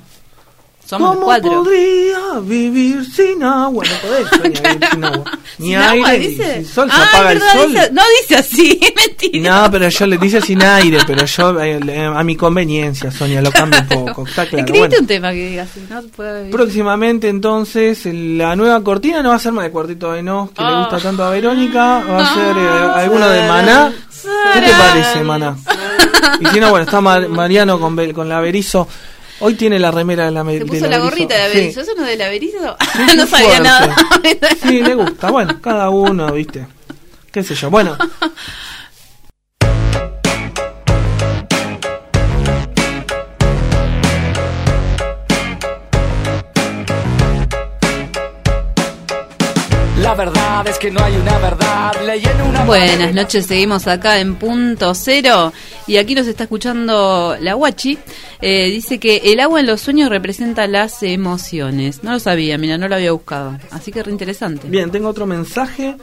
Somos 0.88 1.16
¿Cómo 1.16 1.26
cuatro. 1.26 1.64
podría 1.64 2.40
vivir 2.42 3.04
sin 3.14 3.44
agua? 3.44 3.84
No 3.86 4.08
podés 4.08 4.30
Sonia, 4.30 4.62
vivir 4.74 4.90
sin 4.90 5.04
agua. 5.04 5.32
Ni 5.58 5.68
¿Sin 5.68 5.76
aire, 5.76 5.86
agua, 6.02 6.12
ni 6.14 6.28
dice? 6.28 6.54
sin 6.56 6.66
sol. 6.66 6.90
Se 6.92 6.96
Ah, 6.98 7.04
apaga 7.10 7.32
es 7.32 7.32
el 7.36 7.40
verdad, 7.40 7.54
sol. 7.62 7.72
dice- 7.74 7.90
no 7.92 8.02
dice 8.22 8.36
así, 8.38 8.80
mentira. 8.96 9.62
No, 9.66 9.72
pero 9.72 9.90
yo 9.90 10.08
le 10.08 10.18
dice 10.18 10.42
sin 10.42 10.64
aire, 10.64 10.98
pero 11.06 11.26
yo 11.26 11.60
eh, 11.62 12.06
a 12.16 12.24
mi 12.24 12.36
conveniencia, 12.38 13.12
Sonia, 13.12 13.42
lo 13.42 13.52
cambio 13.52 13.82
un 13.82 13.88
poco. 14.06 14.26
Está 14.26 14.46
claro. 14.46 14.60
Escribiste 14.66 14.80
Bueno, 14.80 14.96
un 15.02 15.08
tema 15.08 15.32
que 15.32 15.50
diga 15.50 15.64
así, 15.64 15.86
¿no? 15.90 16.02
Puede 16.16 16.50
próximamente 16.52 17.28
entonces 17.28 18.06
la 18.06 18.56
nueva 18.56 18.82
cortina 18.82 19.22
no 19.22 19.30
va 19.30 19.36
a 19.36 19.40
ser 19.40 19.52
más 19.52 19.66
de 19.66 19.72
Cuartito 19.72 20.14
de 20.14 20.24
Nos, 20.24 20.52
que 20.52 20.62
le 20.62 20.68
Ah. 20.70 20.80
gusta 20.80 21.00
tanto 21.00 21.24
a 21.26 21.32
Verónica, 21.32 22.02
va 22.10 22.22
a 22.22 22.34
ser 22.34 22.58
eh, 22.58 23.02
alguno 23.04 23.28
de 23.28 23.46
Maná. 23.48 23.94
¿Qué 24.54 24.62
te 24.62 24.72
parece, 24.72 25.22
Maná? 25.24 25.56
Y 26.40 26.46
si 26.48 26.60
no, 26.62 26.70
bueno, 26.70 26.86
está 26.86 27.02
Mar- 27.02 27.28
Mariano 27.28 27.78
con, 27.80 27.96
Bel- 27.96 28.14
con 28.14 28.30
la 28.30 28.40
Berizo. 28.40 28.88
Hoy 29.40 29.54
tiene 29.56 29.78
la 29.80 29.92
remera 29.92 30.26
de 30.26 30.32
la 30.32 30.44
Se 30.44 30.66
puso 30.66 30.82
la 30.86 30.98
la 30.98 31.00
gorrita 31.00 31.36
de 31.36 31.42
Sí. 31.52 31.58
Averizo. 31.58 31.82
¿Eso 31.82 31.92
no 31.98 32.06
es 32.06 32.18
de 32.18 32.24
Averizo? 32.24 32.78
Sí, 32.96 33.16
no 33.18 33.28
sabía 33.28 33.46
fuerte. 33.48 33.64
nada. 33.64 33.96
Sí, 34.64 34.82
le 34.82 34.96
gusta. 34.96 35.32
Bueno, 35.32 35.62
cada 35.62 35.90
uno, 35.90 36.32
¿viste? 36.32 36.66
¿Qué 37.32 37.44
sé 37.44 37.54
yo? 37.56 37.70
Bueno. 37.70 37.98
verdad 50.18 50.68
es 50.68 50.80
que 50.80 50.90
no 50.90 51.02
hay 51.04 51.16
una 51.16 51.38
verdad. 51.38 51.94
Leí 52.04 52.24
en 52.26 52.42
una 52.42 52.66
Buenas 52.66 53.14
noches, 53.14 53.46
seguimos 53.46 53.86
acá 53.88 54.20
en 54.20 54.36
punto 54.36 54.96
cero 54.96 55.54
y 55.86 55.98
aquí 55.98 56.16
nos 56.16 56.26
está 56.26 56.44
escuchando 56.44 57.38
la 57.40 57.54
Guachi. 57.54 58.00
Eh, 58.42 58.72
dice 58.72 59.00
que 59.00 59.18
el 59.32 59.40
agua 59.40 59.60
en 59.60 59.68
los 59.68 59.80
sueños 59.80 60.10
representa 60.10 60.66
las 60.66 61.04
emociones. 61.04 62.04
No 62.04 62.14
lo 62.14 62.20
sabía, 62.20 62.58
mira, 62.58 62.80
no 62.80 62.88
lo 62.88 62.96
había 62.96 63.12
buscado. 63.12 63.60
Así 63.70 63.92
que 63.92 64.02
re 64.02 64.12
interesante. 64.12 64.68
Bien, 64.68 64.90
tengo 64.90 65.08
otro 65.08 65.28
mensaje. 65.28 65.96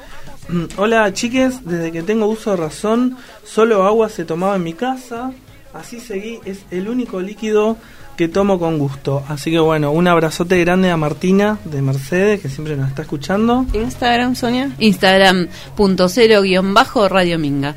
Hola 0.77 1.12
chiques, 1.12 1.64
desde 1.64 1.90
que 1.90 2.03
tengo 2.05 2.27
uso 2.27 2.53
de 2.53 2.59
razón, 2.59 3.16
solo 3.44 3.85
agua 3.85 4.09
se 4.09 4.24
tomaba 4.24 4.55
en 4.55 4.62
mi 4.62 4.74
casa. 4.74 5.33
Así 5.72 5.98
seguí, 5.98 6.38
es 6.44 6.61
el 6.70 6.88
único 6.88 7.20
líquido 7.20 7.77
que 8.16 8.29
tomo 8.29 8.59
con 8.59 8.79
gusto. 8.79 9.22
Así 9.29 9.50
que 9.50 9.59
bueno, 9.59 9.90
un 9.92 10.07
abrazote 10.07 10.59
grande 10.61 10.90
a 10.90 10.96
Martina 10.96 11.59
de 11.64 11.83
Mercedes, 11.83 12.40
que 12.40 12.48
siempre 12.48 12.77
nos 12.77 12.88
está 12.88 13.03
escuchando. 13.03 13.66
Instagram, 13.72 14.35
Sonia. 14.37 14.70
Instagram 14.79 15.48
punto 15.77 16.09
cero 16.09 16.42
guion 16.42 16.74
bajo 16.74 17.09
Radio 17.09 17.38
Minga. 17.38 17.74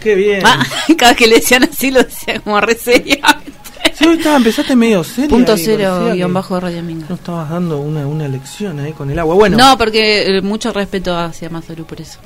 Qué 0.00 0.14
bien. 0.14 0.42
Ah, 0.44 0.64
cada 0.98 1.12
vez 1.12 1.18
que 1.18 1.26
le 1.26 1.34
decían 1.36 1.64
así 1.64 1.90
lo 1.90 2.02
decía 2.02 2.40
como 2.40 2.60
re 2.60 2.74
seriamente. 2.74 3.52
Sí, 3.94 4.06
estaba, 4.08 4.36
empezaste 4.36 4.74
medio 4.76 5.04
serio. 5.04 5.30
Punto 5.30 5.52
ahí, 5.52 5.62
cero 5.64 6.10
guion 6.12 6.32
bajo 6.32 6.58
Radio 6.60 6.82
Minga. 6.82 7.06
No 7.08 7.14
estabas 7.14 7.50
dando 7.50 7.80
una, 7.80 8.06
una 8.06 8.28
lección 8.28 8.80
ahí 8.80 8.92
con 8.92 9.10
el 9.10 9.18
agua. 9.18 9.34
Bueno, 9.34 9.56
No, 9.56 9.76
porque 9.76 10.38
eh, 10.38 10.42
mucho 10.42 10.72
respeto 10.72 11.16
hacia 11.16 11.50
Masaru 11.50 11.84
por 11.84 12.00
eso. 12.00 12.18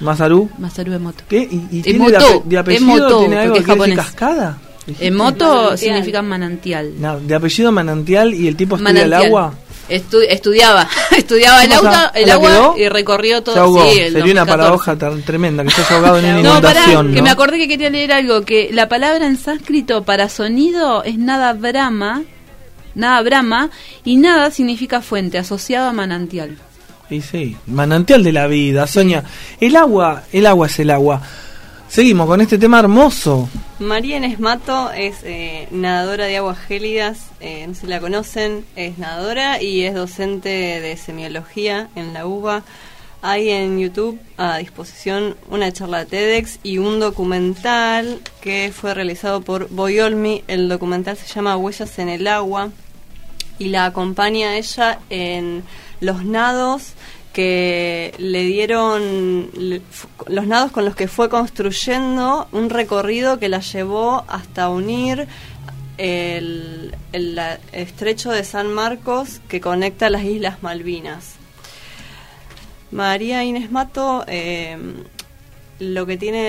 Masaru. 0.00 0.48
Masaru 0.58 0.92
Emoto. 0.94 1.24
¿Qué? 1.28 1.46
¿Y, 1.50 1.68
y 1.70 1.82
tiene 1.82 2.10
de, 2.44 2.58
apellido 2.58 2.86
moto, 2.86 3.18
tiene 3.20 3.38
algo 3.38 3.54
que 3.54 3.60
es 3.60 3.66
japonés. 3.66 3.96
cascada? 3.96 4.58
Emoto 4.98 5.76
significa 5.76 6.22
manantial. 6.22 6.92
No, 6.98 7.20
de 7.20 7.34
apellido 7.34 7.70
manantial 7.72 8.34
y 8.34 8.48
el 8.48 8.56
tipo 8.56 8.76
estudia 8.76 9.02
el 9.04 9.12
agua. 9.12 9.54
Estu- 9.88 10.24
estudiaba, 10.28 10.88
estudiaba 11.16 11.64
el, 11.64 11.72
auto, 11.72 11.90
el 12.14 12.26
¿La 12.28 12.34
agua 12.34 12.48
quedó? 12.50 12.74
y 12.78 12.88
recorrió 12.88 13.42
todo. 13.42 13.54
Se 13.54 13.60
ahogó. 13.60 13.82
sí, 13.90 13.98
el 13.98 14.12
Sería 14.12 14.32
una 14.32 14.44
2014. 14.44 14.50
paradoja 14.56 14.96
tan 14.96 15.22
tremenda 15.22 15.64
que 15.64 15.70
se 15.70 15.80
haya 15.82 15.96
ahogado 15.96 16.18
en 16.20 16.24
una 16.36 16.42
No, 16.42 16.54
pará, 16.62 16.70
inundación. 16.80 17.10
que 17.12 17.16
¿no? 17.18 17.22
me 17.24 17.30
acordé 17.30 17.58
que 17.58 17.66
quería 17.68 17.90
leer 17.90 18.12
algo, 18.12 18.42
que 18.42 18.70
la 18.72 18.88
palabra 18.88 19.26
en 19.26 19.36
sánscrito 19.36 20.04
para 20.04 20.28
sonido 20.28 21.02
es 21.02 21.18
nada 21.18 21.52
brahma, 21.54 22.22
nada 22.94 23.20
brahma, 23.22 23.70
y 24.04 24.16
nada 24.16 24.50
significa 24.52 25.00
fuente, 25.02 25.38
asociado 25.38 25.88
a 25.88 25.92
manantial. 25.92 26.56
Y 27.10 27.20
sí, 27.22 27.56
manantial 27.66 28.22
de 28.22 28.30
la 28.32 28.46
vida, 28.46 28.86
Sonia. 28.86 29.24
El 29.60 29.74
agua, 29.74 30.22
el 30.32 30.46
agua 30.46 30.68
es 30.68 30.78
el 30.78 30.90
agua. 30.90 31.20
Seguimos 31.90 32.28
con 32.28 32.40
este 32.40 32.56
tema 32.56 32.78
hermoso. 32.78 33.48
María 33.80 34.18
Inés 34.18 34.38
Mato 34.38 34.92
es 34.92 35.24
eh, 35.24 35.66
nadadora 35.72 36.26
de 36.26 36.36
aguas 36.36 36.56
gélidas, 36.56 37.18
eh, 37.40 37.66
no 37.66 37.74
sé 37.74 37.80
si 37.80 37.86
la 37.88 37.98
conocen, 37.98 38.64
es 38.76 38.96
nadadora 38.96 39.60
y 39.60 39.82
es 39.82 39.92
docente 39.92 40.48
de 40.48 40.96
semiología 40.96 41.88
en 41.96 42.12
la 42.12 42.26
UBA. 42.26 42.62
Hay 43.22 43.50
en 43.50 43.80
YouTube 43.80 44.20
a 44.36 44.58
disposición 44.58 45.34
una 45.50 45.72
charla 45.72 46.04
TEDx 46.04 46.60
y 46.62 46.78
un 46.78 47.00
documental 47.00 48.20
que 48.40 48.72
fue 48.72 48.94
realizado 48.94 49.40
por 49.40 49.68
Boyolmi. 49.68 50.44
El 50.46 50.68
documental 50.68 51.16
se 51.16 51.26
llama 51.26 51.56
Huellas 51.56 51.98
en 51.98 52.08
el 52.08 52.28
agua 52.28 52.70
y 53.58 53.70
la 53.70 53.86
acompaña 53.86 54.56
ella 54.56 55.00
en 55.10 55.64
los 56.00 56.24
nados 56.24 56.94
que 57.40 58.12
le 58.18 58.44
dieron 58.44 59.50
los 60.26 60.46
nados 60.46 60.72
con 60.72 60.84
los 60.84 60.94
que 60.94 61.08
fue 61.08 61.30
construyendo 61.30 62.46
un 62.52 62.68
recorrido 62.68 63.38
que 63.38 63.48
la 63.48 63.60
llevó 63.60 64.24
hasta 64.28 64.68
unir 64.68 65.26
el, 65.96 66.94
estrecho 67.72 68.30
de 68.30 68.44
San 68.44 68.70
Marcos 68.70 69.40
que 69.48 69.58
conecta 69.58 70.10
las 70.10 70.22
Islas 70.24 70.62
Malvinas. 70.62 71.36
María 72.90 73.42
Inés 73.42 73.70
Mato, 73.70 74.22
eh, 74.26 74.76
lo 75.78 76.04
que 76.04 76.18
tiene 76.18 76.42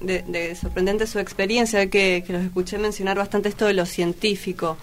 de 0.00 0.56
sorprendente 0.60 1.08
su 1.08 1.18
experiencia, 1.18 1.90
que, 1.90 2.22
que 2.24 2.32
los 2.32 2.44
escuché 2.44 2.78
mencionar 2.78 3.16
bastante 3.16 3.48
esto 3.48 3.66
de 3.66 3.72
lo 3.72 3.86
científico. 3.86 4.76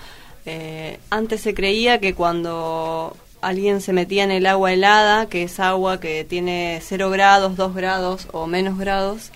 Eh, 0.45 0.99
antes 1.09 1.39
se 1.39 1.53
creía 1.53 2.01
que 2.01 2.13
cuando 2.13 3.15
alguien 3.47 3.81
se 3.81 3.93
metía 3.93 4.23
en 4.23 4.31
el 4.31 4.45
agua 4.45 4.73
helada, 4.73 5.27
que 5.27 5.43
es 5.43 5.59
agua 5.59 5.99
que 5.99 6.23
tiene 6.23 6.79
0 6.83 7.09
grados, 7.09 7.55
2 7.57 7.75
grados 7.75 8.27
o 8.31 8.47
menos 8.47 8.77
grados, 8.77 9.31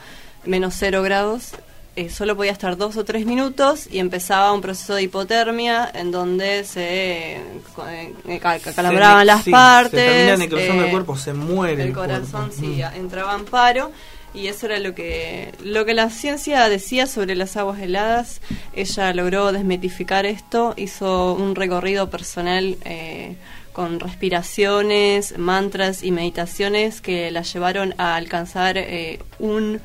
menos 0.46 0.74
0 0.78 1.04
grados, 1.04 1.52
eh, 1.96 2.10
solo 2.12 2.36
podía 2.36 2.52
estar 2.52 2.78
dos 2.78 2.96
o 2.96 3.04
tres 3.06 3.26
minutos 3.26 3.88
y 3.92 3.98
empezaba 4.00 4.54
un 4.54 4.62
proceso 4.62 4.94
de 4.94 5.02
hipotermia 5.04 5.90
en 5.96 6.12
donde 6.12 6.64
se 6.64 7.38
eh, 7.38 8.40
cal- 8.42 8.62
calambraban 8.76 9.22
Se- 9.22 9.26
las 9.26 9.44
sí, 9.44 9.52
partes. 9.52 10.00
Se 10.00 10.34
eh, 10.44 10.84
el 10.86 10.92
cuerpo, 10.92 11.18
se 11.18 11.34
muere. 11.34 11.82
el 11.82 11.90
El, 11.90 11.94
corazón 11.96 12.50
cuerpo. 12.50 12.56
sí 12.60 12.82
Mm. 12.84 12.96
entraba 13.00 13.34
en 13.36 13.46
paro 13.46 13.92
y 14.34 14.48
eso 14.48 14.68
era 14.68 14.78
lo 14.80 14.94
que 14.94 15.54
lo 15.64 15.86
que 15.86 15.94
la 15.96 16.10
ciencia 16.12 16.70
decía 16.70 17.08
sobre 17.08 17.34
las 17.34 17.58
aguas 17.58 17.80
heladas 17.80 18.42
ella 18.74 19.12
logró 19.14 19.52
desmitificar 19.52 20.26
esto 20.28 20.74
hizo 20.78 21.34
un 21.34 21.56
recorrido 21.56 22.10
personal 22.12 22.78
eh, 22.86 23.38
con 23.78 24.00
respiraciones 24.00 25.38
mantras 25.38 26.02
y 26.02 26.10
meditaciones 26.10 27.00
que 27.00 27.30
la 27.30 27.44
llevaron 27.44 27.94
a 28.00 28.16
alcanzar 28.16 28.76
eh, 28.76 29.20
un 29.38 29.80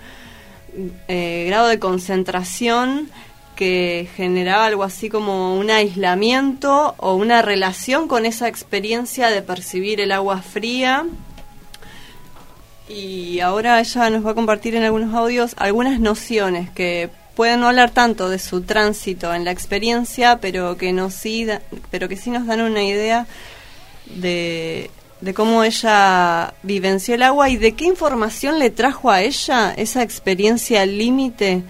eh, 1.08 1.44
grado 1.46 1.68
de 1.68 1.78
concentración 1.78 3.10
que 3.54 4.08
generaba 4.16 4.64
algo 4.64 4.82
así 4.82 5.10
como 5.10 5.58
un 5.58 5.70
aislamiento 5.70 6.94
o 6.96 7.16
una 7.16 7.42
relación 7.42 8.08
con 8.08 8.24
esa 8.24 8.48
experiencia 8.48 9.28
de 9.28 9.42
percibir 9.42 10.00
el 10.00 10.10
agua 10.10 10.40
fría. 10.40 11.04
Y 12.88 13.40
ahora 13.40 13.78
ella 13.78 14.08
nos 14.08 14.24
va 14.24 14.30
a 14.30 14.34
compartir 14.34 14.74
en 14.74 14.84
algunos 14.84 15.14
audios 15.14 15.54
algunas 15.58 16.00
nociones 16.00 16.70
que 16.70 17.10
pueden 17.36 17.60
no 17.60 17.68
hablar 17.68 17.90
tanto 17.90 18.30
de 18.30 18.38
su 18.38 18.62
tránsito 18.62 19.34
en 19.34 19.44
la 19.44 19.50
experiencia, 19.50 20.38
pero 20.40 20.78
que, 20.78 20.94
nos 20.94 21.20
pero 21.90 22.08
que 22.08 22.16
sí 22.16 22.30
nos 22.30 22.46
dan 22.46 22.62
una 22.62 22.84
idea 22.84 23.26
de, 24.06 24.90
de 25.20 25.34
cómo 25.34 25.64
ella 25.64 26.54
vivenció 26.62 27.14
el 27.14 27.22
agua 27.22 27.48
y 27.48 27.56
de 27.56 27.72
qué 27.72 27.84
información 27.84 28.58
le 28.58 28.70
trajo 28.70 29.10
a 29.10 29.22
ella 29.22 29.72
esa 29.76 30.02
experiencia 30.02 30.84
límite 30.86 31.62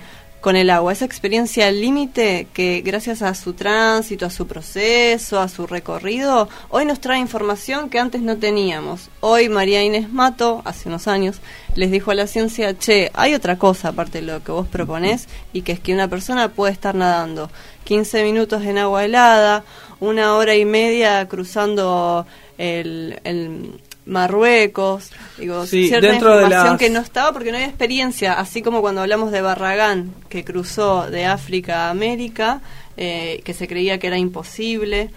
con 0.42 0.56
el 0.56 0.70
agua, 0.70 0.92
esa 0.92 1.04
experiencia 1.04 1.70
límite 1.70 2.48
que 2.52 2.82
gracias 2.84 3.22
a 3.22 3.32
su 3.32 3.52
tránsito, 3.52 4.26
a 4.26 4.30
su 4.30 4.48
proceso, 4.48 5.38
a 5.38 5.48
su 5.48 5.68
recorrido, 5.68 6.48
hoy 6.68 6.84
nos 6.84 7.00
trae 7.00 7.20
información 7.20 7.88
que 7.88 8.00
antes 8.00 8.22
no 8.22 8.36
teníamos. 8.36 9.08
Hoy 9.20 9.48
María 9.48 9.84
Inés 9.84 10.12
Mato, 10.12 10.60
hace 10.64 10.88
unos 10.88 11.06
años, 11.06 11.40
les 11.76 11.92
dijo 11.92 12.10
a 12.10 12.16
la 12.16 12.26
ciencia, 12.26 12.76
che, 12.76 13.12
hay 13.14 13.34
otra 13.34 13.56
cosa 13.56 13.90
aparte 13.90 14.20
de 14.20 14.32
lo 14.32 14.42
que 14.42 14.50
vos 14.50 14.66
proponés 14.66 15.28
y 15.52 15.62
que 15.62 15.72
es 15.72 15.80
que 15.80 15.94
una 15.94 16.08
persona 16.08 16.48
puede 16.48 16.72
estar 16.72 16.96
nadando 16.96 17.48
15 17.84 18.24
minutos 18.24 18.64
en 18.64 18.78
agua 18.78 19.04
helada, 19.04 19.62
una 20.02 20.34
hora 20.36 20.54
y 20.56 20.64
media 20.64 21.26
cruzando 21.28 22.26
el, 22.58 23.20
el 23.24 23.80
Marruecos, 24.04 25.10
digo, 25.38 25.64
Sí, 25.66 25.86
cierta 25.88 26.08
dentro 26.08 26.28
de 26.30 26.42
información 26.42 26.72
las- 26.72 26.78
que 26.78 26.90
no 26.90 27.00
estaba 27.00 27.32
porque 27.32 27.50
no 27.50 27.56
había 27.56 27.68
experiencia, 27.68 28.32
así 28.34 28.60
como 28.62 28.80
cuando 28.80 29.00
hablamos 29.00 29.30
de 29.30 29.40
Barragán, 29.42 30.12
que 30.28 30.44
cruzó 30.44 31.08
de 31.10 31.24
África 31.24 31.86
a 31.86 31.90
América, 31.90 32.60
eh, 32.96 33.40
que 33.44 33.54
se 33.54 33.68
creía 33.68 33.98
que 33.98 34.08
era 34.08 34.18
imposible, 34.18 35.10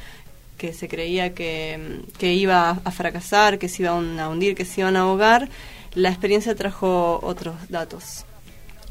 que 0.58 0.72
se 0.72 0.88
creía 0.88 1.34
que, 1.34 2.02
que 2.18 2.34
iba 2.34 2.80
a 2.84 2.92
fracasar, 2.92 3.58
que 3.58 3.68
se 3.70 3.84
iban 3.84 4.20
a 4.20 4.30
hundir, 4.30 4.56
que 4.56 4.66
se 4.66 4.82
iban 4.82 4.96
a 4.96 5.02
ahogar, 5.02 5.50
la 5.96 6.10
experiencia 6.10 6.54
trajo 6.56 7.20
otros 7.24 7.56
datos 7.70 8.26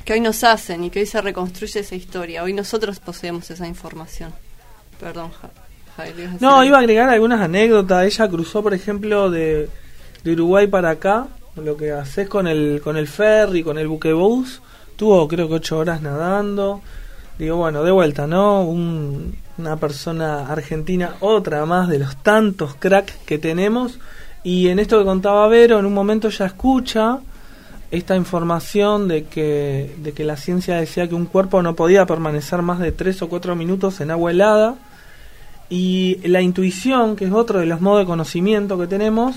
que 0.04 0.12
hoy 0.12 0.20
nos 0.20 0.44
hacen 0.44 0.84
y 0.84 0.90
que 0.90 1.00
hoy 1.00 1.06
se 1.06 1.18
reconstruye 1.22 1.80
esa 1.80 1.94
historia. 1.94 2.42
Hoy 2.42 2.52
nosotros 2.52 3.00
poseemos 3.00 3.50
esa 3.50 3.66
información. 3.66 4.34
Perdón, 5.00 5.30
Javier. 5.96 6.14
¿ibas 6.16 6.28
a 6.28 6.32
decir 6.32 6.42
No, 6.48 6.64
iba 6.64 6.76
a 6.76 6.80
agregar 6.80 7.08
algunas 7.08 7.40
anécdotas. 7.40 8.04
Ella 8.04 8.28
cruzó, 8.28 8.62
por 8.62 8.74
ejemplo, 8.74 9.30
de, 9.30 9.68
de 10.22 10.32
Uruguay 10.32 10.66
para 10.66 10.90
acá, 10.90 11.26
lo 11.56 11.76
que 11.76 11.92
haces 11.92 12.28
con 12.28 12.46
el, 12.46 12.80
con 12.82 12.96
el 12.96 13.06
ferry, 13.08 13.62
con 13.62 13.78
el 13.78 13.88
buquebús. 13.88 14.60
Tuvo 14.96 15.26
creo 15.28 15.48
que 15.48 15.54
ocho 15.54 15.78
horas 15.78 16.02
nadando. 16.02 16.80
Digo, 17.38 17.56
bueno, 17.56 17.82
de 17.82 17.90
vuelta, 17.90 18.26
¿no? 18.26 18.62
Un- 18.62 19.36
una 19.56 19.76
persona 19.76 20.48
argentina, 20.48 21.14
otra 21.20 21.64
más 21.64 21.88
de 21.88 22.00
los 22.00 22.16
tantos 22.16 22.74
cracks 22.74 23.14
que 23.24 23.38
tenemos. 23.38 23.98
Y 24.42 24.68
en 24.68 24.78
esto 24.80 24.98
que 24.98 25.04
contaba 25.04 25.46
Vero, 25.48 25.78
en 25.78 25.86
un 25.86 25.94
momento 25.94 26.26
ella 26.28 26.46
escucha 26.46 27.18
esta 27.92 28.16
información 28.16 29.06
de 29.06 29.24
que, 29.26 29.94
de 29.98 30.12
que 30.12 30.24
la 30.24 30.36
ciencia 30.36 30.76
decía 30.76 31.08
que 31.08 31.14
un 31.14 31.26
cuerpo 31.26 31.62
no 31.62 31.76
podía 31.76 32.04
permanecer 32.04 32.62
más 32.62 32.80
de 32.80 32.90
tres 32.90 33.22
o 33.22 33.28
cuatro 33.28 33.54
minutos 33.54 34.00
en 34.00 34.10
agua 34.10 34.32
helada 34.32 34.74
y 35.70 36.18
la 36.24 36.40
intuición, 36.40 37.16
que 37.16 37.24
es 37.26 37.32
otro 37.32 37.60
de 37.60 37.66
los 37.66 37.80
modos 37.80 38.00
de 38.00 38.06
conocimiento 38.06 38.78
que 38.78 38.86
tenemos, 38.86 39.36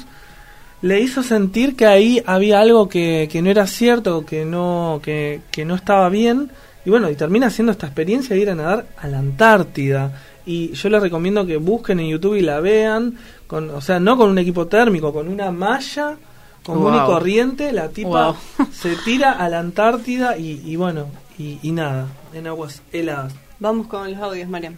le 0.81 0.99
hizo 1.01 1.23
sentir 1.23 1.75
que 1.75 1.85
ahí 1.87 2.21
había 2.25 2.59
algo 2.59 2.87
que, 2.87 3.27
que 3.31 3.41
no 3.41 3.49
era 3.49 3.65
cierto, 3.67 4.25
que 4.25 4.45
no, 4.45 4.99
que, 5.03 5.41
que 5.51 5.65
no 5.65 5.73
estaba 5.75 6.07
bien, 6.09 6.51
y 6.85 6.89
bueno, 6.89 7.09
y 7.09 7.15
termina 7.15 7.47
haciendo 7.47 7.71
esta 7.71 7.87
experiencia 7.87 8.35
de 8.35 8.41
ir 8.41 8.49
a 8.49 8.55
nadar 8.55 8.85
a 8.97 9.07
la 9.07 9.19
Antártida. 9.19 10.11
y 10.45 10.71
yo 10.73 10.89
les 10.89 11.01
recomiendo 11.01 11.45
que 11.45 11.57
busquen 11.57 11.99
en 11.99 12.07
YouTube 12.09 12.35
y 12.35 12.41
la 12.41 12.59
vean, 12.61 13.15
con, 13.47 13.69
o 13.71 13.81
sea, 13.81 13.99
no 13.99 14.15
con 14.17 14.29
un 14.29 14.37
equipo 14.37 14.67
térmico, 14.67 15.11
con 15.11 15.27
una 15.27 15.51
malla 15.51 16.15
común 16.63 16.93
y 16.93 16.97
Wow. 16.97 17.05
corriente, 17.07 17.71
la 17.73 17.89
tipa 17.89 18.27
Wow. 18.57 18.67
se 18.71 18.95
tira 19.03 19.31
a 19.31 19.49
la 19.49 19.59
Antártida 19.59 20.37
y, 20.37 20.61
y 20.65 20.75
bueno, 20.75 21.07
y, 21.39 21.57
y 21.63 21.71
nada, 21.71 22.07
en 22.33 22.45
aguas 22.47 22.81
heladas. 22.93 23.33
Vamos 23.59 23.87
con 23.87 24.11
los 24.11 24.21
audios, 24.21 24.47
Mariam. 24.47 24.75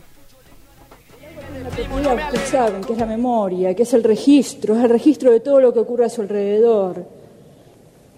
Ustedes 1.79 2.49
saben 2.49 2.81
que 2.83 2.93
es 2.93 2.99
la 2.99 3.05
memoria, 3.05 3.73
que 3.73 3.83
es 3.83 3.93
el 3.93 4.03
registro, 4.03 4.75
es 4.75 4.83
el 4.83 4.89
registro 4.89 5.31
de 5.31 5.39
todo 5.39 5.59
lo 5.59 5.73
que 5.73 5.79
ocurre 5.79 6.05
a 6.05 6.09
su 6.09 6.21
alrededor. 6.21 7.05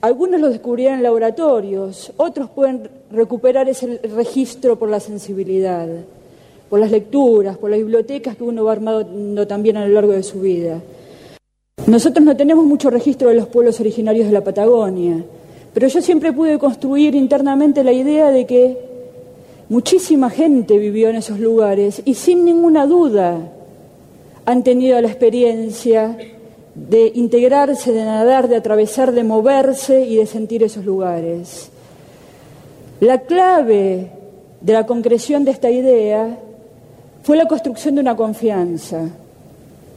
Algunos 0.02 0.42
lo 0.42 0.50
descubrirán 0.50 0.96
en 0.96 1.04
laboratorios, 1.04 2.12
otros 2.18 2.50
pueden 2.50 2.90
recuperar 3.12 3.70
ese 3.70 4.00
registro 4.16 4.80
por 4.80 4.90
la 4.90 5.00
sensibilidad, 5.00 5.88
por 6.70 6.80
las 6.80 6.90
lecturas, 6.90 7.58
por 7.58 7.70
las 7.70 7.80
bibliotecas 7.80 8.36
que 8.36 8.44
uno 8.44 8.64
va 8.64 8.72
armando 8.72 9.46
también 9.48 9.78
a 9.78 9.86
lo 9.86 9.94
largo 9.94 10.14
de 10.14 10.24
su 10.24 10.42
vida. 10.42 10.82
Nosotros 11.86 12.26
no 12.26 12.36
tenemos 12.36 12.66
mucho 12.66 12.90
registro 12.90 13.30
de 13.30 13.36
los 13.36 13.48
pueblos 13.48 13.80
originarios 13.80 14.28
de 14.28 14.34
la 14.34 14.44
Patagonia, 14.44 15.24
pero 15.74 15.88
yo 15.88 16.02
siempre 16.02 16.34
pude 16.34 16.58
construir 16.58 17.14
internamente 17.16 17.84
la 17.84 17.92
idea 17.92 18.32
de 18.32 18.46
que 18.46 18.91
Muchísima 19.72 20.30
gente 20.30 20.78
vivió 20.78 21.08
en 21.08 21.16
esos 21.16 21.40
lugares 21.40 22.02
y 22.04 22.16
sin 22.16 22.44
ninguna 22.44 22.86
duda 22.86 23.54
han 24.44 24.64
tenido 24.66 25.00
la 25.00 25.08
experiencia 25.08 26.18
de 26.76 27.10
integrarse, 27.16 27.94
de 27.94 28.04
nadar, 28.04 28.50
de 28.50 28.58
atravesar, 28.58 29.14
de 29.14 29.24
moverse 29.24 30.06
y 30.06 30.18
de 30.18 30.26
sentir 30.26 30.62
esos 30.62 30.84
lugares. 30.84 31.70
La 33.00 33.20
clave 33.20 34.12
de 34.60 34.74
la 34.74 34.86
concreción 34.86 35.46
de 35.46 35.52
esta 35.52 35.72
idea 35.72 36.38
fue 37.24 37.38
la 37.38 37.48
construcción 37.48 37.96
de 37.96 38.02
una 38.02 38.18
confianza. 38.18 39.08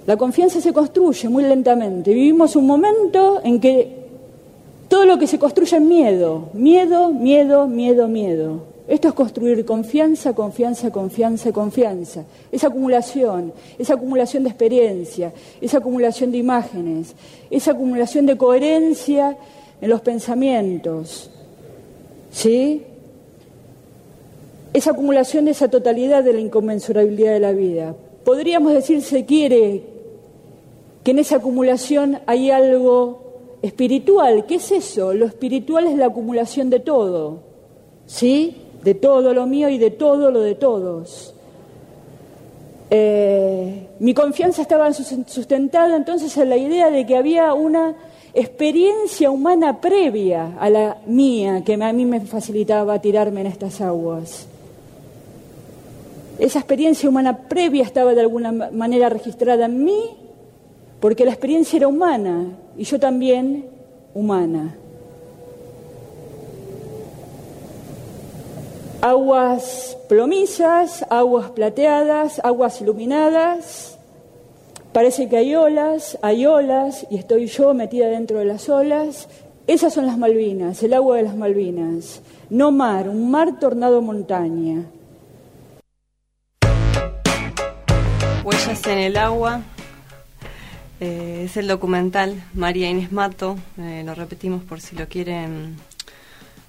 La 0.06 0.16
confianza 0.16 0.60
se 0.60 0.72
construye 0.72 1.28
muy 1.28 1.42
lentamente. 1.42 2.14
Vivimos 2.14 2.54
un 2.54 2.68
momento 2.68 3.40
en 3.42 3.58
que 3.58 4.04
todo 4.86 5.04
lo 5.04 5.18
que 5.18 5.26
se 5.26 5.40
construye 5.40 5.78
es 5.78 5.82
miedo, 5.82 6.50
miedo, 6.52 7.10
miedo, 7.10 7.66
miedo, 7.66 8.06
miedo. 8.06 8.73
Esto 8.86 9.08
es 9.08 9.14
construir 9.14 9.64
confianza, 9.64 10.34
confianza, 10.34 10.90
confianza, 10.90 11.52
confianza. 11.52 12.24
Esa 12.52 12.66
acumulación, 12.66 13.52
esa 13.78 13.94
acumulación 13.94 14.42
de 14.42 14.50
experiencia, 14.50 15.32
esa 15.60 15.78
acumulación 15.78 16.30
de 16.30 16.38
imágenes, 16.38 17.14
esa 17.50 17.70
acumulación 17.70 18.26
de 18.26 18.36
coherencia 18.36 19.38
en 19.80 19.88
los 19.88 20.02
pensamientos. 20.02 21.30
¿Sí? 22.30 22.82
Esa 24.74 24.90
acumulación 24.90 25.46
de 25.46 25.52
esa 25.52 25.68
totalidad 25.68 26.22
de 26.22 26.34
la 26.34 26.40
inconmensurabilidad 26.40 27.32
de 27.32 27.40
la 27.40 27.52
vida. 27.52 27.94
Podríamos 28.24 28.74
decir, 28.74 29.00
se 29.00 29.24
quiere, 29.24 29.82
que 31.04 31.12
en 31.12 31.20
esa 31.20 31.36
acumulación 31.36 32.18
hay 32.26 32.50
algo 32.50 33.58
espiritual. 33.62 34.44
¿Qué 34.44 34.56
es 34.56 34.72
eso? 34.72 35.14
Lo 35.14 35.24
espiritual 35.24 35.86
es 35.86 35.96
la 35.96 36.06
acumulación 36.06 36.68
de 36.68 36.80
todo. 36.80 37.38
¿Sí? 38.06 38.63
De 38.84 38.94
todo 38.94 39.32
lo 39.32 39.46
mío 39.46 39.68
y 39.70 39.78
de 39.78 39.90
todo 39.90 40.30
lo 40.30 40.40
de 40.40 40.54
todos. 40.54 41.34
Eh, 42.90 43.88
mi 43.98 44.12
confianza 44.12 44.62
estaba 44.62 44.92
sustentada 44.92 45.96
entonces 45.96 46.36
en 46.36 46.50
la 46.50 46.56
idea 46.56 46.90
de 46.90 47.06
que 47.06 47.16
había 47.16 47.54
una 47.54 47.96
experiencia 48.34 49.30
humana 49.30 49.80
previa 49.80 50.54
a 50.58 50.68
la 50.68 50.98
mía 51.06 51.62
que 51.64 51.74
a 51.74 51.92
mí 51.92 52.04
me 52.04 52.20
facilitaba 52.20 53.00
tirarme 53.00 53.40
en 53.40 53.46
estas 53.46 53.80
aguas. 53.80 54.46
Esa 56.38 56.58
experiencia 56.58 57.08
humana 57.08 57.48
previa 57.48 57.84
estaba 57.84 58.12
de 58.12 58.20
alguna 58.20 58.52
manera 58.52 59.08
registrada 59.08 59.64
en 59.64 59.82
mí 59.82 60.00
porque 61.00 61.24
la 61.24 61.30
experiencia 61.30 61.78
era 61.78 61.88
humana 61.88 62.48
y 62.76 62.84
yo 62.84 63.00
también 63.00 63.66
humana. 64.14 64.76
Aguas 69.04 69.98
plomizas, 70.08 71.04
aguas 71.10 71.50
plateadas, 71.50 72.40
aguas 72.42 72.80
iluminadas. 72.80 73.98
Parece 74.94 75.28
que 75.28 75.36
hay 75.36 75.54
olas, 75.54 76.18
hay 76.22 76.46
olas 76.46 77.06
y 77.10 77.18
estoy 77.18 77.46
yo 77.48 77.74
metida 77.74 78.06
dentro 78.06 78.38
de 78.38 78.46
las 78.46 78.70
olas. 78.70 79.28
Esas 79.66 79.92
son 79.92 80.06
las 80.06 80.16
Malvinas, 80.16 80.82
el 80.82 80.94
agua 80.94 81.18
de 81.18 81.24
las 81.24 81.36
Malvinas. 81.36 82.22
No 82.48 82.70
mar, 82.70 83.10
un 83.10 83.30
mar 83.30 83.58
tornado 83.60 84.00
montaña. 84.00 84.86
Huellas 88.42 88.86
en 88.86 88.98
el 88.98 89.18
agua. 89.18 89.60
Eh, 91.00 91.42
es 91.44 91.58
el 91.58 91.68
documental 91.68 92.42
María 92.54 92.88
Inés 92.88 93.12
Mato. 93.12 93.58
Eh, 93.76 94.02
lo 94.06 94.14
repetimos 94.14 94.62
por 94.62 94.80
si 94.80 94.96
lo 94.96 95.06
quieren 95.08 95.76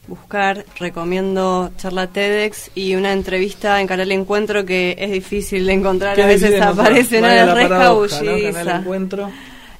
buscar, 0.07 0.65
recomiendo 0.77 1.71
charla 1.77 2.07
TEDx 2.07 2.71
y 2.75 2.95
una 2.95 3.13
entrevista 3.13 3.81
en 3.81 3.87
Canal 3.87 4.11
Encuentro 4.11 4.65
que 4.65 4.95
es 4.97 5.11
difícil 5.11 5.65
de 5.65 5.73
encontrar, 5.73 6.19
a 6.19 6.25
veces 6.25 6.61
aparece 6.61 7.19
una 7.19 7.53
re 7.53 7.63
escabulliza. 7.63 8.83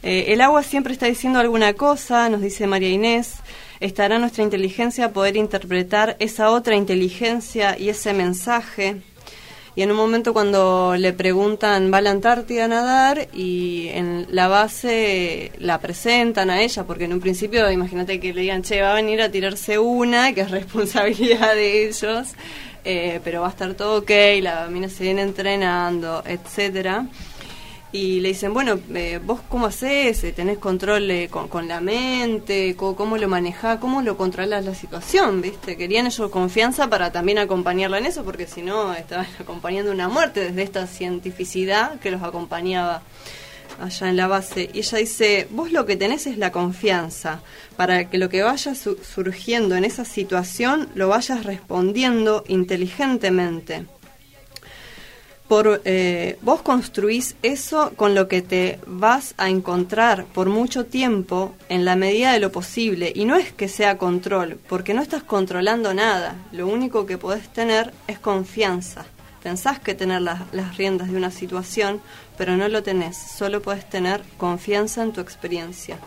Eh, 0.03 0.33
el 0.33 0.41
agua 0.41 0.61
siempre 0.61 0.93
está 0.93 1.07
diciendo 1.07 1.39
alguna 1.39 1.73
cosa, 1.73 2.29
nos 2.29 2.41
dice 2.41 2.67
María 2.67 2.89
Inés. 2.89 3.37
Estará 3.79 4.19
nuestra 4.19 4.43
inteligencia 4.43 5.05
a 5.05 5.09
poder 5.09 5.35
interpretar 5.35 6.15
esa 6.19 6.51
otra 6.51 6.75
inteligencia 6.75 7.77
y 7.77 7.89
ese 7.89 8.13
mensaje. 8.13 9.01
Y 9.75 9.81
en 9.81 9.91
un 9.91 9.97
momento 9.97 10.33
cuando 10.33 10.95
le 10.97 11.11
preguntan, 11.11 11.91
va 11.91 11.97
a 11.97 12.01
la 12.01 12.11
Antártida 12.11 12.65
a 12.65 12.67
nadar 12.69 13.27
y 13.33 13.89
en 13.89 14.25
la 14.29 14.47
base 14.47 15.51
la 15.59 15.79
presentan 15.81 16.49
a 16.49 16.61
ella, 16.61 16.85
porque 16.85 17.03
en 17.03 17.13
un 17.13 17.19
principio 17.19 17.69
imagínate 17.69 18.21
que 18.21 18.33
le 18.33 18.41
digan, 18.41 18.63
che, 18.63 18.81
va 18.81 18.93
a 18.93 18.95
venir 18.95 19.21
a 19.21 19.29
tirarse 19.29 19.77
una, 19.77 20.33
que 20.33 20.41
es 20.41 20.51
responsabilidad 20.59 21.55
de 21.55 21.89
ellos, 21.89 22.29
eh, 22.85 23.19
pero 23.23 23.41
va 23.41 23.47
a 23.47 23.49
estar 23.49 23.73
todo 23.73 23.99
ok, 23.99 24.11
la 24.41 24.67
mina 24.67 24.87
se 24.87 25.03
viene 25.03 25.23
entrenando, 25.23 26.23
etcétera 26.25 27.05
y 27.91 28.19
le 28.19 28.29
dicen, 28.29 28.53
bueno, 28.53 28.77
eh, 28.93 29.19
vos 29.23 29.39
cómo 29.47 29.67
haces, 29.67 30.23
Eh, 30.23 30.31
tenés 30.33 30.57
control 30.57 31.09
eh, 31.11 31.29
con, 31.29 31.47
con, 31.47 31.67
la 31.67 31.79
mente, 31.79 32.75
¿Cómo, 32.75 32.95
cómo 32.95 33.17
lo 33.17 33.27
manejás, 33.27 33.79
cómo 33.79 34.01
lo 34.01 34.17
controlás 34.17 34.65
la 34.65 34.75
situación, 34.75 35.41
¿viste? 35.41 35.77
Querían 35.77 36.07
ellos 36.07 36.29
confianza 36.29 36.89
para 36.89 37.11
también 37.11 37.37
acompañarla 37.37 37.97
en 37.97 38.05
eso, 38.05 38.23
porque 38.23 38.47
si 38.47 38.61
no 38.61 38.93
estaban 38.93 39.27
acompañando 39.39 39.91
una 39.91 40.09
muerte 40.09 40.41
desde 40.41 40.63
esta 40.63 40.87
cientificidad 40.87 41.99
que 41.99 42.11
los 42.11 42.21
acompañaba 42.21 43.01
allá 43.79 44.09
en 44.09 44.17
la 44.17 44.27
base. 44.27 44.69
Y 44.73 44.79
ella 44.79 44.97
dice, 44.97 45.47
vos 45.51 45.71
lo 45.71 45.85
que 45.85 45.95
tenés 45.95 46.27
es 46.27 46.37
la 46.37 46.51
confianza, 46.51 47.41
para 47.77 48.09
que 48.09 48.17
lo 48.17 48.29
que 48.29 48.43
vaya 48.43 48.75
su 48.75 48.97
surgiendo 48.97 49.75
en 49.75 49.85
esa 49.85 50.05
situación 50.05 50.89
lo 50.95 51.09
vayas 51.09 51.45
respondiendo 51.45 52.43
inteligentemente 52.47 53.85
por 55.47 55.81
eh, 55.85 56.37
vos 56.41 56.61
construís 56.61 57.35
eso 57.43 57.91
con 57.95 58.15
lo 58.15 58.27
que 58.27 58.41
te 58.41 58.79
vas 58.87 59.35
a 59.37 59.49
encontrar 59.49 60.25
por 60.25 60.49
mucho 60.49 60.85
tiempo 60.85 61.53
en 61.69 61.85
la 61.85 61.95
medida 61.95 62.33
de 62.33 62.39
lo 62.39 62.51
posible. 62.51 63.11
Y 63.15 63.25
no 63.25 63.35
es 63.35 63.51
que 63.51 63.67
sea 63.67 63.97
control 63.97 64.59
porque 64.67 64.93
no 64.93 65.01
estás 65.01 65.23
controlando 65.23 65.93
nada. 65.93 66.35
Lo 66.51 66.67
único 66.67 67.05
que 67.05 67.17
podés 67.17 67.47
tener 67.49 67.93
es 68.07 68.17
confianza. 68.19 69.05
Pensás 69.43 69.79
que 69.79 69.93
tener 69.93 70.23
las, 70.23 70.41
las 70.53 70.77
riendas 70.77 71.11
de 71.11 71.17
una 71.17 71.29
situación 71.29 72.01
pero 72.37 72.57
no 72.57 72.67
lo 72.67 72.83
tenés. 72.83 73.17
Solo 73.17 73.61
podés 73.61 73.89
tener 73.89 74.21
confianza 74.37 75.03
en 75.03 75.13
tu 75.13 75.21
experiencia. 75.21 75.97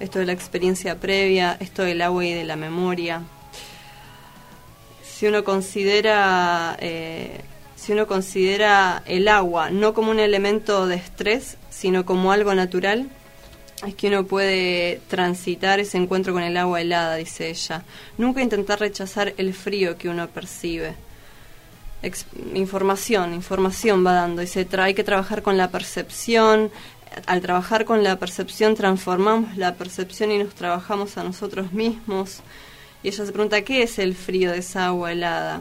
Esto 0.00 0.18
de 0.18 0.26
la 0.26 0.32
experiencia 0.32 0.98
previa 0.98 1.56
esto 1.60 1.82
del 1.82 2.02
agua 2.02 2.24
y 2.24 2.32
de 2.32 2.44
la 2.44 2.56
memoria. 2.56 3.22
Si 5.02 5.26
uno 5.26 5.44
considera 5.44 6.76
eh, 6.80 7.40
si 7.84 7.92
uno 7.92 8.06
considera 8.06 9.02
el 9.04 9.28
agua 9.28 9.68
no 9.68 9.92
como 9.92 10.10
un 10.10 10.18
elemento 10.18 10.86
de 10.86 10.94
estrés, 10.96 11.58
sino 11.68 12.06
como 12.06 12.32
algo 12.32 12.54
natural, 12.54 13.10
es 13.86 13.94
que 13.94 14.08
uno 14.08 14.24
puede 14.24 15.02
transitar 15.08 15.80
ese 15.80 15.98
encuentro 15.98 16.32
con 16.32 16.42
el 16.42 16.56
agua 16.56 16.80
helada, 16.80 17.16
dice 17.16 17.50
ella. 17.50 17.84
Nunca 18.16 18.40
intentar 18.40 18.80
rechazar 18.80 19.34
el 19.36 19.52
frío 19.52 19.98
que 19.98 20.08
uno 20.08 20.28
percibe. 20.28 20.94
Información, 22.54 23.34
información 23.34 24.04
va 24.06 24.14
dando. 24.14 24.40
Dice, 24.40 24.66
hay 24.78 24.94
que 24.94 25.04
trabajar 25.04 25.42
con 25.42 25.58
la 25.58 25.70
percepción. 25.70 26.70
Al 27.26 27.42
trabajar 27.42 27.84
con 27.84 28.02
la 28.02 28.18
percepción 28.18 28.76
transformamos 28.76 29.58
la 29.58 29.74
percepción 29.74 30.32
y 30.32 30.38
nos 30.38 30.54
trabajamos 30.54 31.18
a 31.18 31.24
nosotros 31.24 31.72
mismos. 31.74 32.40
Y 33.02 33.08
ella 33.08 33.26
se 33.26 33.32
pregunta, 33.32 33.60
¿qué 33.60 33.82
es 33.82 33.98
el 33.98 34.14
frío 34.14 34.52
de 34.52 34.58
esa 34.58 34.86
agua 34.86 35.12
helada? 35.12 35.60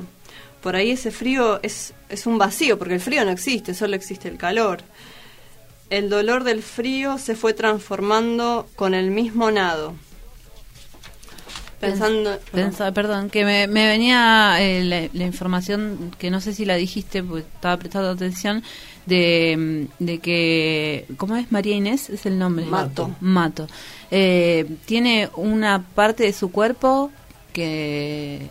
Por 0.64 0.76
ahí 0.76 0.92
ese 0.92 1.12
frío 1.12 1.60
es, 1.62 1.94
es 2.10 2.26
un 2.26 2.38
vacío, 2.40 2.80
porque 2.80 2.96
el 2.96 3.02
frío 3.02 3.24
no 3.26 3.32
existe, 3.32 3.74
solo 3.76 3.96
existe 3.96 4.30
el 4.30 4.38
calor. 4.38 4.82
El 5.90 6.10
dolor 6.10 6.44
del 6.46 6.64
frío 6.64 7.18
se 7.20 7.36
fue 7.36 7.54
transformando 7.54 8.68
con 8.76 8.94
el 8.96 9.12
mismo 9.12 9.52
nado. 9.52 9.94
Pensando. 11.80 12.40
Pensa- 12.54 12.94
perdón, 12.94 13.30
que 13.30 13.44
me, 13.44 13.68
me 13.68 13.86
venía 13.88 14.56
eh, 14.62 14.84
la, 14.86 15.10
la 15.12 15.26
información, 15.26 16.16
que 16.18 16.32
no 16.32 16.40
sé 16.40 16.54
si 16.54 16.64
la 16.64 16.76
dijiste, 16.78 17.22
porque 17.22 17.46
estaba 17.54 17.76
prestando 17.78 18.10
atención, 18.12 18.64
de, 19.06 19.88
mm, 20.00 20.04
de 20.06 20.20
que, 20.20 21.06
¿cómo 21.18 21.36
es? 21.36 21.52
María 21.52 21.76
Inés, 21.76 22.10
es 22.10 22.26
el 22.26 22.40
nombre. 22.40 22.66
Mato. 22.66 23.14
Mato. 23.20 23.68
Eh, 24.12 24.66
tiene 24.86 25.30
una 25.36 25.84
parte 25.94 26.24
de 26.24 26.32
su 26.32 26.52
cuerpo 26.52 27.12
que, 27.52 28.48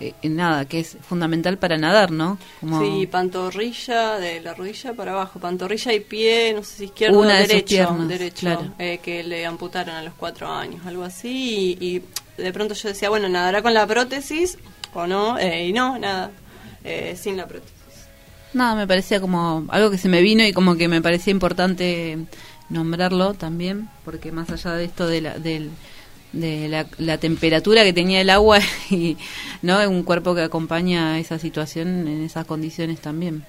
eh, 0.00 0.14
nada, 0.28 0.64
que 0.64 0.80
es 0.80 0.96
fundamental 1.02 1.58
para 1.58 1.76
nadar, 1.76 2.10
¿no? 2.10 2.38
Como 2.60 2.80
Sí, 2.80 3.06
pantorrilla, 3.06 4.18
de 4.18 4.40
la 4.40 4.54
rodilla 4.54 4.92
para 4.94 5.12
abajo, 5.12 5.38
pantorrilla 5.38 5.92
y 5.92 6.00
pie, 6.00 6.52
no 6.54 6.62
sé 6.64 6.76
si 6.76 6.84
izquierdo 6.86 7.18
Una 7.18 7.34
o 7.34 7.36
de 7.36 7.46
derecho, 7.46 7.66
piernas, 7.76 8.08
derecho 8.08 8.40
claro. 8.40 8.72
eh, 8.78 8.98
que 9.02 9.22
le 9.22 9.44
amputaron 9.46 9.94
a 9.94 10.02
los 10.02 10.14
cuatro 10.14 10.48
años, 10.48 10.84
algo 10.86 11.04
así, 11.04 11.76
y, 11.80 11.86
y 11.96 12.02
de 12.42 12.52
pronto 12.52 12.74
yo 12.74 12.88
decía, 12.88 13.08
bueno, 13.10 13.28
nadará 13.28 13.62
con 13.62 13.74
la 13.74 13.86
prótesis 13.86 14.58
o 14.94 15.06
no, 15.06 15.38
eh, 15.38 15.66
y 15.68 15.72
no, 15.72 15.98
nada, 15.98 16.30
eh, 16.84 17.16
sin 17.20 17.36
la 17.36 17.46
prótesis. 17.46 17.74
Nada, 18.52 18.74
me 18.74 18.86
parecía 18.86 19.20
como 19.20 19.64
algo 19.68 19.90
que 19.90 19.98
se 19.98 20.08
me 20.08 20.22
vino 20.22 20.44
y 20.44 20.52
como 20.52 20.74
que 20.76 20.88
me 20.88 21.00
parecía 21.00 21.30
importante 21.30 22.18
nombrarlo 22.68 23.34
también, 23.34 23.88
porque 24.04 24.32
más 24.32 24.50
allá 24.50 24.72
de 24.74 24.84
esto 24.84 25.06
de 25.06 25.20
la, 25.20 25.38
del- 25.38 25.70
de 26.32 26.68
la, 26.68 26.86
la 26.98 27.18
temperatura 27.18 27.84
que 27.84 27.92
tenía 27.92 28.20
el 28.20 28.30
agua 28.30 28.58
y 28.90 29.16
no 29.62 29.78
un 29.88 30.02
cuerpo 30.02 30.34
que 30.34 30.42
acompaña 30.42 31.18
esa 31.18 31.38
situación 31.38 32.06
en 32.06 32.24
esas 32.24 32.46
condiciones 32.46 33.00
también. 33.00 33.44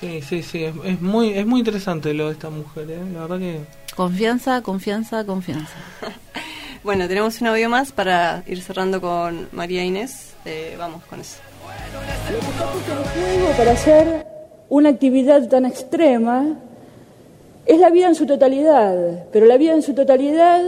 Sí, 0.00 0.22
sí, 0.22 0.42
sí, 0.42 0.64
es, 0.64 0.74
es 0.84 1.00
muy 1.00 1.30
es 1.30 1.44
muy 1.44 1.58
interesante 1.58 2.14
lo 2.14 2.26
de 2.26 2.32
esta 2.32 2.50
mujer, 2.50 2.88
¿eh? 2.90 3.00
la 3.12 3.22
verdad 3.22 3.38
que... 3.38 3.60
Confianza, 3.96 4.62
confianza, 4.62 5.24
confianza. 5.24 5.74
Bueno, 6.84 7.08
tenemos 7.08 7.40
un 7.40 7.48
audio 7.48 7.68
más 7.68 7.90
para 7.90 8.44
ir 8.46 8.62
cerrando 8.62 9.00
con 9.00 9.48
María 9.50 9.84
Inés, 9.84 10.34
eh, 10.44 10.76
vamos 10.78 11.04
con 11.04 11.20
eso. 11.20 11.38
juego 13.14 13.56
para 13.56 13.72
hacer 13.72 14.26
una 14.68 14.90
actividad 14.90 15.48
tan 15.48 15.66
extrema 15.66 16.56
es 17.66 17.80
la 17.80 17.90
vida 17.90 18.06
en 18.06 18.14
su 18.14 18.26
totalidad, 18.26 19.24
pero 19.32 19.46
la 19.46 19.56
vida 19.56 19.72
en 19.74 19.82
su 19.82 19.92
totalidad 19.92 20.62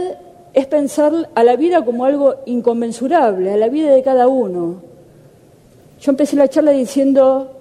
es 0.53 0.67
pensar 0.67 1.29
a 1.33 1.43
la 1.43 1.55
vida 1.55 1.83
como 1.85 2.05
algo 2.05 2.35
inconmensurable, 2.45 3.51
a 3.51 3.57
la 3.57 3.69
vida 3.69 3.91
de 3.91 4.03
cada 4.03 4.27
uno. 4.27 4.81
Yo 6.01 6.11
empecé 6.11 6.35
la 6.35 6.47
charla 6.47 6.71
diciendo, 6.71 7.51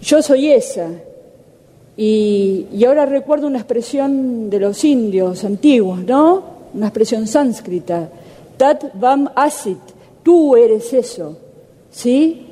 yo 0.00 0.22
soy 0.22 0.50
esa, 0.52 0.88
y, 1.96 2.66
ahora 2.86 3.06
recuerdo 3.06 3.46
una 3.46 3.58
expresión 3.58 4.50
de 4.50 4.58
los 4.58 4.84
indios 4.84 5.44
antiguos, 5.44 6.00
¿no? 6.04 6.42
Una 6.74 6.86
expresión 6.86 7.26
sánscrita, 7.26 8.08
tat 8.56 8.92
vam 8.94 9.28
asit, 9.36 9.78
tú 10.22 10.56
eres 10.56 10.92
eso. 10.92 11.36
¿sí? 11.94 12.46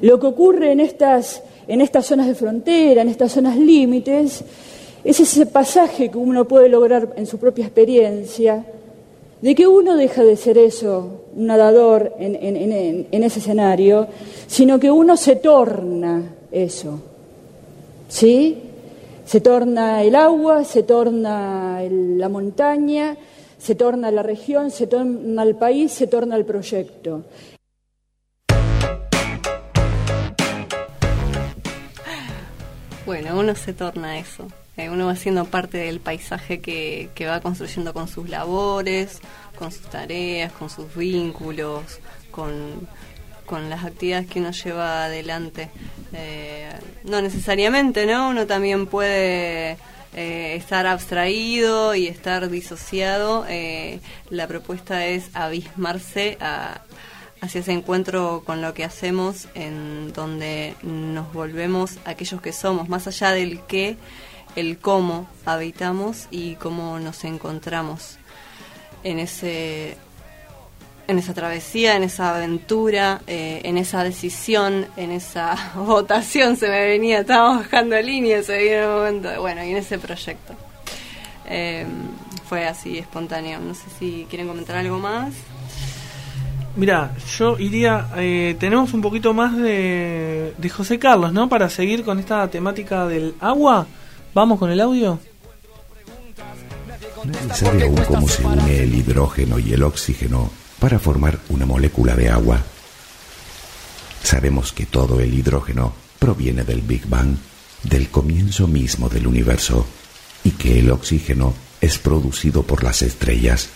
Lo 0.00 0.18
que 0.18 0.26
ocurre 0.26 0.72
en 0.72 0.80
estas, 0.80 1.42
en 1.68 1.80
estas 1.82 2.06
zonas 2.06 2.26
de 2.26 2.34
frontera, 2.34 3.02
en 3.02 3.08
estas 3.08 3.32
zonas 3.32 3.56
límites, 3.56 4.42
es 5.04 5.18
ese 5.20 5.46
pasaje 5.46 6.10
que 6.10 6.18
uno 6.18 6.44
puede 6.46 6.68
lograr 6.68 7.12
en 7.16 7.26
su 7.26 7.38
propia 7.38 7.64
experiencia, 7.64 8.64
de 9.40 9.54
que 9.56 9.66
uno 9.66 9.96
deja 9.96 10.22
de 10.22 10.36
ser 10.36 10.56
eso, 10.56 11.22
un 11.34 11.46
nadador 11.46 12.14
en, 12.18 13.24
ese 13.24 13.40
escenario, 13.40 14.06
sino 14.46 14.78
que 14.78 14.90
uno 14.90 15.16
se 15.16 15.36
torna 15.36 16.22
eso. 16.52 17.00
¿Sí? 18.08 18.58
Se 19.24 19.40
torna 19.40 20.02
el 20.02 20.14
agua, 20.14 20.64
se 20.64 20.84
torna 20.84 21.82
la 21.90 22.28
montaña, 22.28 23.16
se 23.58 23.74
torna 23.74 24.12
la 24.12 24.22
región, 24.22 24.70
se 24.70 24.86
torna 24.86 25.42
el 25.42 25.56
país, 25.56 25.90
se 25.90 26.06
torna 26.06 26.36
el 26.36 26.44
proyecto. 26.44 27.24
Bueno, 33.04 33.40
uno 33.40 33.54
se 33.56 33.72
torna 33.72 34.18
eso. 34.18 34.46
Eh, 34.76 34.88
uno 34.88 35.06
va 35.06 35.16
siendo 35.16 35.44
parte 35.44 35.78
del 35.78 36.00
paisaje 36.00 36.60
que, 36.60 37.10
que 37.14 37.26
va 37.26 37.40
construyendo 37.40 37.92
con 37.92 38.08
sus 38.08 38.28
labores, 38.28 39.20
con 39.58 39.70
sus 39.70 39.82
tareas, 39.82 40.50
con 40.52 40.70
sus 40.70 40.94
vínculos, 40.94 42.00
con, 42.30 42.88
con 43.44 43.68
las 43.68 43.84
actividades 43.84 44.28
que 44.28 44.40
uno 44.40 44.50
lleva 44.50 45.04
adelante. 45.04 45.68
Eh, 46.14 46.72
no 47.04 47.20
necesariamente, 47.20 48.06
¿no? 48.06 48.30
Uno 48.30 48.46
también 48.46 48.86
puede 48.86 49.76
eh, 50.14 50.56
estar 50.56 50.86
abstraído 50.86 51.94
y 51.94 52.06
estar 52.06 52.48
disociado. 52.48 53.44
La 54.30 54.46
propuesta 54.46 55.04
es 55.06 55.28
abismarse 55.34 56.38
a, 56.40 56.80
hacia 57.42 57.60
ese 57.60 57.72
encuentro 57.72 58.42
con 58.46 58.62
lo 58.62 58.72
que 58.72 58.84
hacemos, 58.84 59.48
en 59.54 60.12
donde 60.14 60.76
nos 60.82 61.30
volvemos 61.34 61.98
aquellos 62.06 62.40
que 62.40 62.52
somos, 62.52 62.88
más 62.88 63.06
allá 63.06 63.32
del 63.32 63.60
qué, 63.66 63.96
el 64.56 64.78
cómo 64.78 65.28
habitamos 65.44 66.28
y 66.30 66.54
cómo 66.56 66.98
nos 66.98 67.24
encontramos 67.24 68.18
en 69.04 69.18
ese 69.18 69.96
en 71.08 71.18
esa 71.18 71.34
travesía, 71.34 71.96
en 71.96 72.04
esa 72.04 72.36
aventura, 72.36 73.20
eh, 73.26 73.60
en 73.64 73.76
esa 73.76 74.04
decisión, 74.04 74.86
en 74.96 75.10
esa 75.10 75.72
votación 75.74 76.56
se 76.56 76.68
me 76.68 76.86
venía, 76.86 77.20
estábamos 77.20 77.64
bajando 77.64 78.00
líneas, 78.00 78.46
se 78.46 78.56
vino 78.58 78.86
un 78.86 78.94
momento, 78.98 79.40
bueno, 79.40 79.64
y 79.64 79.70
en 79.70 79.76
ese 79.78 79.98
proyecto. 79.98 80.54
Eh, 81.46 81.84
fue 82.52 82.66
así 82.66 82.98
espontáneo. 82.98 83.60
No 83.60 83.74
sé 83.74 83.84
si 83.98 84.26
quieren 84.28 84.46
comentar 84.46 84.76
algo 84.76 84.98
más. 84.98 85.32
Mira, 86.76 87.14
yo 87.38 87.58
iría, 87.58 88.08
eh, 88.16 88.56
tenemos 88.58 88.92
un 88.94 89.02
poquito 89.02 89.34
más 89.34 89.56
de, 89.56 90.54
de 90.56 90.68
José 90.70 90.98
Carlos, 90.98 91.32
¿no? 91.32 91.48
Para 91.48 91.68
seguir 91.68 92.04
con 92.04 92.18
esta 92.18 92.48
temática 92.48 93.06
del 93.06 93.34
agua. 93.40 93.86
Vamos 94.34 94.58
con 94.58 94.70
el 94.70 94.80
audio. 94.80 95.18
Nadie 97.24 97.54
sabe 97.54 97.82
aún 97.84 98.02
cómo 98.08 98.28
se 98.28 98.44
une 98.44 98.82
el 98.82 98.94
hidrógeno 98.94 99.58
y 99.58 99.74
el 99.74 99.82
oxígeno 99.82 100.50
para 100.80 100.98
formar 100.98 101.38
una 101.50 101.66
molécula 101.66 102.16
de 102.16 102.30
agua. 102.30 102.60
Sabemos 104.22 104.72
que 104.72 104.86
todo 104.86 105.20
el 105.20 105.34
hidrógeno 105.34 105.92
proviene 106.18 106.64
del 106.64 106.80
Big 106.80 107.06
Bang, 107.06 107.36
del 107.82 108.08
comienzo 108.08 108.66
mismo 108.66 109.08
del 109.08 109.26
universo, 109.26 109.86
y 110.44 110.52
que 110.52 110.78
el 110.78 110.90
oxígeno 110.90 111.54
es 111.80 111.98
producido 111.98 112.62
por 112.62 112.82
las 112.82 113.02
estrellas. 113.02 113.68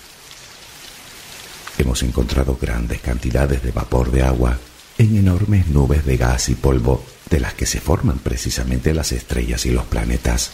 Hemos 1.79 2.03
encontrado 2.03 2.57
grandes 2.61 3.01
cantidades 3.01 3.63
de 3.63 3.73
vapor 3.73 4.11
de 4.11 4.23
agua 4.23 4.59
en 4.97 5.17
enormes 5.17 5.67
nubes 5.69 6.07
de 6.07 6.17
gas 6.17 6.49
y 6.49 6.55
polvo 6.55 7.05
de 7.31 7.41
las 7.41 7.55
que 7.55 7.66
se 7.66 7.81
forman 7.81 8.18
precisamente 8.18 8.95
las 8.95 9.12
estrellas 9.12 9.66
y 9.66 9.70
los 9.70 9.85
planetas. 9.85 10.51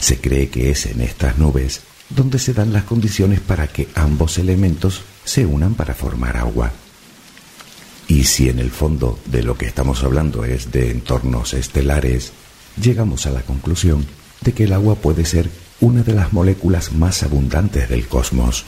Se 0.00 0.18
cree 0.20 0.48
que 0.50 0.70
es 0.70 0.86
en 0.86 1.00
estas 1.00 1.38
nubes 1.38 1.80
donde 2.08 2.38
se 2.38 2.52
dan 2.52 2.72
las 2.72 2.84
condiciones 2.84 3.40
para 3.40 3.66
que 3.68 3.88
ambos 3.94 4.38
elementos 4.38 5.02
se 5.24 5.44
unan 5.46 5.74
para 5.74 5.94
formar 5.94 6.36
agua. 6.36 6.72
Y 8.08 8.24
si 8.24 8.48
en 8.48 8.60
el 8.60 8.70
fondo 8.70 9.18
de 9.26 9.42
lo 9.42 9.58
que 9.58 9.66
estamos 9.66 10.04
hablando 10.04 10.44
es 10.44 10.70
de 10.70 10.90
entornos 10.90 11.54
estelares, 11.54 12.32
llegamos 12.80 13.26
a 13.26 13.30
la 13.30 13.42
conclusión 13.42 14.06
de 14.42 14.52
que 14.52 14.64
el 14.64 14.72
agua 14.72 14.94
puede 14.96 15.24
ser 15.24 15.50
una 15.80 16.02
de 16.02 16.14
las 16.14 16.32
moléculas 16.32 16.92
más 16.92 17.22
abundantes 17.22 17.88
del 17.88 18.06
cosmos. 18.06 18.64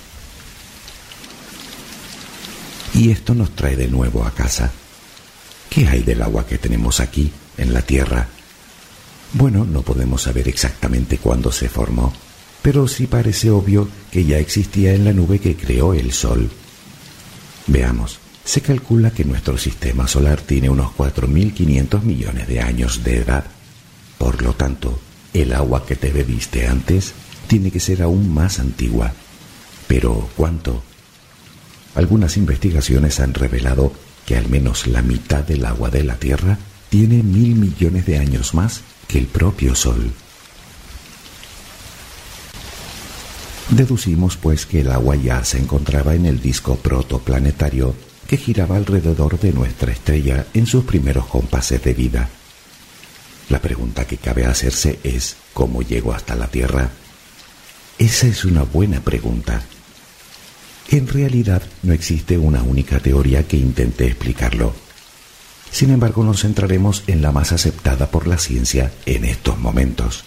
Y 2.94 3.10
esto 3.10 3.34
nos 3.34 3.54
trae 3.54 3.76
de 3.76 3.86
nuevo 3.86 4.24
a 4.24 4.32
casa. 4.32 4.72
¿Qué 5.68 5.86
hay 5.86 6.02
del 6.02 6.22
agua 6.22 6.46
que 6.46 6.58
tenemos 6.58 7.00
aquí, 7.00 7.30
en 7.56 7.74
la 7.74 7.82
Tierra? 7.82 8.26
Bueno, 9.34 9.64
no 9.64 9.82
podemos 9.82 10.22
saber 10.22 10.48
exactamente 10.48 11.18
cuándo 11.18 11.52
se 11.52 11.68
formó, 11.68 12.12
pero 12.62 12.88
sí 12.88 13.06
parece 13.06 13.50
obvio 13.50 13.88
que 14.10 14.24
ya 14.24 14.38
existía 14.38 14.94
en 14.94 15.04
la 15.04 15.12
nube 15.12 15.38
que 15.38 15.56
creó 15.56 15.92
el 15.92 16.12
Sol. 16.12 16.50
Veamos, 17.66 18.18
se 18.44 18.62
calcula 18.62 19.10
que 19.10 19.24
nuestro 19.24 19.58
sistema 19.58 20.08
solar 20.08 20.40
tiene 20.40 20.70
unos 20.70 20.92
4.500 20.96 22.02
millones 22.02 22.48
de 22.48 22.60
años 22.62 23.04
de 23.04 23.18
edad. 23.18 23.44
Por 24.16 24.42
lo 24.42 24.54
tanto, 24.54 24.98
el 25.34 25.52
agua 25.52 25.84
que 25.84 25.96
te 25.96 26.10
bebiste 26.10 26.66
antes 26.66 27.12
tiene 27.46 27.70
que 27.70 27.80
ser 27.80 28.02
aún 28.02 28.32
más 28.32 28.58
antigua. 28.58 29.12
Pero, 29.86 30.30
¿cuánto? 30.34 30.82
Algunas 31.94 32.38
investigaciones 32.38 33.20
han 33.20 33.34
revelado 33.34 33.92
que 34.28 34.36
al 34.36 34.46
menos 34.50 34.86
la 34.86 35.00
mitad 35.00 35.42
del 35.42 35.64
agua 35.64 35.88
de 35.88 36.04
la 36.04 36.16
Tierra 36.16 36.58
tiene 36.90 37.22
mil 37.22 37.54
millones 37.54 38.04
de 38.04 38.18
años 38.18 38.52
más 38.52 38.82
que 39.06 39.16
el 39.16 39.26
propio 39.26 39.74
Sol. 39.74 40.12
Deducimos 43.70 44.36
pues 44.36 44.66
que 44.66 44.82
el 44.82 44.90
agua 44.90 45.16
ya 45.16 45.42
se 45.44 45.56
encontraba 45.56 46.14
en 46.14 46.26
el 46.26 46.42
disco 46.42 46.76
protoplanetario 46.76 47.94
que 48.26 48.36
giraba 48.36 48.76
alrededor 48.76 49.40
de 49.40 49.54
nuestra 49.54 49.92
estrella 49.92 50.44
en 50.52 50.66
sus 50.66 50.84
primeros 50.84 51.24
compases 51.24 51.82
de 51.82 51.94
vida. 51.94 52.28
La 53.48 53.62
pregunta 53.62 54.06
que 54.06 54.18
cabe 54.18 54.44
hacerse 54.44 54.98
es 55.04 55.36
¿cómo 55.54 55.80
llegó 55.80 56.12
hasta 56.12 56.34
la 56.34 56.48
Tierra? 56.48 56.90
Esa 57.98 58.26
es 58.26 58.44
una 58.44 58.64
buena 58.64 59.00
pregunta. 59.00 59.62
En 60.90 61.06
realidad 61.06 61.62
no 61.82 61.92
existe 61.92 62.38
una 62.38 62.62
única 62.62 62.98
teoría 62.98 63.46
que 63.46 63.58
intente 63.58 64.06
explicarlo. 64.06 64.72
Sin 65.70 65.90
embargo, 65.90 66.24
nos 66.24 66.40
centraremos 66.40 67.04
en 67.06 67.20
la 67.20 67.30
más 67.30 67.52
aceptada 67.52 68.10
por 68.10 68.26
la 68.26 68.38
ciencia 68.38 68.90
en 69.04 69.26
estos 69.26 69.58
momentos. 69.58 70.24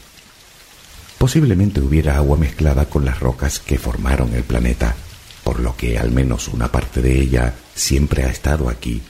Posiblemente 1.17 1.81
hubiera 1.81 2.17
agua 2.17 2.37
mezclada 2.37 2.85
con 2.85 3.05
las 3.05 3.19
rocas 3.19 3.59
que 3.59 3.79
formaron 3.79 4.35
el 4.35 4.43
planeta, 4.43 4.95
por 5.43 5.59
lo 5.59 5.75
que 5.75 5.97
al 5.97 6.11
menos 6.11 6.47
una 6.47 6.71
parte 6.71 7.01
de 7.01 7.19
ella 7.19 7.55
siempre 7.73 8.23
ha 8.23 8.29
estado 8.29 8.69
aquí. 8.69 9.01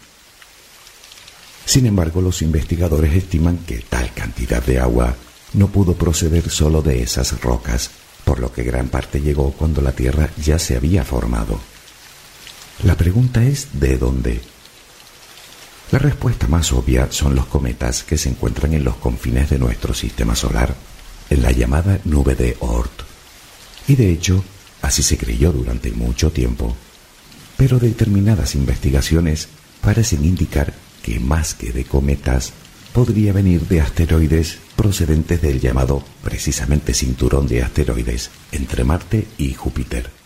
Sin 1.65 1.85
embargo, 1.85 2.21
los 2.21 2.41
investigadores 2.41 3.13
estiman 3.13 3.57
que 3.59 3.79
tal 3.79 4.13
cantidad 4.13 4.63
de 4.63 4.79
agua 4.79 5.15
no 5.53 5.67
pudo 5.67 5.95
proceder 5.95 6.49
solo 6.49 6.81
de 6.81 7.03
esas 7.03 7.39
rocas, 7.41 7.91
por 8.23 8.39
lo 8.39 8.51
que 8.51 8.63
gran 8.63 8.89
parte 8.89 9.21
llegó 9.21 9.51
cuando 9.51 9.81
la 9.81 9.91
Tierra 9.91 10.29
ya 10.37 10.59
se 10.59 10.75
había 10.75 11.03
formado. 11.03 11.59
La 12.83 12.95
pregunta 12.95 13.43
es 13.43 13.67
¿de 13.73 13.97
dónde? 13.97 14.41
La 15.91 15.99
respuesta 15.99 16.47
más 16.47 16.71
obvia 16.71 17.11
son 17.11 17.35
los 17.35 17.45
cometas 17.47 18.03
que 18.03 18.17
se 18.17 18.29
encuentran 18.29 18.73
en 18.73 18.83
los 18.83 18.95
confines 18.95 19.49
de 19.49 19.59
nuestro 19.59 19.93
sistema 19.93 20.35
solar, 20.35 20.73
en 21.29 21.41
la 21.41 21.51
llamada 21.51 21.99
nube 22.05 22.35
de 22.35 22.55
Oort. 22.59 23.01
Y 23.87 23.95
de 23.95 24.11
hecho, 24.11 24.43
así 24.81 25.03
se 25.03 25.17
creyó 25.17 25.51
durante 25.51 25.91
mucho 25.91 26.31
tiempo. 26.31 26.75
Pero 27.57 27.77
determinadas 27.77 28.55
investigaciones 28.55 29.49
parecen 29.81 30.23
indicar 30.23 30.73
que 31.03 31.19
más 31.19 31.53
que 31.53 31.71
de 31.71 31.83
cometas, 31.83 32.53
podría 32.93 33.33
venir 33.33 33.67
de 33.67 33.81
asteroides 33.81 34.59
procedentes 34.81 35.43
del 35.43 35.59
llamado 35.59 36.03
precisamente 36.23 36.95
cinturón 36.95 37.45
de 37.45 37.61
asteroides 37.61 38.31
entre 38.51 38.83
Marte 38.83 39.27
y 39.37 39.53
Júpiter. 39.53 40.20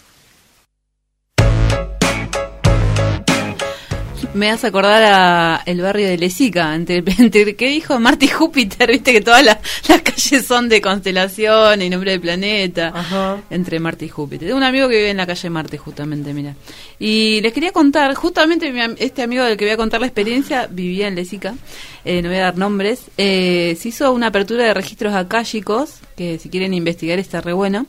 Me 4.35 4.51
hace 4.51 4.67
acordar 4.67 5.01
a 5.05 5.63
el 5.65 5.79
barrio 5.79 6.09
de 6.09 6.17
Lesica, 6.17 6.75
entre, 6.75 6.97
entre 7.19 7.55
¿qué 7.55 7.69
dijo? 7.69 7.97
Marte 8.01 8.25
y 8.25 8.27
Júpiter, 8.27 8.91
viste 8.91 9.13
que 9.13 9.21
todas 9.21 9.45
las, 9.45 9.59
las 9.87 10.01
calles 10.01 10.45
son 10.45 10.67
de 10.67 10.81
constelación 10.81 11.81
y 11.81 11.89
nombre 11.89 12.11
de 12.11 12.19
planeta, 12.19 12.91
Ajá. 12.93 13.41
entre 13.49 13.79
Marte 13.79 14.03
y 14.03 14.09
Júpiter. 14.09 14.49
Tengo 14.49 14.57
un 14.57 14.63
amigo 14.63 14.89
que 14.89 14.97
vive 14.97 15.09
en 15.11 15.17
la 15.17 15.25
calle 15.25 15.49
Marte, 15.49 15.77
justamente, 15.77 16.33
mira. 16.33 16.53
Y 16.99 17.39
les 17.41 17.53
quería 17.53 17.71
contar, 17.71 18.13
justamente 18.15 18.73
este 18.97 19.21
amigo 19.23 19.45
del 19.45 19.55
que 19.55 19.63
voy 19.63 19.73
a 19.73 19.77
contar 19.77 20.01
la 20.01 20.07
experiencia 20.07 20.67
vivía 20.69 21.07
en 21.07 21.15
Lesica, 21.15 21.55
eh, 22.03 22.21
no 22.21 22.27
voy 22.27 22.37
a 22.39 22.41
dar 22.41 22.57
nombres, 22.57 23.03
eh, 23.17 23.77
se 23.79 23.87
hizo 23.87 24.11
una 24.11 24.27
apertura 24.27 24.65
de 24.65 24.73
registros 24.73 25.13
akáshicos, 25.13 25.99
que 26.17 26.39
si 26.39 26.49
quieren 26.49 26.73
investigar 26.73 27.19
está 27.19 27.39
re 27.39 27.53
bueno. 27.53 27.87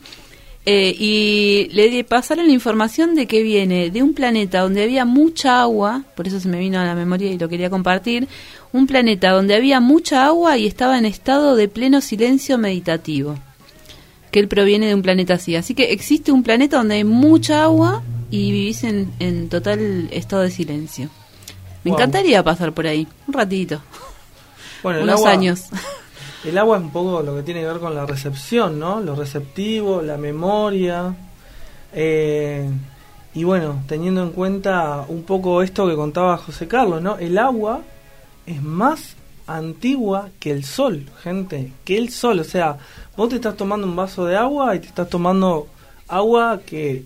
Eh, 0.69 0.97
y 0.99 1.69
le 1.73 2.03
pasaron 2.03 2.49
la 2.49 2.53
información 2.53 3.15
de 3.15 3.27
que 3.29 3.41
viene 3.45 3.91
de 3.91 4.03
un 4.03 4.15
planeta 4.15 4.63
donde 4.63 4.83
había 4.83 5.05
mucha 5.05 5.61
agua, 5.61 6.03
por 6.17 6.27
eso 6.27 6.41
se 6.41 6.49
me 6.49 6.59
vino 6.59 6.81
a 6.81 6.85
la 6.85 6.97
memoria 6.97 7.31
y 7.31 7.39
lo 7.39 7.49
quería 7.49 7.71
compartir, 7.71 8.27
un 8.73 8.89
planeta 8.89 9.31
donde 9.31 9.55
había 9.55 9.79
mucha 9.79 10.27
agua 10.27 10.59
y 10.59 10.67
estaba 10.67 10.99
en 10.99 11.07
estado 11.07 11.55
de 11.55 11.69
pleno 11.69 12.01
silencio 12.01 12.59
meditativo, 12.59 13.37
que 14.33 14.41
él 14.41 14.49
proviene 14.49 14.87
de 14.89 14.97
un 14.97 15.03
planeta 15.03 15.35
así. 15.35 15.55
Así 15.55 15.73
que 15.75 15.93
existe 15.93 16.33
un 16.33 16.43
planeta 16.43 16.79
donde 16.79 16.97
hay 16.97 17.05
mucha 17.05 17.63
agua 17.63 18.03
y 18.33 18.51
vivís 18.51 18.83
en, 18.83 19.13
en 19.21 19.49
total 19.49 20.09
estado 20.11 20.43
de 20.43 20.51
silencio. 20.51 21.11
Me 21.85 21.93
Wow. 21.93 22.01
encantaría 22.01 22.43
pasar 22.43 22.73
por 22.75 22.89
ahí, 22.89 23.07
un 23.29 23.33
ratito, 23.35 23.81
Bueno, 24.83 24.99
el 24.99 25.05
unos 25.05 25.21
agua- 25.21 25.31
años. 25.31 25.61
El 26.47 26.59
agua 26.59 26.77
es 26.79 26.85
un 26.85 26.91
poco 26.91 27.23
lo 27.23 27.35
que 27.35 27.43
tiene 27.43 27.61
que 27.61 27.67
ver 27.67 27.81
con 27.81 27.95
la 27.95 28.07
recepción, 28.07 28.79
¿no? 28.79 29.01
Lo 29.01 29.17
receptivo, 29.17 30.01
la 30.01 30.17
memoria. 30.17 31.15
eh, 31.93 32.71
y 33.35 33.45
bueno, 33.45 33.83
teniendo 33.87 34.23
en 34.23 34.31
cuenta 34.31 35.05
un 35.09 35.25
poco 35.25 35.61
esto 35.61 35.87
que 35.89 35.95
contaba 35.95 36.39
José 36.39 36.69
Carlos, 36.69 37.03
¿no? 37.03 37.19
El 37.19 37.37
agua 37.37 37.83
es 38.47 38.63
más 38.63 39.17
antigua 39.47 40.31
que 40.41 40.53
el 40.53 40.65
sol, 40.65 41.05
gente. 41.23 41.73
Que 41.85 41.99
el 41.99 42.11
sol. 42.11 42.41
O 42.41 42.45
sea, 42.45 42.79
vos 43.17 43.29
te 43.29 43.35
estás 43.35 43.57
tomando 43.57 43.87
un 43.87 43.97
vaso 43.97 44.25
de 44.25 44.37
agua 44.37 44.75
y 44.75 44.79
te 44.81 44.87
estás 44.87 45.09
tomando 45.11 45.67
agua 46.09 46.61
que 46.65 47.05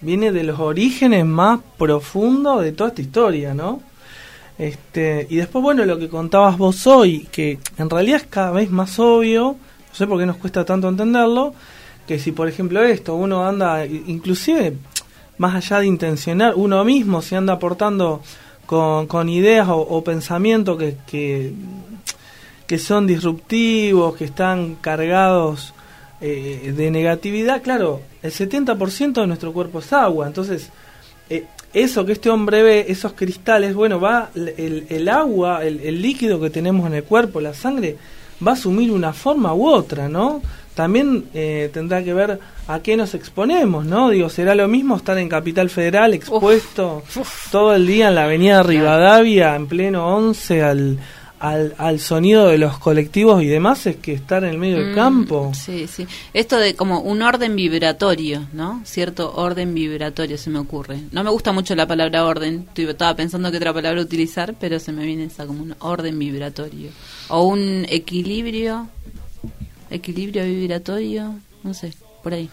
viene 0.00 0.30
de 0.32 0.44
los 0.44 0.60
orígenes 0.60 1.24
más 1.24 1.60
profundos 1.78 2.62
de 2.62 2.72
toda 2.72 2.90
esta 2.90 3.02
historia, 3.02 3.54
¿no? 3.54 3.80
Este, 4.58 5.26
y 5.28 5.36
después, 5.36 5.62
bueno, 5.62 5.84
lo 5.84 5.98
que 5.98 6.08
contabas 6.08 6.56
vos 6.56 6.86
hoy, 6.86 7.28
que 7.30 7.58
en 7.76 7.90
realidad 7.90 8.22
es 8.22 8.26
cada 8.26 8.52
vez 8.52 8.70
más 8.70 8.98
obvio, 8.98 9.56
no 9.88 9.94
sé 9.94 10.06
por 10.06 10.18
qué 10.18 10.26
nos 10.26 10.36
cuesta 10.36 10.64
tanto 10.64 10.88
entenderlo, 10.88 11.54
que 12.06 12.18
si 12.18 12.32
por 12.32 12.48
ejemplo 12.48 12.82
esto, 12.82 13.14
uno 13.16 13.46
anda, 13.46 13.84
inclusive 13.84 14.76
más 15.38 15.54
allá 15.54 15.80
de 15.80 15.86
intencionar, 15.86 16.54
uno 16.56 16.82
mismo 16.84 17.20
se 17.20 17.36
anda 17.36 17.54
aportando 17.54 18.22
con, 18.64 19.28
ideas 19.28 19.68
o, 19.70 20.02
pensamientos 20.02 20.78
que, 20.78 20.96
que, 21.06 21.52
que 22.66 22.78
son 22.78 23.06
disruptivos, 23.06 24.16
que 24.16 24.24
están 24.24 24.76
cargados 24.76 25.74
eh, 26.20 26.72
de 26.74 26.90
negatividad, 26.90 27.62
claro, 27.62 28.00
el 28.22 28.32
70% 28.32 29.20
de 29.20 29.26
nuestro 29.26 29.52
cuerpo 29.52 29.80
es 29.80 29.92
agua, 29.92 30.26
entonces 30.26 30.70
eh, 31.28 31.44
eso 31.76 32.06
que 32.06 32.12
este 32.12 32.30
hombre 32.30 32.62
ve, 32.62 32.86
esos 32.88 33.12
cristales, 33.12 33.74
bueno, 33.74 34.00
va 34.00 34.30
el, 34.34 34.86
el 34.88 35.08
agua, 35.10 35.62
el, 35.62 35.80
el 35.80 36.00
líquido 36.00 36.40
que 36.40 36.48
tenemos 36.48 36.86
en 36.86 36.94
el 36.94 37.04
cuerpo, 37.04 37.38
la 37.38 37.52
sangre, 37.52 37.98
va 38.44 38.52
a 38.52 38.54
asumir 38.54 38.90
una 38.90 39.12
forma 39.12 39.52
u 39.52 39.68
otra, 39.68 40.08
¿no? 40.08 40.40
También 40.74 41.26
eh, 41.34 41.70
tendrá 41.74 42.02
que 42.02 42.14
ver 42.14 42.38
a 42.66 42.80
qué 42.80 42.96
nos 42.96 43.14
exponemos, 43.14 43.84
¿no? 43.84 44.08
Digo, 44.08 44.30
será 44.30 44.54
lo 44.54 44.68
mismo 44.68 44.96
estar 44.96 45.18
en 45.18 45.28
Capital 45.28 45.68
Federal 45.68 46.14
expuesto 46.14 47.02
todo 47.50 47.74
el 47.74 47.86
día 47.86 48.08
en 48.08 48.14
la 48.14 48.24
avenida 48.24 48.62
Rivadavia, 48.62 49.54
en 49.54 49.66
pleno 49.66 50.16
11, 50.16 50.62
al, 50.62 50.98
al, 51.38 51.74
al 51.78 52.00
sonido 52.00 52.48
de 52.48 52.58
los 52.58 52.78
colectivos 52.78 53.42
y 53.42 53.46
demás, 53.46 53.86
es 53.86 53.96
que 53.96 54.12
estar 54.12 54.44
en 54.44 54.50
el 54.50 54.58
medio 54.58 54.78
del 54.78 54.92
Mm, 54.92 54.94
campo. 54.94 55.52
Sí, 55.54 55.86
sí. 55.86 56.06
Esto 56.32 56.56
de 56.58 56.74
como 56.74 57.00
un 57.00 57.22
orden 57.22 57.54
vibratorio, 57.56 58.46
¿no? 58.52 58.80
Cierto 58.84 59.34
orden 59.36 59.74
vibratorio 59.74 60.38
se 60.38 60.50
me 60.50 60.58
ocurre. 60.58 61.00
No 61.12 61.22
me 61.24 61.30
gusta 61.30 61.52
mucho 61.52 61.74
la 61.74 61.86
palabra 61.86 62.24
orden. 62.24 62.66
Estaba 62.74 63.14
pensando 63.14 63.50
qué 63.50 63.58
otra 63.58 63.74
palabra 63.74 64.00
utilizar, 64.00 64.54
pero 64.58 64.78
se 64.80 64.92
me 64.92 65.04
viene 65.04 65.24
esa 65.24 65.46
como 65.46 65.62
un 65.62 65.74
orden 65.80 66.18
vibratorio. 66.18 66.90
O 67.28 67.42
un 67.46 67.86
equilibrio. 67.88 68.88
Equilibrio 69.90 70.44
vibratorio. 70.44 71.34
No 71.62 71.74
sé, 71.74 71.92
por 72.22 72.32
ahí. 72.34 72.48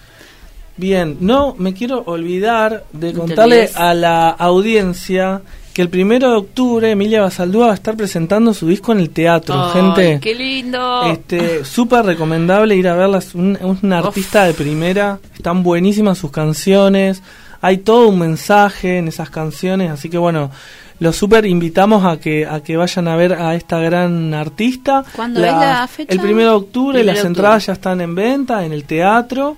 Bien, 0.76 1.18
no 1.20 1.56
me 1.58 1.74
quiero 1.74 2.02
olvidar 2.06 2.86
de 2.94 3.14
contarle 3.14 3.70
a 3.76 3.94
la 3.94 4.30
audiencia 4.30 5.42
que 5.74 5.82
el 5.82 5.90
primero 5.90 6.30
de 6.30 6.38
octubre 6.38 6.92
Emilia 6.92 7.22
Basaldúa 7.22 7.68
va 7.68 7.72
a 7.72 7.76
estar 7.76 7.98
presentando 7.98 8.54
su 8.54 8.68
disco 8.68 8.92
en 8.92 9.00
el 9.00 9.10
teatro, 9.10 9.72
gente. 9.72 10.20
¡Qué 10.22 10.36
lindo! 10.36 11.04
Este, 11.06 11.66
súper 11.66 12.06
recomendable 12.06 12.76
ir 12.76 12.88
a 12.88 12.96
verla, 12.96 13.18
es 13.18 13.34
un, 13.34 13.58
una 13.82 13.98
artista 13.98 14.46
de 14.46 14.54
primera, 14.54 15.20
están 15.36 15.64
buenísimas 15.64 16.20
sus 16.20 16.32
canciones, 16.32 17.24
hay 17.60 17.78
todo 17.78 18.08
un 18.10 18.20
mensaje 18.20 19.00
en 19.00 19.08
esas 19.08 19.32
canciones, 19.32 19.90
así 19.90 20.10
que 20.10 20.20
bueno, 20.20 20.52
los 21.00 21.16
súper 21.16 21.46
invitamos 21.48 22.06
a 22.06 22.20
que 22.20 22.46
a 22.46 22.62
que 22.62 22.78
vayan 22.78 23.08
a 23.08 23.16
ver 23.16 23.34
a 23.34 23.56
esta 23.56 23.80
gran 23.80 24.34
artista. 24.34 25.04
¿Cuándo 25.16 25.44
es 25.44 25.52
la 25.52 25.88
fecha? 25.88 26.14
El 26.14 26.20
primero 26.20 26.52
de 26.52 26.56
octubre, 26.56 27.00
Primero 27.00 27.14
las 27.14 27.24
de 27.24 27.28
entradas 27.28 27.66
ya 27.66 27.74
están 27.74 28.00
en 28.00 28.14
venta 28.14 28.64
en 28.64 28.74
el 28.74 28.84
teatro. 28.84 29.58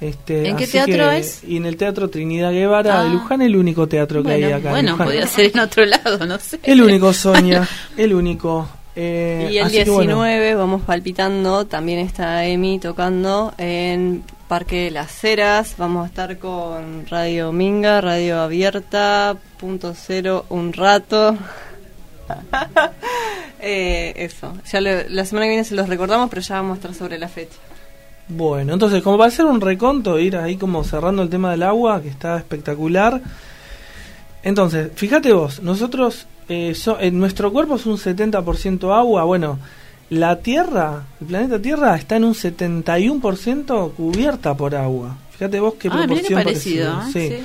Este, 0.00 0.48
¿En 0.48 0.56
qué 0.56 0.66
teatro 0.66 1.10
que- 1.10 1.18
es? 1.18 1.44
Y 1.46 1.58
en 1.58 1.66
el 1.66 1.76
Teatro 1.76 2.08
Trinidad 2.08 2.52
Guevara 2.52 3.00
Ah. 3.00 3.04
de 3.04 3.10
Luján, 3.10 3.42
el 3.42 3.54
único 3.54 3.86
teatro 3.86 4.22
que 4.22 4.32
hay 4.32 4.44
acá. 4.44 4.56
en 4.68 4.70
bueno 4.70 4.96
podría 4.96 5.26
ser 5.26 5.50
en 5.52 5.60
otro 5.60 5.84
lado, 5.84 6.24
no 6.26 6.38
sé. 6.38 6.58
El 6.62 6.80
único, 6.82 7.12
Sonia, 7.12 7.68
el 7.98 8.14
único. 8.14 8.66
Eh, 8.96 9.48
Y 9.52 9.58
el 9.58 9.64
así 9.66 9.76
que 9.76 9.84
19 9.84 10.14
bueno. 10.54 10.58
vamos 10.58 10.82
palpitando, 10.82 11.66
también 11.66 11.98
está 12.00 12.44
Emi 12.46 12.78
tocando 12.80 13.52
en 13.58 14.24
Parque 14.48 14.84
de 14.84 14.90
las 14.90 15.22
Heras, 15.22 15.74
vamos 15.78 16.04
a 16.04 16.06
estar 16.08 16.38
con 16.38 17.06
Radio 17.08 17.52
Minga, 17.52 18.00
Radio 18.00 18.40
Abierta, 18.40 19.36
punto 19.58 19.94
cero, 19.94 20.44
un 20.48 20.72
rato. 20.72 21.36
Eh, 23.62 24.14
eso, 24.16 24.54
ya 24.72 24.80
le- 24.80 25.10
la 25.10 25.26
semana 25.26 25.44
que 25.44 25.50
viene 25.50 25.64
se 25.64 25.74
los 25.74 25.86
recordamos, 25.88 26.30
pero 26.30 26.40
ya 26.40 26.54
vamos 26.54 26.72
a 26.72 26.80
estar 26.80 26.94
sobre 26.94 27.18
la 27.18 27.28
fecha. 27.28 27.56
Bueno, 28.30 28.72
entonces, 28.74 29.02
como 29.02 29.18
va 29.18 29.26
a 29.26 29.30
ser 29.30 29.46
un 29.46 29.60
reconto, 29.60 30.18
ir 30.18 30.36
ahí 30.36 30.56
como 30.56 30.84
cerrando 30.84 31.22
el 31.22 31.28
tema 31.28 31.50
del 31.50 31.62
agua, 31.64 32.00
que 32.00 32.08
está 32.08 32.36
espectacular. 32.38 33.20
Entonces, 34.42 34.90
fíjate 34.94 35.32
vos, 35.32 35.60
nosotros, 35.62 36.26
eh, 36.48 36.74
so- 36.74 36.96
nuestro 37.12 37.52
cuerpo 37.52 37.76
es 37.76 37.86
un 37.86 37.98
70% 37.98 38.94
agua. 38.94 39.24
Bueno, 39.24 39.58
la 40.10 40.36
Tierra, 40.40 41.02
el 41.20 41.26
planeta 41.26 41.60
Tierra, 41.60 41.96
está 41.96 42.16
en 42.16 42.24
un 42.24 42.34
71% 42.34 43.92
cubierta 43.96 44.56
por 44.56 44.74
agua. 44.74 45.16
Fíjate 45.32 45.60
vos 45.60 45.74
qué 45.74 45.88
Ah, 45.88 46.04
proporción 46.06 46.42
parecido, 46.42 46.92
¿eh? 46.92 47.02
sí. 47.12 47.28
Sí. 47.28 47.36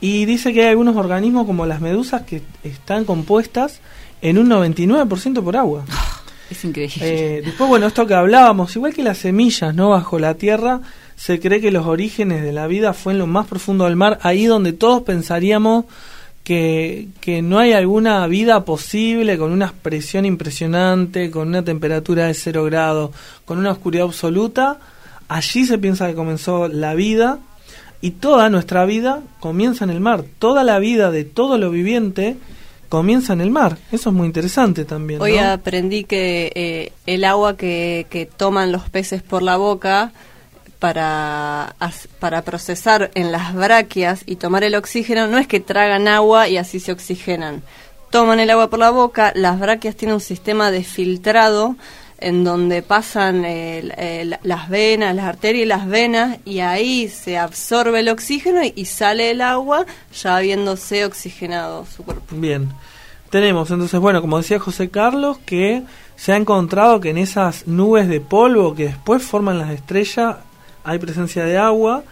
Y 0.00 0.24
dice 0.24 0.52
que 0.52 0.62
hay 0.62 0.68
algunos 0.70 0.96
organismos 0.96 1.46
como 1.46 1.64
las 1.64 1.80
medusas 1.80 2.22
que 2.22 2.42
están 2.64 3.04
compuestas 3.04 3.80
en 4.20 4.38
un 4.38 4.48
99% 4.48 5.42
por 5.42 5.56
agua. 5.56 5.84
Eh, 7.00 7.42
después, 7.44 7.68
bueno, 7.68 7.86
esto 7.86 8.06
que 8.06 8.14
hablábamos, 8.14 8.74
igual 8.76 8.94
que 8.94 9.02
las 9.02 9.18
semillas, 9.18 9.74
¿no? 9.74 9.90
Bajo 9.90 10.18
la 10.18 10.34
tierra, 10.34 10.80
se 11.16 11.40
cree 11.40 11.60
que 11.60 11.70
los 11.70 11.86
orígenes 11.86 12.42
de 12.42 12.52
la 12.52 12.66
vida 12.66 12.92
fue 12.92 13.12
en 13.12 13.18
lo 13.18 13.26
más 13.26 13.46
profundo 13.46 13.84
del 13.84 13.96
mar, 13.96 14.18
ahí 14.22 14.46
donde 14.46 14.72
todos 14.72 15.02
pensaríamos 15.02 15.84
que, 16.44 17.08
que 17.20 17.42
no 17.42 17.58
hay 17.58 17.72
alguna 17.72 18.26
vida 18.26 18.64
posible 18.64 19.38
con 19.38 19.52
una 19.52 19.72
presión 19.72 20.24
impresionante, 20.24 21.30
con 21.30 21.48
una 21.48 21.64
temperatura 21.64 22.26
de 22.26 22.34
cero 22.34 22.64
grados, 22.64 23.10
con 23.44 23.58
una 23.58 23.70
oscuridad 23.70 24.06
absoluta. 24.06 24.78
Allí 25.28 25.64
se 25.64 25.78
piensa 25.78 26.08
que 26.08 26.14
comenzó 26.14 26.68
la 26.68 26.94
vida 26.94 27.38
y 28.00 28.10
toda 28.10 28.50
nuestra 28.50 28.84
vida 28.84 29.22
comienza 29.38 29.84
en 29.84 29.90
el 29.90 30.00
mar. 30.00 30.24
Toda 30.40 30.64
la 30.64 30.78
vida 30.80 31.10
de 31.10 31.24
todo 31.24 31.56
lo 31.56 31.70
viviente 31.70 32.36
comienza 32.92 33.32
en 33.32 33.40
el 33.40 33.50
mar. 33.50 33.78
Eso 33.90 34.10
es 34.10 34.14
muy 34.14 34.26
interesante 34.26 34.84
también. 34.84 35.18
¿no? 35.18 35.24
Hoy 35.24 35.38
aprendí 35.38 36.04
que 36.04 36.52
eh, 36.54 36.92
el 37.06 37.24
agua 37.24 37.56
que, 37.56 38.06
que 38.10 38.26
toman 38.26 38.70
los 38.70 38.90
peces 38.90 39.22
por 39.22 39.42
la 39.42 39.56
boca 39.56 40.12
para, 40.78 41.74
para 42.20 42.42
procesar 42.42 43.10
en 43.14 43.32
las 43.32 43.54
braquias 43.54 44.24
y 44.26 44.36
tomar 44.36 44.62
el 44.62 44.74
oxígeno 44.74 45.26
no 45.26 45.38
es 45.38 45.46
que 45.46 45.58
tragan 45.58 46.06
agua 46.06 46.50
y 46.50 46.58
así 46.58 46.80
se 46.80 46.92
oxigenan. 46.92 47.62
Toman 48.10 48.40
el 48.40 48.50
agua 48.50 48.68
por 48.68 48.80
la 48.80 48.90
boca, 48.90 49.32
las 49.34 49.58
braquias 49.58 49.96
tienen 49.96 50.16
un 50.16 50.20
sistema 50.20 50.70
de 50.70 50.84
filtrado 50.84 51.76
en 52.22 52.44
donde 52.44 52.82
pasan 52.82 53.42
las 53.42 54.68
venas, 54.68 55.14
las 55.14 55.24
arterias 55.26 55.64
y 55.64 55.66
las 55.66 55.86
venas 55.88 56.38
y 56.44 56.60
ahí 56.60 57.08
se 57.08 57.38
absorbe 57.38 58.00
el 58.00 58.08
oxígeno 58.08 58.60
y, 58.62 58.84
sale 58.84 59.30
el 59.30 59.40
agua 59.40 59.86
ya 60.14 60.36
habiéndose 60.36 61.04
oxigenado 61.04 61.86
su 61.86 62.04
cuerpo. 62.04 62.36
Bien. 62.36 62.68
Tenemos 63.30 63.70
entonces, 63.70 63.98
bueno, 63.98 64.20
como 64.20 64.36
decía 64.36 64.58
José 64.58 64.90
Carlos, 64.90 65.38
que 65.46 65.82
se 66.16 66.32
ha 66.32 66.36
encontrado 66.36 67.00
que 67.00 67.10
en 67.10 67.18
esas 67.18 67.66
nubes 67.66 68.08
de 68.08 68.20
polvo 68.20 68.74
que 68.74 68.84
después 68.84 69.22
forman 69.22 69.58
las 69.58 69.70
estrellas 69.70 70.36
hay 70.84 70.98
presencia 70.98 71.44
de 71.44 71.58
agua. 71.58 72.04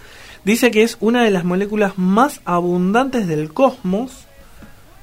Dice 0.45 0.71
que 0.71 0.83
es 0.83 0.97
una 1.01 1.25
de 1.25 1.31
las 1.31 1.45
moléculas 1.45 1.99
más 1.99 2.41
abundantes 2.45 3.27
del 3.27 3.53
cosmos. 3.53 4.27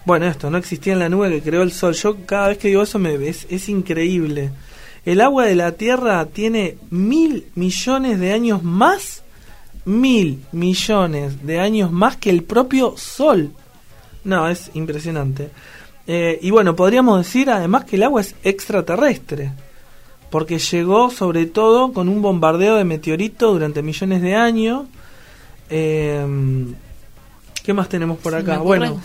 Bueno, 0.06 0.26
esto 0.26 0.50
no 0.50 0.58
existía 0.58 0.94
en 0.94 1.00
la 1.00 1.10
nube 1.10 1.30
que 1.30 1.42
creó 1.42 1.64
el 1.64 1.72
Sol. 1.72 1.94
Yo 1.94 2.26
cada 2.26 2.48
vez 2.50 2.58
que 2.58 2.70
digo 2.70 2.82
eso 2.82 2.98
me 2.98 3.14
es, 3.28 3.46
es 3.50 3.70
increíble. 3.70 4.52
El 5.08 5.22
agua 5.22 5.46
de 5.46 5.56
la 5.56 5.72
Tierra 5.72 6.26
tiene 6.26 6.76
mil 6.90 7.46
millones 7.56 8.20
de 8.20 8.34
años 8.34 8.62
más, 8.62 9.24
mil 9.86 10.44
millones 10.52 11.46
de 11.46 11.62
años 11.62 11.94
más 11.94 12.18
que 12.18 12.30
el 12.30 12.44
propio 12.44 12.98
Sol. 12.98 13.52
No, 14.26 14.50
es 14.50 14.70
impresionante. 14.74 15.50
Eh, 16.08 16.40
y 16.42 16.52
bueno, 16.52 16.76
podríamos 16.76 17.20
decir 17.20 17.50
además 17.50 17.86
que 17.86 17.96
el 17.96 18.04
agua 18.04 18.20
es 18.20 18.36
extraterrestre, 18.44 19.54
porque 20.30 20.60
llegó 20.60 21.10
sobre 21.10 21.46
todo 21.46 21.94
con 21.94 22.10
un 22.10 22.22
bombardeo 22.22 22.76
de 22.76 22.84
meteoritos 22.84 23.54
durante 23.54 23.82
millones 23.82 24.22
de 24.22 24.36
años. 24.36 24.88
Eh, 25.70 26.28
¿Qué 27.68 27.74
más 27.74 27.90
tenemos 27.90 28.18
por 28.20 28.34
acá? 28.34 28.54
me 28.54 28.58
ocurre- 28.60 28.64
Bueno, 28.80 29.02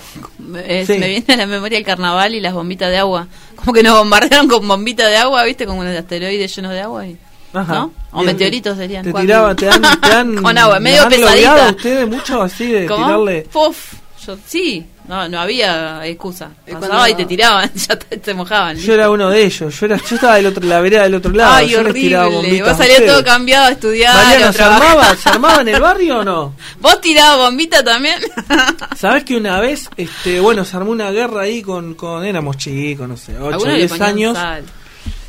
eh, 0.64 0.84
Sí. 0.86 0.96
me 0.96 1.08
viene 1.08 1.34
a 1.34 1.36
la 1.36 1.46
memoria 1.46 1.76
el 1.76 1.84
carnaval 1.84 2.32
y 2.36 2.40
las 2.40 2.54
bombitas 2.54 2.90
de 2.90 2.96
agua. 2.98 3.26
Como 3.56 3.72
que 3.72 3.82
nos 3.82 3.98
bombardearon 3.98 4.46
con 4.46 4.68
bombitas 4.68 5.08
de 5.10 5.16
agua, 5.16 5.42
¿viste? 5.42 5.66
Como 5.66 5.80
unos 5.80 5.96
asteroides 5.96 6.54
llenos 6.54 6.70
de 6.70 6.80
agua. 6.80 7.04
Y, 7.08 7.16
Ajá. 7.52 7.74
¿No? 7.74 7.92
O 8.12 8.20
Bien. 8.20 8.26
meteoritos 8.26 8.78
serían. 8.78 9.02
te 9.04 9.10
cuatro. 9.10 9.26
tiraba, 9.26 9.54
te 9.56 9.66
dan, 9.66 9.82
te 10.00 10.08
dan- 10.08 10.36
Con 10.42 10.56
agua, 10.56 10.74
¿les 10.74 10.82
medio 10.84 11.08
pesadita. 11.08 11.70
ustedes 11.70 12.08
mucho 12.08 12.40
así 12.40 12.70
de 12.70 12.86
¿Cómo? 12.86 13.04
tirarle? 13.04 13.48
Puf, 13.52 13.94
yo, 14.26 14.36
sí, 14.46 14.84
no, 15.08 15.28
no 15.28 15.40
había 15.40 16.06
excusa. 16.06 16.50
Pasaba 16.64 16.88
cuando- 16.88 17.08
y 17.08 17.14
te 17.14 17.24
tiraban, 17.26 17.70
ya 17.74 17.98
te, 17.98 18.16
te 18.18 18.34
mojaban. 18.34 18.76
Yo 18.76 18.94
era 18.94 19.10
uno 19.10 19.28
de 19.30 19.44
ellos, 19.44 19.78
yo 19.80 19.86
era, 19.86 19.96
yo 19.96 20.14
estaba 20.16 20.36
del 20.36 20.46
otro, 20.46 20.64
la 20.66 20.80
vereda 20.80 21.02
del 21.02 21.14
otro 21.16 21.32
lado. 21.32 21.54
Ay, 21.54 21.70
yo 21.70 21.82
les 21.82 21.94
tiraba 21.94 22.26
horrible. 22.26 22.42
bombitas 22.48 22.68
Vos 22.68 22.76
salías 22.78 23.06
todo 23.06 23.24
cambiado 23.24 23.66
a 23.66 23.70
estudiar. 23.70 24.52
¿se 24.52 24.62
armaba, 24.62 25.16
¿se 25.16 25.28
armaba 25.28 25.60
en 25.62 25.68
el 25.68 25.80
barrio 25.80 26.18
o 26.18 26.24
no? 26.24 26.54
¿Vos 26.80 27.00
tirabas 27.00 27.38
bombita 27.38 27.82
también? 27.82 28.20
¿Sabes 28.96 29.24
que 29.24 29.36
una 29.36 29.60
vez, 29.60 29.88
este, 29.96 30.40
bueno, 30.40 30.64
se 30.64 30.76
armó 30.76 30.90
una 30.92 31.10
guerra 31.10 31.42
ahí 31.42 31.62
con, 31.62 31.94
con 31.94 32.24
éramos 32.24 32.56
chicos, 32.56 33.08
no 33.08 33.16
sé, 33.16 33.32
8, 33.36 33.44
Algunos 33.54 33.72
le 33.74 33.78
10 33.78 33.90
ponían 33.90 34.08
años, 34.08 34.36
sal. 34.36 34.64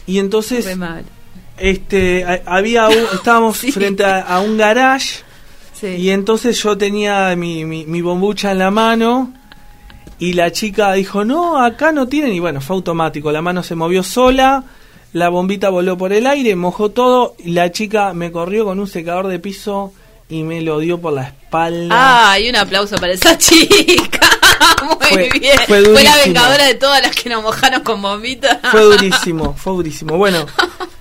y 0.06 0.20
entonces, 0.20 0.68
este, 1.58 2.26
ha- 2.26 2.41
había, 2.46 2.88
un- 2.89 3.08
estábamos 3.14 3.58
Sí. 3.58 3.72
frente 3.72 4.04
a, 4.06 4.22
a 4.22 4.39
un 4.41 4.58
garage, 4.58 5.23
Sí. 5.84 5.96
y 5.98 6.10
entonces 6.12 6.62
yo 6.64 6.78
tenía 6.78 7.36
mi, 7.36 7.66
mi, 7.66 7.86
mi 7.86 8.02
bombucha 8.02 8.52
en 8.52 8.60
la 8.60 8.72
mano, 8.72 9.34
y 10.18 10.32
la 10.34 10.52
chica 10.54 10.94
dijo, 10.94 11.26
no, 11.26 11.62
acá 11.62 11.92
no 11.92 12.08
tienen, 12.08 12.32
y 12.34 12.40
bueno, 12.40 12.62
fue 12.62 12.76
automático, 12.78 13.32
la 13.34 13.42
mano 13.42 13.64
se 13.64 13.76
movió 13.76 14.02
sola, 14.04 14.64
la 15.12 15.28
bombita 15.28 15.70
voló 15.70 15.98
por 15.98 16.14
el 16.14 16.26
aire, 16.26 16.56
mojó 16.56 16.90
todo, 16.92 17.36
y 17.38 17.52
la 17.52 17.72
chica 17.74 18.14
me 18.14 18.32
corrió 18.32 18.64
con 18.64 18.80
un 18.80 18.88
secador 18.88 19.28
de 19.28 19.40
piso 19.40 19.92
y 20.30 20.44
me 20.44 20.62
lo 20.62 20.80
dio 20.80 21.02
por 21.02 21.12
la 21.14 21.24
espalda. 21.24 22.32
Ah, 22.32 22.40
y 22.40 22.50
un 22.50 22.56
aplauso 22.56 22.96
para 22.96 23.12
esa 23.12 23.38
chica. 23.38 24.20
Muy 24.84 24.96
Fue- 25.10 25.40
bien. 25.40 25.58
fue 25.68 25.82
la 25.82 26.16
vengadora 26.26 26.66
de 26.66 26.76
todas 26.76 27.02
las 27.02 27.14
que 27.16 27.30
nos 27.30 27.44
mojaron 27.44 27.82
con 27.84 28.02
bombitas. 28.02 28.58
Fue 28.72 28.82
durísimo, 28.82 29.54
fue 29.58 29.74
durísimo. 29.74 30.18
Bueno, 30.18 30.46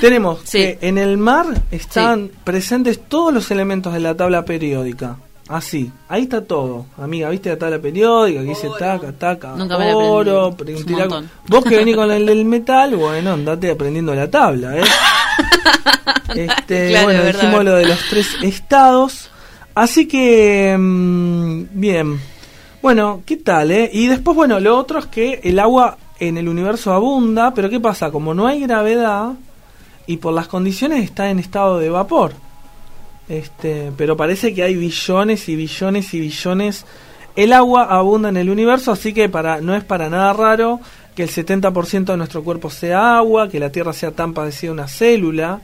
tenemos 0.00 0.40
Sí. 0.44 0.58
que 0.58 0.78
en 0.82 0.98
el 0.98 1.16
mar 1.18 1.46
están 1.70 2.30
presentes 2.44 3.00
todos 3.08 3.32
los 3.32 3.50
elementos 3.50 3.92
de 3.92 4.00
la 4.00 4.14
tabla 4.16 4.44
periódica. 4.44 5.16
Así, 5.48 5.90
ahí 6.10 6.22
está 6.24 6.44
todo. 6.44 6.84
Amiga, 6.98 7.30
¿viste 7.30 7.48
la 7.48 7.56
tabla 7.56 7.78
periódica? 7.78 8.40
Que 8.42 8.48
dice 8.48 8.68
taca, 8.78 9.12
taca, 9.12 9.54
Nunca 9.56 9.78
me 9.78 9.86
la 9.86 9.96
oro, 9.96 10.44
aprendí. 10.46 10.92
Un. 10.92 11.30
Vos 11.48 11.64
que 11.64 11.76
venís 11.76 11.96
con 11.96 12.10
el 12.10 12.26
del 12.26 12.44
metal, 12.44 12.94
bueno, 12.96 13.32
andate 13.32 13.70
aprendiendo 13.70 14.14
la 14.14 14.30
tabla, 14.30 14.76
¿eh? 14.76 14.82
este, 16.34 16.90
Claro, 16.90 17.04
bueno, 17.06 17.22
verdad, 17.22 17.40
dijimos 17.40 17.58
verdad. 17.64 17.72
lo 17.72 17.76
de 17.78 17.86
los 17.86 17.98
tres 18.10 18.28
estados. 18.42 19.30
Así 19.74 20.06
que, 20.06 20.76
mm, 20.78 21.62
bien. 21.72 22.20
Bueno, 22.82 23.22
¿qué 23.24 23.36
tal, 23.38 23.70
eh? 23.70 23.90
Y 23.92 24.06
después, 24.06 24.36
bueno, 24.36 24.60
lo 24.60 24.76
otro 24.76 24.98
es 24.98 25.06
que 25.06 25.40
el 25.44 25.58
agua 25.58 25.96
en 26.20 26.36
el 26.36 26.48
universo 26.48 26.92
abunda, 26.92 27.54
pero 27.54 27.70
¿qué 27.70 27.80
pasa? 27.80 28.10
Como 28.10 28.34
no 28.34 28.46
hay 28.46 28.60
gravedad 28.60 29.32
y 30.08 30.16
por 30.16 30.32
las 30.32 30.48
condiciones 30.48 31.04
está 31.04 31.30
en 31.30 31.38
estado 31.38 31.78
de 31.78 31.90
vapor. 31.90 32.32
Este, 33.28 33.92
pero 33.94 34.16
parece 34.16 34.54
que 34.54 34.62
hay 34.62 34.74
billones 34.74 35.50
y 35.50 35.54
billones 35.54 36.14
y 36.14 36.20
billones. 36.20 36.86
El 37.36 37.52
agua 37.52 37.84
abunda 37.84 38.30
en 38.30 38.38
el 38.38 38.48
universo, 38.48 38.90
así 38.90 39.12
que 39.12 39.28
para 39.28 39.60
no 39.60 39.76
es 39.76 39.84
para 39.84 40.08
nada 40.08 40.32
raro 40.32 40.80
que 41.14 41.24
el 41.24 41.28
70% 41.28 42.06
de 42.06 42.16
nuestro 42.16 42.42
cuerpo 42.42 42.70
sea 42.70 43.18
agua, 43.18 43.50
que 43.50 43.60
la 43.60 43.70
Tierra 43.70 43.92
sea 43.92 44.12
tan 44.12 44.32
parecida 44.32 44.70
a 44.70 44.72
una 44.72 44.88
célula. 44.88 45.60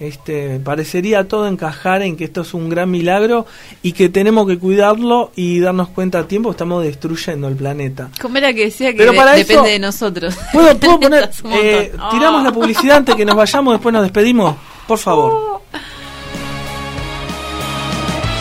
Este, 0.00 0.60
parecería 0.60 1.26
todo 1.26 1.48
encajar 1.48 2.02
en 2.02 2.16
que 2.16 2.22
esto 2.24 2.42
es 2.42 2.54
un 2.54 2.68
gran 2.68 2.88
milagro 2.88 3.46
y 3.82 3.92
que 3.92 4.08
tenemos 4.08 4.46
que 4.46 4.56
cuidarlo 4.56 5.32
y 5.34 5.58
darnos 5.58 5.88
cuenta 5.88 6.20
a 6.20 6.28
tiempo, 6.28 6.52
estamos 6.52 6.84
destruyendo 6.84 7.48
el 7.48 7.56
planeta. 7.56 8.08
¿Cómo 8.22 8.36
era 8.38 8.52
que 8.52 8.66
decía 8.66 8.92
que 8.92 8.98
Pero 8.98 9.10
de- 9.10 9.16
para 9.18 9.32
depende 9.32 9.54
eso- 9.54 9.64
de 9.64 9.78
nosotros? 9.80 10.38
¿Puedo, 10.52 10.78
puedo 10.78 11.00
poner? 11.00 11.28
Eh, 11.50 11.92
Ah. 11.98 12.10
tiramos 12.12 12.44
la 12.44 12.52
publicidad 12.52 12.98
antes 12.98 13.16
que 13.16 13.24
nos 13.24 13.34
vayamos, 13.34 13.74
después 13.74 13.92
nos 13.92 14.02
despedimos. 14.04 14.54
Por 14.86 14.98
favor. 14.98 15.62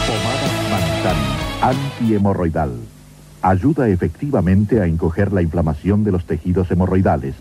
Pomada 0.08 0.48
Mansan, 0.70 1.18
antihemorroidal. 1.62 2.72
Ayuda 3.42 3.88
efectivamente 3.90 4.80
a 4.82 4.86
encoger 4.86 5.32
la 5.34 5.42
inflamación 5.42 6.04
de 6.04 6.12
los 6.12 6.26
tejidos 6.26 6.70
hemorroidales 6.72 7.36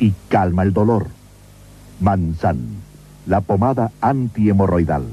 y 0.00 0.12
calma 0.28 0.62
el 0.64 0.72
dolor. 0.72 1.06
Mansan, 2.00 2.82
la 3.26 3.40
pomada 3.40 3.90
antihemorroidal. 4.00 5.04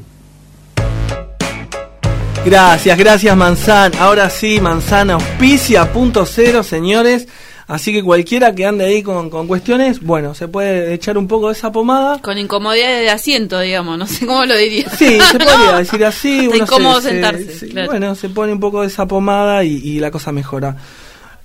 Gracias, 2.45 2.97
gracias 2.97 3.37
Manzan. 3.37 3.91
Ahora 3.99 4.29
sí, 4.29 4.59
Manzana 4.59 5.13
auspicia 5.15 5.91
punto 5.93 6.25
cero, 6.25 6.63
señores. 6.63 7.27
Así 7.67 7.93
que 7.93 8.03
cualquiera 8.03 8.53
que 8.53 8.65
ande 8.65 8.83
ahí 8.83 9.01
con, 9.01 9.29
con 9.29 9.47
cuestiones, 9.47 10.01
bueno, 10.01 10.33
se 10.33 10.49
puede 10.49 10.93
echar 10.93 11.17
un 11.17 11.27
poco 11.27 11.47
de 11.47 11.53
esa 11.53 11.71
pomada. 11.71 12.19
Con 12.19 12.37
incomodidad 12.37 12.87
de 12.99 13.09
asiento, 13.09 13.59
digamos, 13.61 13.97
no 13.97 14.05
sé 14.07 14.25
cómo 14.25 14.43
lo 14.43 14.57
diría. 14.57 14.89
Sí, 14.89 15.19
se 15.21 15.39
podría 15.39 15.77
decir 15.77 16.03
así. 16.03 16.47
Uno 16.47 16.51
se- 16.51 16.57
incómodo 16.63 16.99
se- 17.01 17.09
sentarse, 17.11 17.59
se- 17.59 17.67
claro. 17.69 17.91
Bueno, 17.91 18.15
se 18.15 18.27
pone 18.29 18.51
un 18.51 18.59
poco 18.59 18.81
de 18.81 18.87
esa 18.87 19.05
pomada 19.05 19.63
y, 19.63 19.75
y 19.77 19.99
la 20.01 20.11
cosa 20.11 20.33
mejora. 20.33 20.75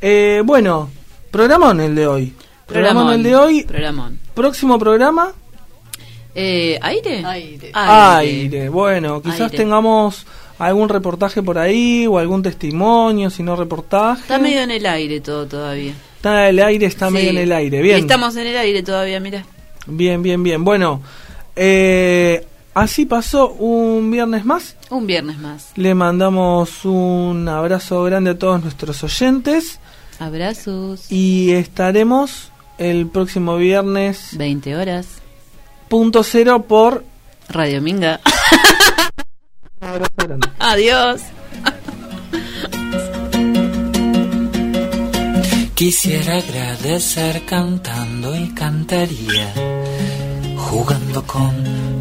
Eh, 0.00 0.42
bueno, 0.44 0.90
programón 1.30 1.80
el 1.80 1.94
de 1.94 2.06
hoy. 2.08 2.34
Programón 2.66 3.12
el 3.12 3.22
de 3.22 3.36
hoy. 3.36 3.62
Programón. 3.62 4.18
Próximo 4.34 4.80
programa, 4.80 5.32
Eh, 6.38 6.78
¿Aire? 6.82 7.24
Aire. 7.24 7.70
aire. 7.74 8.68
Bueno, 8.68 9.22
quizás 9.22 9.40
Aire. 9.40 9.56
tengamos 9.56 10.26
algún 10.58 10.88
reportaje 10.88 11.42
por 11.42 11.56
ahí 11.58 12.06
o 12.06 12.18
algún 12.18 12.42
testimonio, 12.42 13.30
si 13.30 13.42
no 13.42 13.56
reportaje. 13.56 14.20
Está 14.22 14.38
medio 14.38 14.60
en 14.60 14.70
el 14.70 14.84
aire 14.86 15.20
todo 15.20 15.46
todavía. 15.46 15.94
Está 16.16 16.42
en 16.48 16.58
el 16.58 16.62
aire, 16.64 16.86
está 16.86 17.08
Sí. 17.08 17.14
medio 17.14 17.30
en 17.30 17.38
el 17.38 17.52
aire. 17.52 17.80
Bien. 17.82 17.98
Estamos 17.98 18.36
en 18.36 18.46
el 18.48 18.56
aire 18.56 18.82
todavía, 18.82 19.18
mira. 19.18 19.44
Bien, 19.86 20.22
bien, 20.22 20.42
bien. 20.42 20.62
Bueno, 20.64 21.00
eh, 21.54 22.46
así 22.74 23.06
pasó 23.06 23.50
un 23.52 24.10
viernes 24.10 24.44
más. 24.44 24.76
Un 24.90 25.06
viernes 25.06 25.38
más. 25.38 25.70
Le 25.76 25.94
mandamos 25.94 26.84
un 26.84 27.48
abrazo 27.48 28.02
grande 28.04 28.30
a 28.32 28.38
todos 28.38 28.62
nuestros 28.62 29.02
oyentes 29.04 29.80
Abrazos. 30.18 31.10
y 31.10 31.52
estaremos 31.52 32.50
el 32.78 33.06
próximo 33.06 33.56
viernes 33.56 34.28
20 34.36 34.76
horas. 34.76 35.06
Punto 35.88 36.22
cero 36.22 36.64
por 36.66 37.04
Radio 37.48 37.80
Minga. 37.80 38.20
Un 39.80 39.88
abrazo 39.88 40.12
grande. 40.16 40.48
Adiós. 40.58 41.20
Quisiera 45.74 46.38
agradecer 46.38 47.44
cantando 47.44 48.34
y 48.34 48.48
cantaría, 48.54 49.52
jugando 50.56 51.22
con 51.26 51.54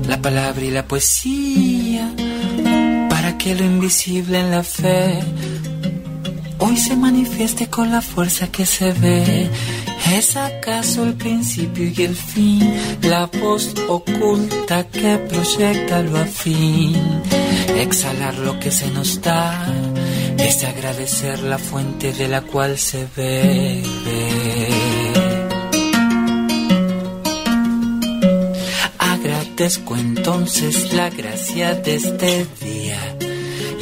la 0.08 0.22
palabra 0.22 0.64
y 0.64 0.72
la 0.72 0.88
poesía, 0.88 2.10
para 3.10 3.38
que 3.38 3.54
lo 3.54 3.66
invisible 3.66 4.40
en 4.40 4.52
la 4.52 4.64
fe 4.64 5.20
hoy 6.60 6.78
se 6.78 6.96
manifieste 6.96 7.68
con 7.68 7.92
la 7.92 8.02
fuerza 8.02 8.48
que 8.48 8.66
se 8.66 8.92
ve. 8.94 9.50
¿Es 10.14 10.36
acaso 10.38 11.04
el 11.04 11.16
principio 11.16 11.92
y 11.96 12.04
el 12.04 12.16
fin? 12.16 12.74
La 13.02 13.26
voz 13.26 13.74
oculta 13.88 14.88
que 14.88 15.18
proyecta 15.18 16.02
lo 16.02 16.18
afín. 16.18 16.96
Exhalar 17.78 18.36
lo 18.36 18.60
que 18.60 18.72
se 18.72 18.90
nos 18.92 19.22
da 19.22 19.66
es 20.38 20.64
agradecer 20.64 21.40
la 21.40 21.58
fuente 21.58 22.14
de 22.14 22.28
la 22.28 22.42
cual 22.42 22.78
se 22.78 23.08
bebe. 23.16 23.84
Agradezco 29.00 29.98
entonces 29.98 30.94
la 30.94 31.10
gracia 31.10 31.74
de 31.74 31.96
este 31.96 32.46
día 32.62 33.18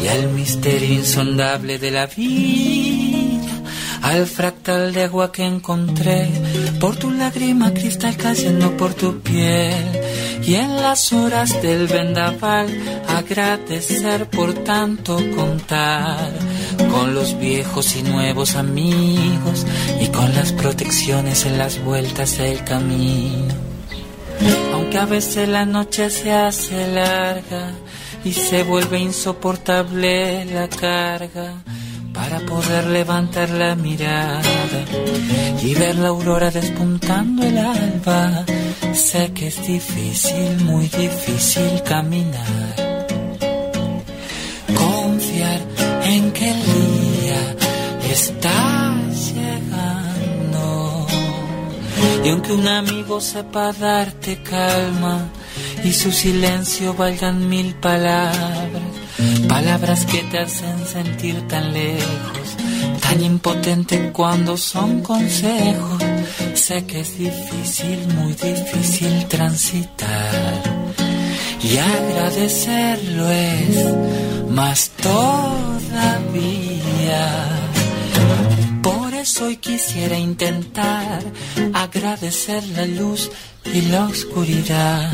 y 0.01 0.07
al 0.07 0.29
misterio 0.29 0.93
insondable 0.95 1.79
de 1.79 1.91
la 1.91 2.05
vida, 2.07 3.22
al 4.03 4.27
fractal 4.27 4.93
de 4.93 5.03
agua 5.03 5.31
que 5.31 5.45
encontré, 5.45 6.29
por 6.79 6.97
tu 6.97 7.09
lágrima 7.09 7.73
cristal 7.73 8.17
cayendo 8.17 8.75
por 8.75 8.93
tu 8.93 9.21
piel, 9.21 10.01
y 10.43 10.55
en 10.55 10.75
las 10.75 11.13
horas 11.13 11.61
del 11.61 11.87
vendaval 11.87 12.67
agradecer 13.07 14.29
por 14.29 14.53
tanto 14.55 15.17
contar, 15.33 16.31
con 16.91 17.15
los 17.15 17.39
viejos 17.39 17.95
y 17.95 18.03
nuevos 18.03 18.55
amigos, 18.55 19.65
y 20.01 20.07
con 20.07 20.35
las 20.35 20.51
protecciones 20.51 21.45
en 21.45 21.57
las 21.57 21.81
vueltas 21.81 22.37
del 22.37 22.61
camino. 22.65 23.53
Aunque 24.73 24.97
a 24.97 25.05
veces 25.05 25.47
la 25.47 25.65
noche 25.65 26.09
se 26.09 26.33
hace 26.33 26.89
larga, 26.89 27.71
y 28.25 28.33
se 28.33 28.63
vuelve 28.63 28.99
insoportable 28.99 30.43
la 30.45 30.67
carga 30.67 31.63
para 32.13 32.39
poder 32.41 32.85
levantar 32.87 33.49
la 33.49 33.75
mirada 33.75 34.41
y 35.61 35.73
ver 35.73 35.95
la 35.95 36.09
aurora 36.09 36.51
despuntando 36.51 37.43
el 37.43 37.57
alba. 37.57 38.45
Sé 38.93 39.33
que 39.33 39.47
es 39.47 39.65
difícil, 39.65 40.63
muy 40.63 40.87
difícil 40.87 41.81
caminar. 41.83 42.75
Confiar 44.75 45.61
en 46.03 46.31
que 46.31 46.51
el 46.51 46.61
día 46.63 47.55
está 48.11 48.95
llegando. 49.27 51.07
Y 52.23 52.29
aunque 52.29 52.53
un 52.53 52.67
amigo 52.67 53.19
sepa 53.19 53.73
darte 53.73 54.41
calma, 54.43 55.29
y 55.83 55.91
su 55.91 56.11
silencio 56.11 56.93
valgan 56.93 57.49
mil 57.49 57.75
palabras, 57.75 58.92
palabras 59.47 60.05
que 60.05 60.23
te 60.23 60.39
hacen 60.39 60.85
sentir 60.85 61.47
tan 61.47 61.73
lejos, 61.73 62.57
tan 63.01 63.23
impotente 63.23 64.11
cuando 64.11 64.57
son 64.57 65.01
consejos. 65.01 66.03
Sé 66.53 66.85
que 66.85 67.01
es 67.01 67.17
difícil, 67.17 68.07
muy 68.15 68.33
difícil 68.33 69.25
transitar 69.27 70.83
y 71.63 71.77
agradecerlo 71.77 73.31
es 73.31 74.49
más 74.49 74.91
todavía. 75.01 75.63
Por 78.81 79.13
eso 79.13 79.45
hoy 79.45 79.57
quisiera 79.57 80.17
intentar 80.17 81.23
agradecer 81.73 82.63
la 82.69 82.85
luz 82.85 83.31
y 83.73 83.81
la 83.83 84.05
oscuridad 84.05 85.13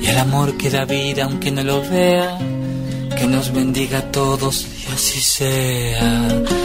y 0.00 0.06
el 0.06 0.18
amor 0.18 0.56
que 0.56 0.70
da 0.70 0.84
vida 0.84 1.24
aunque 1.24 1.52
no 1.52 1.62
lo 1.62 1.80
vea, 1.88 2.38
que 3.24 3.30
nos 3.30 3.52
bendiga 3.52 3.98
a 3.98 4.12
todos 4.12 4.66
y 4.82 4.92
así 4.92 5.20
sea. 5.20 6.63